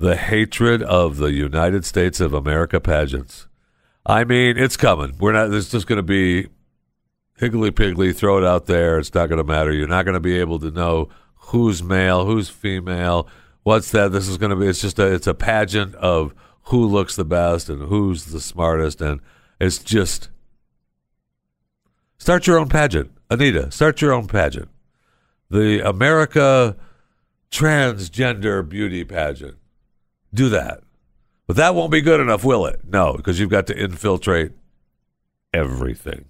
The 0.00 0.16
hatred 0.16 0.82
of 0.82 1.18
the 1.18 1.30
United 1.32 1.84
States 1.84 2.20
of 2.20 2.32
America 2.32 2.80
pageants. 2.80 3.46
I 4.06 4.24
mean, 4.24 4.56
it's 4.56 4.78
coming. 4.78 5.14
We're 5.20 5.32
not, 5.32 5.50
there's 5.50 5.70
just 5.70 5.86
going 5.86 5.98
to 5.98 6.02
be 6.02 6.48
higgly 7.36 7.70
piggly, 7.70 8.16
throw 8.16 8.38
it 8.38 8.44
out 8.44 8.64
there. 8.64 8.98
It's 8.98 9.14
not 9.14 9.28
going 9.28 9.36
to 9.38 9.44
matter. 9.44 9.72
You're 9.72 9.86
not 9.86 10.06
going 10.06 10.14
to 10.14 10.20
be 10.20 10.40
able 10.40 10.58
to 10.60 10.70
know 10.70 11.10
who's 11.34 11.82
male, 11.82 12.24
who's 12.24 12.48
female, 12.48 13.28
what's 13.62 13.90
that. 13.90 14.10
This 14.10 14.26
is 14.26 14.38
going 14.38 14.50
to 14.50 14.56
be. 14.56 14.66
It's 14.66 14.80
just 14.80 14.98
a. 14.98 15.12
It's 15.12 15.26
a 15.26 15.34
pageant 15.34 15.94
of 15.96 16.34
who 16.64 16.86
looks 16.86 17.16
the 17.16 17.24
best 17.24 17.68
and 17.68 17.82
who's 17.82 18.26
the 18.26 18.40
smartest, 18.40 19.02
and 19.02 19.20
it's 19.60 19.78
just 19.78 20.30
start 22.18 22.46
your 22.46 22.58
own 22.58 22.68
pageant, 22.68 23.10
Anita. 23.28 23.70
Start 23.70 24.00
your 24.00 24.12
own 24.12 24.28
pageant. 24.28 24.70
The 25.50 25.86
America 25.86 26.76
Transgender 27.50 28.66
Beauty 28.66 29.04
Pageant. 29.04 29.59
Do 30.32 30.48
that. 30.50 30.80
But 31.46 31.56
that 31.56 31.74
won't 31.74 31.90
be 31.90 32.00
good 32.00 32.20
enough, 32.20 32.44
will 32.44 32.66
it? 32.66 32.80
No, 32.86 33.14
because 33.14 33.40
you've 33.40 33.50
got 33.50 33.66
to 33.66 33.76
infiltrate 33.76 34.52
everything. 35.52 36.26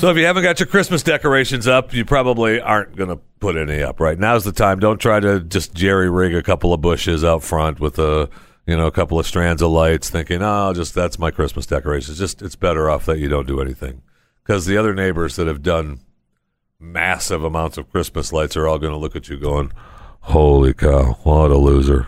So 0.00 0.10
if 0.10 0.18
you 0.18 0.26
haven't 0.26 0.42
got 0.42 0.60
your 0.60 0.66
Christmas 0.66 1.02
decorations 1.02 1.66
up, 1.66 1.94
you 1.94 2.04
probably 2.04 2.60
aren't 2.60 2.94
going 2.96 3.08
to 3.08 3.16
put 3.40 3.56
any 3.56 3.82
up. 3.82 4.00
Right 4.00 4.18
now's 4.18 4.44
the 4.44 4.52
time. 4.52 4.78
Don't 4.78 4.98
try 4.98 5.20
to 5.20 5.40
just 5.40 5.74
jerry 5.74 6.10
rig 6.10 6.34
a 6.34 6.42
couple 6.42 6.72
of 6.74 6.80
bushes 6.80 7.24
out 7.24 7.42
front 7.42 7.80
with 7.80 7.98
a 7.98 8.28
you 8.66 8.76
know 8.76 8.86
a 8.86 8.92
couple 8.92 9.18
of 9.18 9.26
strands 9.26 9.62
of 9.62 9.70
lights, 9.70 10.10
thinking, 10.10 10.40
oh, 10.42 10.72
just 10.74 10.94
that's 10.94 11.18
my 11.18 11.30
Christmas 11.30 11.66
decorations. 11.66 12.18
Just 12.18 12.42
it's 12.42 12.56
better 12.56 12.90
off 12.90 13.06
that 13.06 13.18
you 13.18 13.28
don't 13.28 13.46
do 13.46 13.60
anything 13.60 14.02
because 14.44 14.66
the 14.66 14.76
other 14.76 14.94
neighbors 14.94 15.36
that 15.36 15.46
have 15.46 15.62
done 15.62 16.00
massive 16.78 17.42
amounts 17.42 17.78
of 17.78 17.90
Christmas 17.90 18.32
lights 18.32 18.56
are 18.56 18.68
all 18.68 18.78
going 18.78 18.92
to 18.92 18.98
look 18.98 19.16
at 19.16 19.28
you 19.28 19.38
going, 19.38 19.72
"Holy 20.20 20.74
cow, 20.74 21.18
what 21.22 21.50
a 21.50 21.56
loser!" 21.56 22.06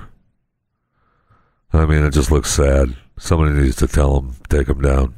I 1.72 1.86
mean, 1.86 2.04
it 2.04 2.12
just 2.12 2.30
looks 2.30 2.50
sad. 2.50 2.96
Somebody 3.18 3.52
needs 3.52 3.76
to 3.76 3.86
tell 3.86 4.20
them, 4.20 4.36
take 4.48 4.66
them 4.66 4.82
down. 4.82 5.14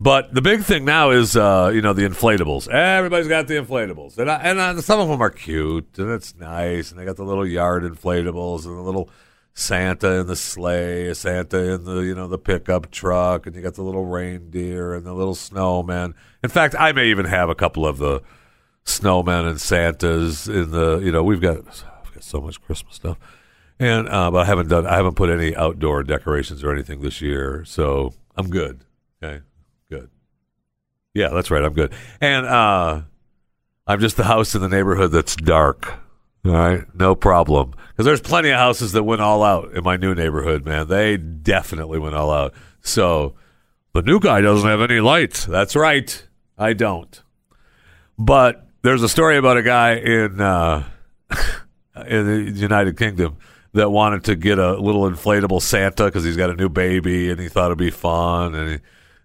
But 0.00 0.32
the 0.32 0.42
big 0.42 0.62
thing 0.62 0.84
now 0.84 1.10
is, 1.10 1.36
uh, 1.36 1.72
you 1.74 1.82
know, 1.82 1.92
the 1.92 2.08
inflatables. 2.08 2.68
Everybody's 2.68 3.26
got 3.26 3.48
the 3.48 3.54
inflatables, 3.54 4.16
and 4.16 4.30
I, 4.30 4.36
and 4.36 4.60
I, 4.60 4.76
some 4.80 5.00
of 5.00 5.08
them 5.08 5.20
are 5.20 5.30
cute 5.30 5.98
and 5.98 6.10
it's 6.10 6.36
nice, 6.36 6.90
and 6.90 7.00
they 7.00 7.04
got 7.04 7.16
the 7.16 7.24
little 7.24 7.46
yard 7.46 7.82
inflatables 7.82 8.64
and 8.64 8.76
the 8.76 8.82
little 8.82 9.10
Santa 9.58 10.20
in 10.20 10.28
the 10.28 10.36
sleigh, 10.36 11.12
Santa 11.14 11.58
in 11.58 11.84
the 11.84 12.00
you 12.02 12.14
know 12.14 12.28
the 12.28 12.38
pickup 12.38 12.92
truck, 12.92 13.44
and 13.44 13.56
you 13.56 13.60
got 13.60 13.74
the 13.74 13.82
little 13.82 14.04
reindeer 14.04 14.94
and 14.94 15.04
the 15.04 15.12
little 15.12 15.34
snowman. 15.34 16.14
In 16.44 16.48
fact, 16.48 16.76
I 16.78 16.92
may 16.92 17.08
even 17.08 17.26
have 17.26 17.48
a 17.48 17.56
couple 17.56 17.84
of 17.84 17.98
the 17.98 18.22
snowmen 18.84 19.50
and 19.50 19.60
Santas 19.60 20.46
in 20.46 20.70
the 20.70 20.98
you 20.98 21.10
know 21.10 21.24
we've 21.24 21.40
got 21.40 21.56
we've 21.56 22.14
got 22.14 22.22
so 22.22 22.40
much 22.40 22.62
Christmas 22.62 22.94
stuff, 22.94 23.18
and 23.80 24.08
uh, 24.08 24.30
but 24.30 24.38
I 24.38 24.44
haven't 24.44 24.68
done 24.68 24.86
I 24.86 24.94
haven't 24.94 25.16
put 25.16 25.28
any 25.28 25.56
outdoor 25.56 26.04
decorations 26.04 26.62
or 26.62 26.72
anything 26.72 27.00
this 27.00 27.20
year, 27.20 27.64
so 27.64 28.14
I'm 28.36 28.50
good. 28.50 28.84
Okay, 29.20 29.42
good. 29.90 30.08
yeah, 31.14 31.30
that's 31.30 31.50
right. 31.50 31.64
I'm 31.64 31.74
good. 31.74 31.92
And 32.20 32.46
uh, 32.46 33.02
I'm 33.88 33.98
just 33.98 34.16
the 34.16 34.22
house 34.22 34.54
in 34.54 34.60
the 34.60 34.68
neighborhood 34.68 35.10
that's 35.10 35.34
dark. 35.34 35.98
All 36.48 36.54
right, 36.54 36.84
no 36.94 37.14
problem. 37.14 37.74
Because 37.90 38.06
there's 38.06 38.20
plenty 38.20 38.48
of 38.48 38.56
houses 38.56 38.92
that 38.92 39.02
went 39.02 39.20
all 39.20 39.42
out 39.42 39.74
in 39.74 39.84
my 39.84 39.96
new 39.96 40.14
neighborhood, 40.14 40.64
man. 40.64 40.88
They 40.88 41.16
definitely 41.16 41.98
went 41.98 42.14
all 42.14 42.30
out. 42.30 42.54
So 42.80 43.34
the 43.92 44.02
new 44.02 44.18
guy 44.18 44.40
doesn't 44.40 44.68
have 44.68 44.80
any 44.80 45.00
lights. 45.00 45.44
That's 45.44 45.76
right. 45.76 46.26
I 46.56 46.72
don't. 46.72 47.22
But 48.18 48.66
there's 48.82 49.02
a 49.02 49.08
story 49.08 49.36
about 49.36 49.58
a 49.58 49.62
guy 49.62 49.96
in 49.96 50.40
uh, 50.40 50.84
in 52.06 52.26
the 52.26 52.52
United 52.58 52.96
Kingdom 52.96 53.36
that 53.74 53.90
wanted 53.90 54.24
to 54.24 54.34
get 54.34 54.58
a 54.58 54.72
little 54.80 55.02
inflatable 55.02 55.60
Santa 55.60 56.06
because 56.06 56.24
he's 56.24 56.36
got 56.36 56.50
a 56.50 56.56
new 56.56 56.68
baby 56.68 57.30
and 57.30 57.38
he 57.38 57.48
thought 57.48 57.66
it'd 57.66 57.78
be 57.78 57.90
fun 57.90 58.54
and. 58.54 58.80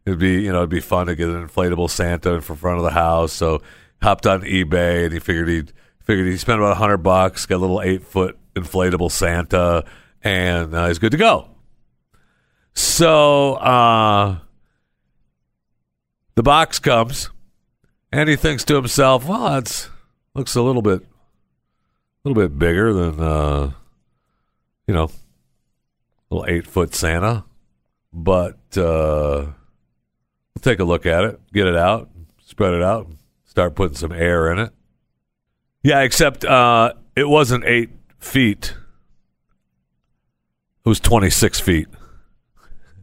It'd 0.05 0.19
be 0.19 0.41
you 0.41 0.51
know 0.51 0.57
it'd 0.57 0.69
be 0.69 0.81
fun 0.81 1.07
to 1.07 1.15
get 1.15 1.29
an 1.29 1.47
inflatable 1.47 1.89
Santa 1.89 2.33
in 2.33 2.41
front 2.41 2.77
of 2.77 2.83
the 2.83 2.91
house. 2.91 3.31
So 3.31 3.61
hopped 4.01 4.27
on 4.27 4.41
eBay 4.41 5.05
and 5.05 5.13
he 5.13 5.19
figured 5.19 5.47
he 5.47 5.63
figured 6.03 6.27
he 6.27 6.37
spent 6.37 6.59
about 6.59 6.73
a 6.73 6.75
hundred 6.75 6.97
bucks, 6.97 7.45
got 7.45 7.57
a 7.57 7.57
little 7.57 7.81
eight 7.81 8.03
foot 8.03 8.37
inflatable 8.55 9.11
Santa, 9.11 9.85
and 10.23 10.73
uh, 10.73 10.87
he's 10.87 10.99
good 10.99 11.11
to 11.11 11.17
go. 11.17 11.49
So 12.73 13.53
uh, 13.55 14.39
the 16.35 16.43
box 16.43 16.79
comes, 16.79 17.29
and 18.11 18.29
he 18.29 18.35
thinks 18.35 18.63
to 18.65 18.75
himself, 18.75 19.27
"Well, 19.27 19.57
it 19.57 19.89
looks 20.33 20.55
a 20.55 20.61
little 20.61 20.81
bit, 20.81 21.01
a 21.01 22.29
little 22.29 22.41
bit 22.41 22.57
bigger 22.57 22.93
than, 22.93 23.19
uh, 23.19 23.71
you 24.87 24.93
know, 24.93 25.09
a 26.29 26.35
little 26.35 26.49
eight 26.49 26.67
foot 26.67 26.93
Santa." 26.95 27.45
But 28.11 28.59
uh, 28.77 29.45
we'll 29.45 30.61
take 30.61 30.79
a 30.79 30.83
look 30.83 31.05
at 31.05 31.23
it, 31.23 31.39
get 31.51 31.65
it 31.65 31.75
out, 31.75 32.09
spread 32.45 32.73
it 32.73 32.83
out, 32.83 33.07
start 33.45 33.75
putting 33.75 33.97
some 33.97 34.11
air 34.11 34.51
in 34.51 34.59
it. 34.59 34.71
Yeah, 35.83 35.99
except 36.01 36.45
uh, 36.45 36.93
it 37.15 37.27
wasn't 37.27 37.65
eight 37.65 37.89
feet. 38.19 38.73
It 40.85 40.89
was 40.89 40.99
26 40.99 41.59
feet. 41.59 41.87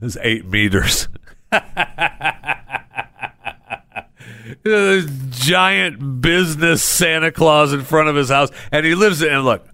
It 0.01 0.05
was 0.05 0.18
eight 0.22 0.47
meters. 0.47 1.09
This 4.62 5.07
giant 5.31 6.20
business 6.20 6.83
Santa 6.83 7.33
Claus 7.33 7.72
in 7.72 7.83
front 7.83 8.09
of 8.09 8.16
his 8.16 8.28
house, 8.28 8.51
and 8.70 8.85
he 8.85 8.95
lives 8.95 9.22
in. 9.22 9.33
And 9.33 9.45
look, 9.45 9.66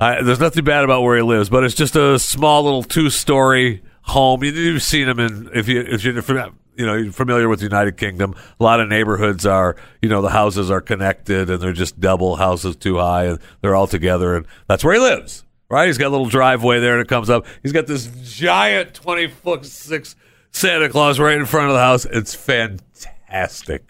I, 0.00 0.22
there's 0.22 0.40
nothing 0.40 0.64
bad 0.64 0.84
about 0.84 1.02
where 1.02 1.16
he 1.16 1.22
lives, 1.22 1.50
but 1.50 1.64
it's 1.64 1.74
just 1.74 1.96
a 1.96 2.18
small 2.18 2.62
little 2.62 2.82
two-story 2.82 3.82
home. 4.02 4.42
You, 4.42 4.52
you've 4.52 4.82
seen 4.82 5.08
him 5.08 5.18
in 5.18 5.50
if 5.54 5.68
you 5.68 5.80
if 5.80 6.04
you're 6.04 6.22
fam- 6.22 6.58
you 6.76 6.86
know 6.86 6.94
you're 6.94 7.12
familiar 7.12 7.48
with 7.48 7.60
the 7.60 7.66
United 7.66 7.96
Kingdom. 7.96 8.34
A 8.58 8.62
lot 8.62 8.80
of 8.80 8.88
neighborhoods 8.88 9.46
are 9.46 9.76
you 10.00 10.08
know 10.08 10.22
the 10.22 10.30
houses 10.30 10.70
are 10.70 10.80
connected 10.80 11.50
and 11.50 11.60
they're 11.60 11.72
just 11.72 12.00
double 12.00 12.36
houses 12.36 12.76
too 12.76 12.98
high 12.98 13.24
and 13.24 13.38
they're 13.60 13.74
all 13.74 13.86
together, 13.86 14.36
and 14.36 14.46
that's 14.68 14.84
where 14.84 14.94
he 14.94 15.00
lives. 15.00 15.44
Right? 15.68 15.86
He's 15.86 15.98
got 15.98 16.08
a 16.08 16.10
little 16.10 16.28
driveway 16.28 16.80
there, 16.80 16.92
and 16.92 17.02
it 17.02 17.08
comes 17.08 17.30
up. 17.30 17.46
He's 17.62 17.72
got 17.72 17.86
this 17.86 18.10
giant 18.22 18.94
twenty 18.94 19.28
foot 19.28 19.64
six 19.64 20.16
Santa 20.50 20.88
Claus 20.88 21.18
right 21.18 21.36
in 21.36 21.46
front 21.46 21.68
of 21.68 21.74
the 21.74 21.80
house. 21.80 22.04
It's 22.04 22.34
fantastic. 22.34 23.88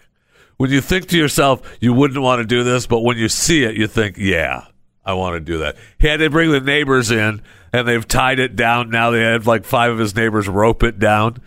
When 0.57 0.69
you 0.69 0.81
think 0.81 1.07
to 1.09 1.17
yourself, 1.17 1.77
you 1.81 1.93
wouldn't 1.93 2.21
want 2.21 2.39
to 2.39 2.45
do 2.45 2.63
this, 2.63 2.87
but 2.87 3.01
when 3.01 3.17
you 3.17 3.27
see 3.27 3.63
it, 3.63 3.75
you 3.75 3.87
think, 3.87 4.17
yeah, 4.17 4.65
I 5.03 5.13
want 5.13 5.35
to 5.35 5.39
do 5.39 5.57
that. 5.59 5.75
He 5.99 6.07
had 6.07 6.19
to 6.19 6.29
bring 6.29 6.51
the 6.51 6.61
neighbors 6.61 7.11
in, 7.11 7.41
and 7.73 7.87
they've 7.87 8.07
tied 8.07 8.39
it 8.39 8.55
down. 8.55 8.89
Now 8.89 9.11
they 9.11 9.21
had 9.21 9.45
like 9.45 9.65
five 9.65 9.91
of 9.91 9.97
his 9.97 10.15
neighbors 10.15 10.47
rope 10.47 10.83
it 10.83 10.99
down 10.99 11.41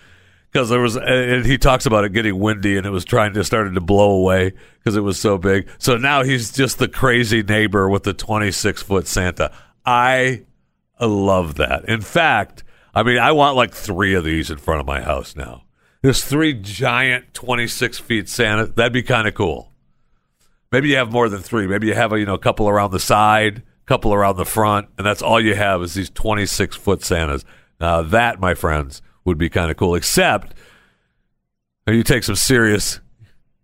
because 0.57 0.71
there 0.71 0.81
was, 0.81 0.97
uh, 0.97 1.03
and 1.03 1.45
he 1.45 1.59
talks 1.59 1.85
about 1.85 2.05
it 2.05 2.15
getting 2.15 2.39
windy, 2.39 2.79
and 2.79 2.87
it 2.87 2.91
was 2.91 3.05
trying 3.05 3.35
to 3.35 3.45
started 3.45 3.75
to 3.75 3.81
blow 3.83 4.13
away 4.13 4.55
because 4.79 4.97
it 4.97 5.03
was 5.03 5.21
so 5.21 5.37
big. 5.37 5.69
So 5.77 5.99
now 5.99 6.23
he's 6.23 6.51
just 6.51 6.79
the 6.79 6.89
crazy 6.89 7.43
neighbor 7.43 7.91
with 7.91 8.05
the 8.05 8.15
twenty 8.15 8.51
six 8.51 8.83
foot 8.83 9.07
Santa. 9.07 9.53
I 9.85 10.47
love 10.99 11.57
that. 11.57 11.85
In 11.85 12.01
fact, 12.01 12.65
I 12.95 13.03
mean, 13.03 13.19
I 13.19 13.33
want 13.33 13.55
like 13.55 13.75
three 13.75 14.15
of 14.15 14.25
these 14.25 14.51
in 14.51 14.57
front 14.57 14.81
of 14.81 14.87
my 14.87 15.03
house 15.03 15.37
now. 15.37 15.65
There's 16.01 16.25
three 16.25 16.55
giant 16.55 17.35
26 17.35 17.99
feet 17.99 18.27
Santa. 18.27 18.65
That'd 18.65 18.95
be 18.95 19.03
kind 19.03 19.29
of 19.29 19.35
cool. 19.35 19.73
Maybe 20.73 20.89
you 20.89 20.97
have 20.97 21.13
more 21.13 21.29
than 21.29 21.43
three. 21.43 21.67
Maybe 21.67 21.89
you 21.89 21.95
have 21.95 22.15
a 22.15 22.19
you 22.19 22.25
know 22.25 22.35
a 22.35 22.39
couple 22.39 22.67
around 22.67 22.93
the 22.93 22.99
side, 22.99 23.63
couple 23.85 24.15
around 24.15 24.39
the 24.39 24.47
front, 24.47 24.89
and 24.97 25.07
that's 25.07 25.21
all 25.21 25.39
you 25.39 25.55
have 25.55 25.83
is 25.83 25.93
these 25.93 26.09
26 26.09 26.77
foot 26.77 27.05
Santas. 27.05 27.45
Now 27.79 28.01
that, 28.01 28.41
my 28.41 28.55
friends, 28.55 29.03
would 29.27 29.37
be 29.37 29.51
kind 29.51 29.71
of 29.71 29.77
cool. 29.77 29.95
Except 29.95 30.55
uh, 31.87 31.93
you 31.93 32.03
take 32.03 32.25
some 32.25 32.37
serious. 32.37 33.01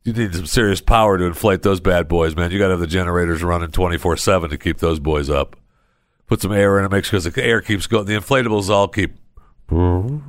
You 0.05 0.13
need 0.13 0.35
some 0.35 0.47
serious 0.47 0.81
power 0.81 1.17
to 1.17 1.25
inflate 1.25 1.63
those 1.63 1.79
bad 1.79 2.09
boys, 2.09 2.35
man. 2.35 2.51
You 2.51 2.59
got 2.59 2.67
to 2.67 2.73
have 2.73 2.81
the 2.81 2.89
generators 2.89 3.45
running 3.45 3.71
24 3.71 4.17
7 4.17 4.51
to 4.51 4.59
keep 4.59 4.79
those 4.79 4.99
boys 4.99 5.31
up 5.31 5.55
put 6.33 6.41
some 6.41 6.53
air 6.53 6.79
in 6.79 6.87
it, 6.87 6.91
make 6.91 7.05
sure 7.05 7.21
the 7.21 7.45
air 7.45 7.61
keeps 7.61 7.87
going. 7.87 8.07
The 8.07 8.15
inflatables 8.15 8.71
all 8.71 8.89
keep. 8.89 9.17
You 9.71 10.23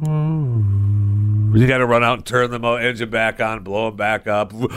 got 1.65 1.77
to 1.77 1.85
run 1.85 2.03
out 2.03 2.17
and 2.17 2.25
turn 2.25 2.51
the 2.51 2.59
engine 2.73 3.09
back 3.09 3.39
on, 3.39 3.63
blow 3.63 3.85
them 3.85 3.95
back 3.95 4.27
up, 4.27 4.51
and 4.51 4.69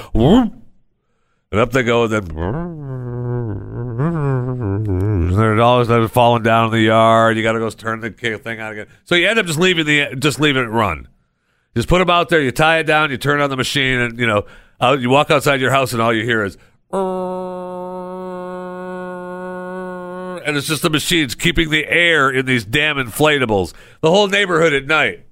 up 1.52 1.72
they 1.72 1.82
go. 1.82 2.04
and 2.04 2.12
Then 2.12 2.26
they're 4.58 5.60
always 5.60 5.88
they're 5.88 6.08
falling 6.08 6.42
down 6.42 6.66
in 6.66 6.70
the 6.72 6.80
yard. 6.80 7.36
You 7.36 7.42
got 7.42 7.52
to 7.52 7.58
go 7.58 7.70
turn 7.70 8.00
the 8.00 8.10
thing 8.10 8.60
on 8.60 8.72
again. 8.72 8.86
So 9.04 9.14
you 9.14 9.28
end 9.28 9.38
up 9.38 9.46
just 9.46 9.58
leaving 9.58 9.86
the 9.86 10.16
just 10.16 10.40
leaving 10.40 10.62
it 10.62 10.68
run. 10.68 11.08
Just 11.74 11.88
put 11.88 11.98
them 11.98 12.10
out 12.10 12.28
there. 12.28 12.40
You 12.40 12.52
tie 12.52 12.78
it 12.78 12.84
down. 12.84 13.10
You 13.10 13.18
turn 13.18 13.40
on 13.40 13.50
the 13.50 13.56
machine, 13.56 13.98
and 13.98 14.18
you 14.18 14.26
know 14.26 14.46
out, 14.80 15.00
you 15.00 15.10
walk 15.10 15.30
outside 15.30 15.60
your 15.60 15.70
house, 15.70 15.92
and 15.92 16.00
all 16.00 16.12
you 16.12 16.24
hear 16.24 16.44
is 16.44 16.56
and 20.46 20.56
it's 20.56 20.68
just 20.68 20.82
the 20.82 20.90
machines 20.90 21.34
keeping 21.34 21.70
the 21.70 21.86
air 21.88 22.30
in 22.30 22.46
these 22.46 22.64
damn 22.64 22.96
inflatables. 22.96 23.74
The 24.00 24.10
whole 24.10 24.28
neighborhood 24.28 24.72
at 24.72 24.86
night. 24.86 25.26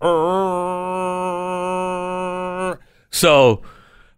So, 3.11 3.63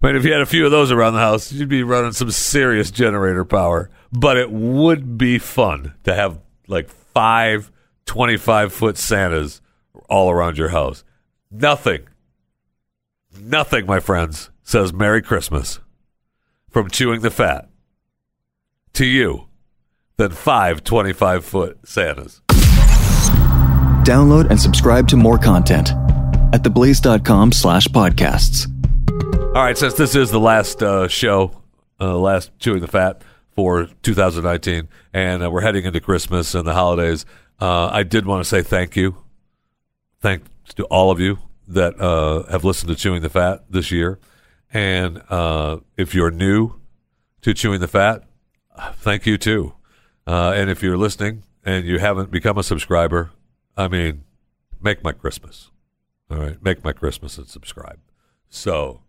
I 0.02 0.06
mean, 0.06 0.16
if 0.16 0.24
you 0.24 0.32
had 0.32 0.40
a 0.40 0.46
few 0.46 0.64
of 0.64 0.70
those 0.70 0.90
around 0.90 1.12
the 1.12 1.20
house, 1.20 1.52
you'd 1.52 1.68
be 1.68 1.82
running 1.82 2.12
some 2.12 2.30
serious 2.30 2.90
generator 2.90 3.44
power. 3.44 3.90
But 4.12 4.36
it 4.36 4.50
would 4.50 5.18
be 5.18 5.38
fun 5.38 5.94
to 6.04 6.14
have 6.14 6.38
like 6.68 6.88
five 6.88 7.70
25 8.06 8.72
foot 8.72 8.96
Santas 8.96 9.60
all 10.08 10.30
around 10.30 10.58
your 10.58 10.68
house. 10.68 11.04
Nothing, 11.50 12.08
nothing, 13.40 13.86
my 13.86 14.00
friends, 14.00 14.50
says 14.62 14.92
Merry 14.92 15.22
Christmas 15.22 15.80
from 16.70 16.90
chewing 16.90 17.20
the 17.20 17.30
fat 17.30 17.68
to 18.94 19.06
you 19.06 19.46
than 20.16 20.32
five 20.32 20.82
25 20.84 21.44
foot 21.44 21.78
Santas. 21.84 22.40
Download 24.06 24.48
and 24.50 24.60
subscribe 24.60 25.08
to 25.08 25.16
more 25.16 25.38
content 25.38 25.90
at 26.52 26.62
theblaze.com 26.62 27.52
slash 27.52 27.86
podcasts. 27.88 28.70
All 29.56 29.62
right, 29.62 29.76
since 29.76 29.94
this 29.94 30.14
is 30.14 30.30
the 30.30 30.40
last 30.40 30.82
uh, 30.82 31.08
show, 31.08 31.62
uh, 32.00 32.16
last 32.16 32.50
Chewing 32.58 32.80
the 32.80 32.88
Fat 32.88 33.22
for 33.56 33.88
2019, 34.02 34.88
and 35.14 35.42
uh, 35.42 35.50
we're 35.50 35.62
heading 35.62 35.86
into 35.86 35.98
Christmas 35.98 36.54
and 36.54 36.66
the 36.66 36.74
holidays, 36.74 37.24
uh, 37.58 37.86
I 37.86 38.02
did 38.02 38.26
want 38.26 38.44
to 38.44 38.48
say 38.48 38.62
thank 38.62 38.94
you. 38.94 39.16
Thanks 40.20 40.74
to 40.74 40.84
all 40.84 41.10
of 41.10 41.18
you 41.18 41.38
that 41.66 41.98
uh, 41.98 42.44
have 42.50 42.64
listened 42.64 42.90
to 42.90 42.96
Chewing 42.96 43.22
the 43.22 43.30
Fat 43.30 43.64
this 43.70 43.90
year. 43.90 44.18
And 44.72 45.22
uh, 45.30 45.78
if 45.96 46.14
you're 46.14 46.30
new 46.30 46.74
to 47.40 47.54
Chewing 47.54 47.80
the 47.80 47.88
Fat, 47.88 48.24
thank 48.96 49.24
you 49.24 49.38
too. 49.38 49.74
Uh, 50.26 50.52
and 50.54 50.68
if 50.68 50.82
you're 50.82 50.98
listening 50.98 51.42
and 51.64 51.86
you 51.86 51.98
haven't 51.98 52.30
become 52.30 52.58
a 52.58 52.62
subscriber, 52.62 53.30
I 53.76 53.88
mean, 53.88 54.24
make 54.80 55.02
my 55.02 55.12
Christmas. 55.12 55.70
All 56.30 56.38
right, 56.38 56.62
make 56.62 56.84
my 56.84 56.92
Christmas 56.92 57.38
and 57.38 57.46
subscribe. 57.48 58.00
So 58.48 59.00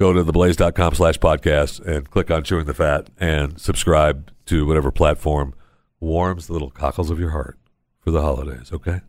go 0.00 0.14
to 0.14 0.24
theblaze.com 0.24 0.94
slash 0.94 1.18
podcast 1.18 1.78
and 1.86 2.10
click 2.10 2.30
on 2.30 2.42
Chewing 2.42 2.64
the 2.64 2.72
Fat 2.72 3.10
and 3.18 3.60
subscribe 3.60 4.32
to 4.46 4.66
whatever 4.66 4.90
platform 4.90 5.52
warms 6.00 6.46
the 6.46 6.54
little 6.54 6.70
cockles 6.70 7.10
of 7.10 7.20
your 7.20 7.30
heart 7.30 7.58
for 7.98 8.10
the 8.10 8.22
holidays, 8.22 8.72
okay? 8.72 9.02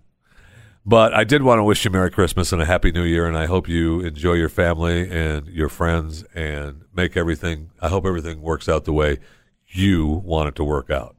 But 0.86 1.14
I 1.14 1.24
did 1.24 1.44
want 1.44 1.60
to 1.60 1.64
wish 1.64 1.86
you 1.86 1.92
Merry 1.92 2.12
Christmas 2.12 2.52
and 2.52 2.62
a 2.62 2.66
Happy 2.66 2.92
New 2.92 3.04
Year, 3.04 3.26
and 3.26 3.38
I 3.38 3.46
hope 3.46 3.70
you 3.70 4.02
enjoy 4.02 4.34
your 4.34 4.50
family 4.50 5.10
and 5.10 5.48
your 5.48 5.70
friends 5.70 6.26
and 6.36 6.84
make 6.94 7.16
everything, 7.16 7.72
I 7.80 7.88
hope 7.88 8.06
everything 8.06 8.42
works 8.42 8.68
out 8.68 8.84
the 8.84 8.92
way 8.92 9.20
you 9.68 10.22
want 10.26 10.50
it 10.50 10.56
to 10.56 10.64
work 10.66 10.90
out. 10.90 11.16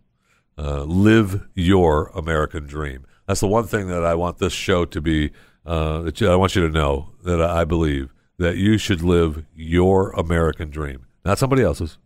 Uh, 0.59 0.83
live 0.83 1.49
your 1.55 2.09
American 2.09 2.67
dream. 2.67 3.07
That's 3.27 3.41
the 3.41 3.49
one 3.49 3.65
thing 3.65 3.87
that 3.87 4.05
I 4.05 4.17
want 4.17 4.37
this 4.37 4.53
show 4.53 4.85
to 4.85 5.01
be. 5.01 5.31
Uh, 5.65 6.03
that 6.03 6.21
I 6.21 6.37
want 6.37 6.57
you 6.57 6.63
to 6.63 6.69
know 6.69 7.13
that 7.23 7.41
I 7.41 7.65
believe 7.65 8.13
that 8.39 8.57
you 8.57 8.79
should 8.79 9.03
live 9.03 9.45
your 9.55 10.11
American 10.13 10.71
dream, 10.71 11.07
not 11.25 11.39
somebody 11.39 11.63
else's. 11.63 11.99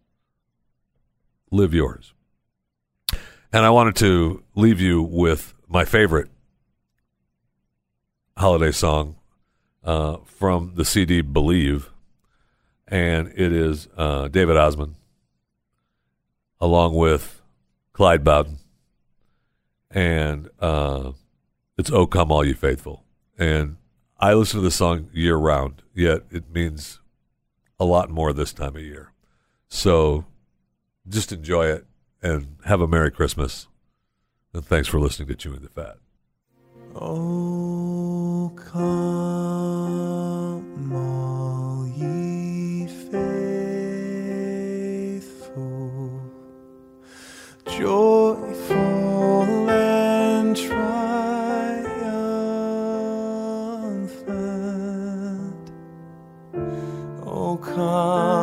Live 1.51 1.72
yours. 1.72 2.12
And 3.53 3.64
I 3.64 3.70
wanted 3.70 3.97
to 3.97 4.43
leave 4.55 4.81
you 4.81 5.03
with 5.03 5.55
my 5.68 5.85
favorite 5.85 6.29
holiday 8.37 8.72
song 8.72 9.16
uh, 9.85 10.18
from 10.24 10.72
the 10.74 10.85
CD 10.85 11.20
Believe, 11.22 11.91
and 12.89 13.29
it 13.29 13.53
is 13.53 13.89
uh, 13.97 14.29
David 14.29 14.57
Osmond 14.57 14.97
along 16.61 16.95
with 16.95 17.41
Clyde 17.93 18.24
Bowden, 18.24 18.59
and 19.91 20.49
uh, 20.61 21.12
it's 21.79 21.91
"Oh 21.91 22.07
Come 22.07 22.33
All 22.33 22.45
You 22.45 22.55
Faithful." 22.55 23.05
And 23.39 23.77
I 24.19 24.33
listen 24.33 24.61
to 24.61 24.64
this 24.64 24.77
song 24.77 25.11
year 25.12 25.37
round, 25.37 25.83
yet 25.95 26.23
it 26.31 26.51
means 26.51 27.01
a 27.79 27.85
lot 27.85 28.09
more 28.09 28.33
this 28.33 28.55
time 28.55 28.75
of 28.75 28.81
year. 28.81 29.12
So 29.69 30.25
just 31.07 31.33
enjoy 31.33 31.67
it 31.67 31.85
and 32.23 32.57
have 32.64 32.81
a 32.81 32.89
Merry 32.89 33.11
Christmas. 33.11 33.69
And 34.55 34.64
thanks 34.64 34.89
for 34.89 34.99
listening 34.99 35.29
to 35.29 35.35
Chewing 35.35 35.61
the 35.61 35.69
Fat. 35.69 35.99
Oh, 36.95 38.51
come 38.57 38.95
all 40.95 41.87
ye 41.87 42.87
faithful, 42.87 43.43
joyful 47.67 48.45
Oh. 57.89 58.36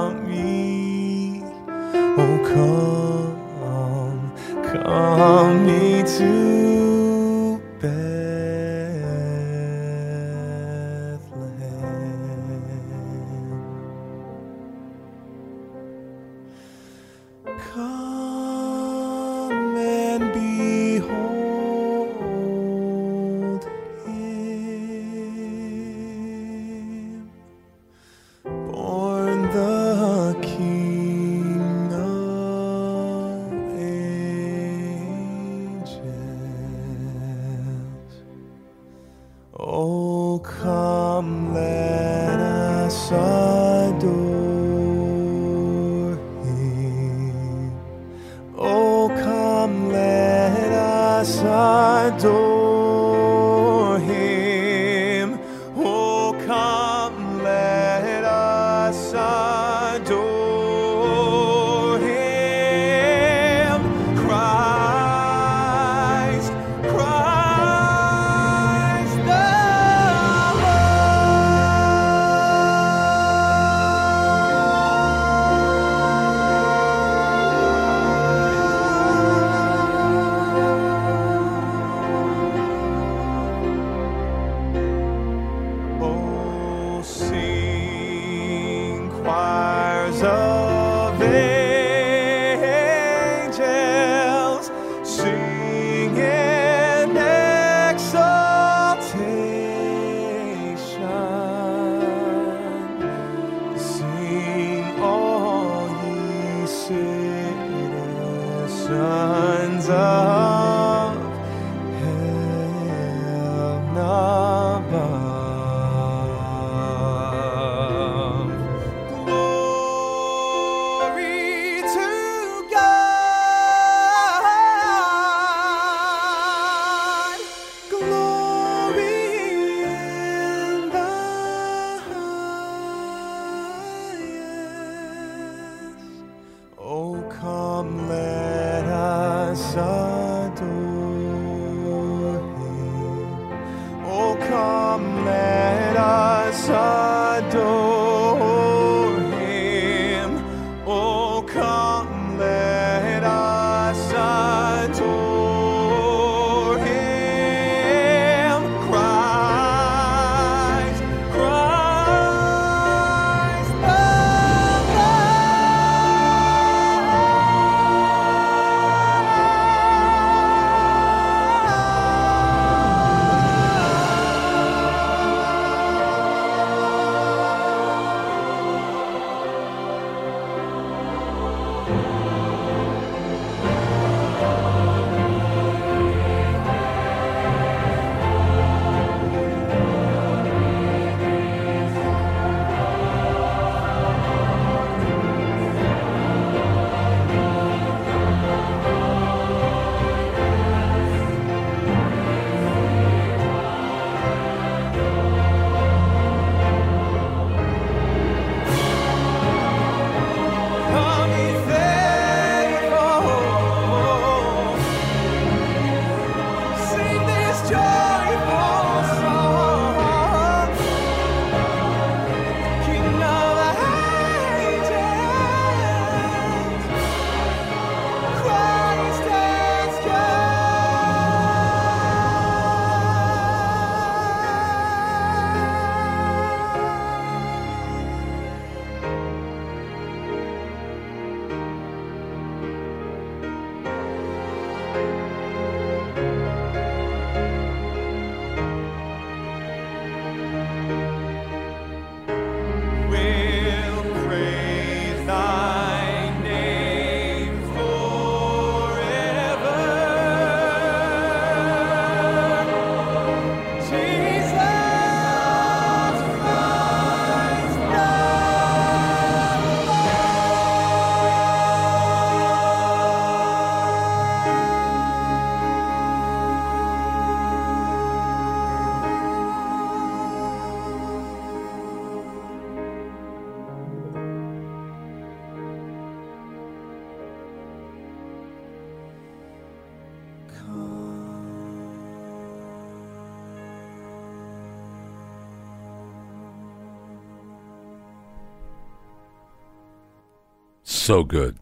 So 301.03 301.25
good. 301.25 301.57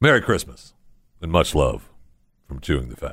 Merry 0.00 0.22
Christmas 0.22 0.72
and 1.20 1.30
much 1.30 1.54
love 1.54 1.90
from 2.48 2.58
Chewing 2.58 2.88
the 2.88 2.96
Fat. 2.96 3.11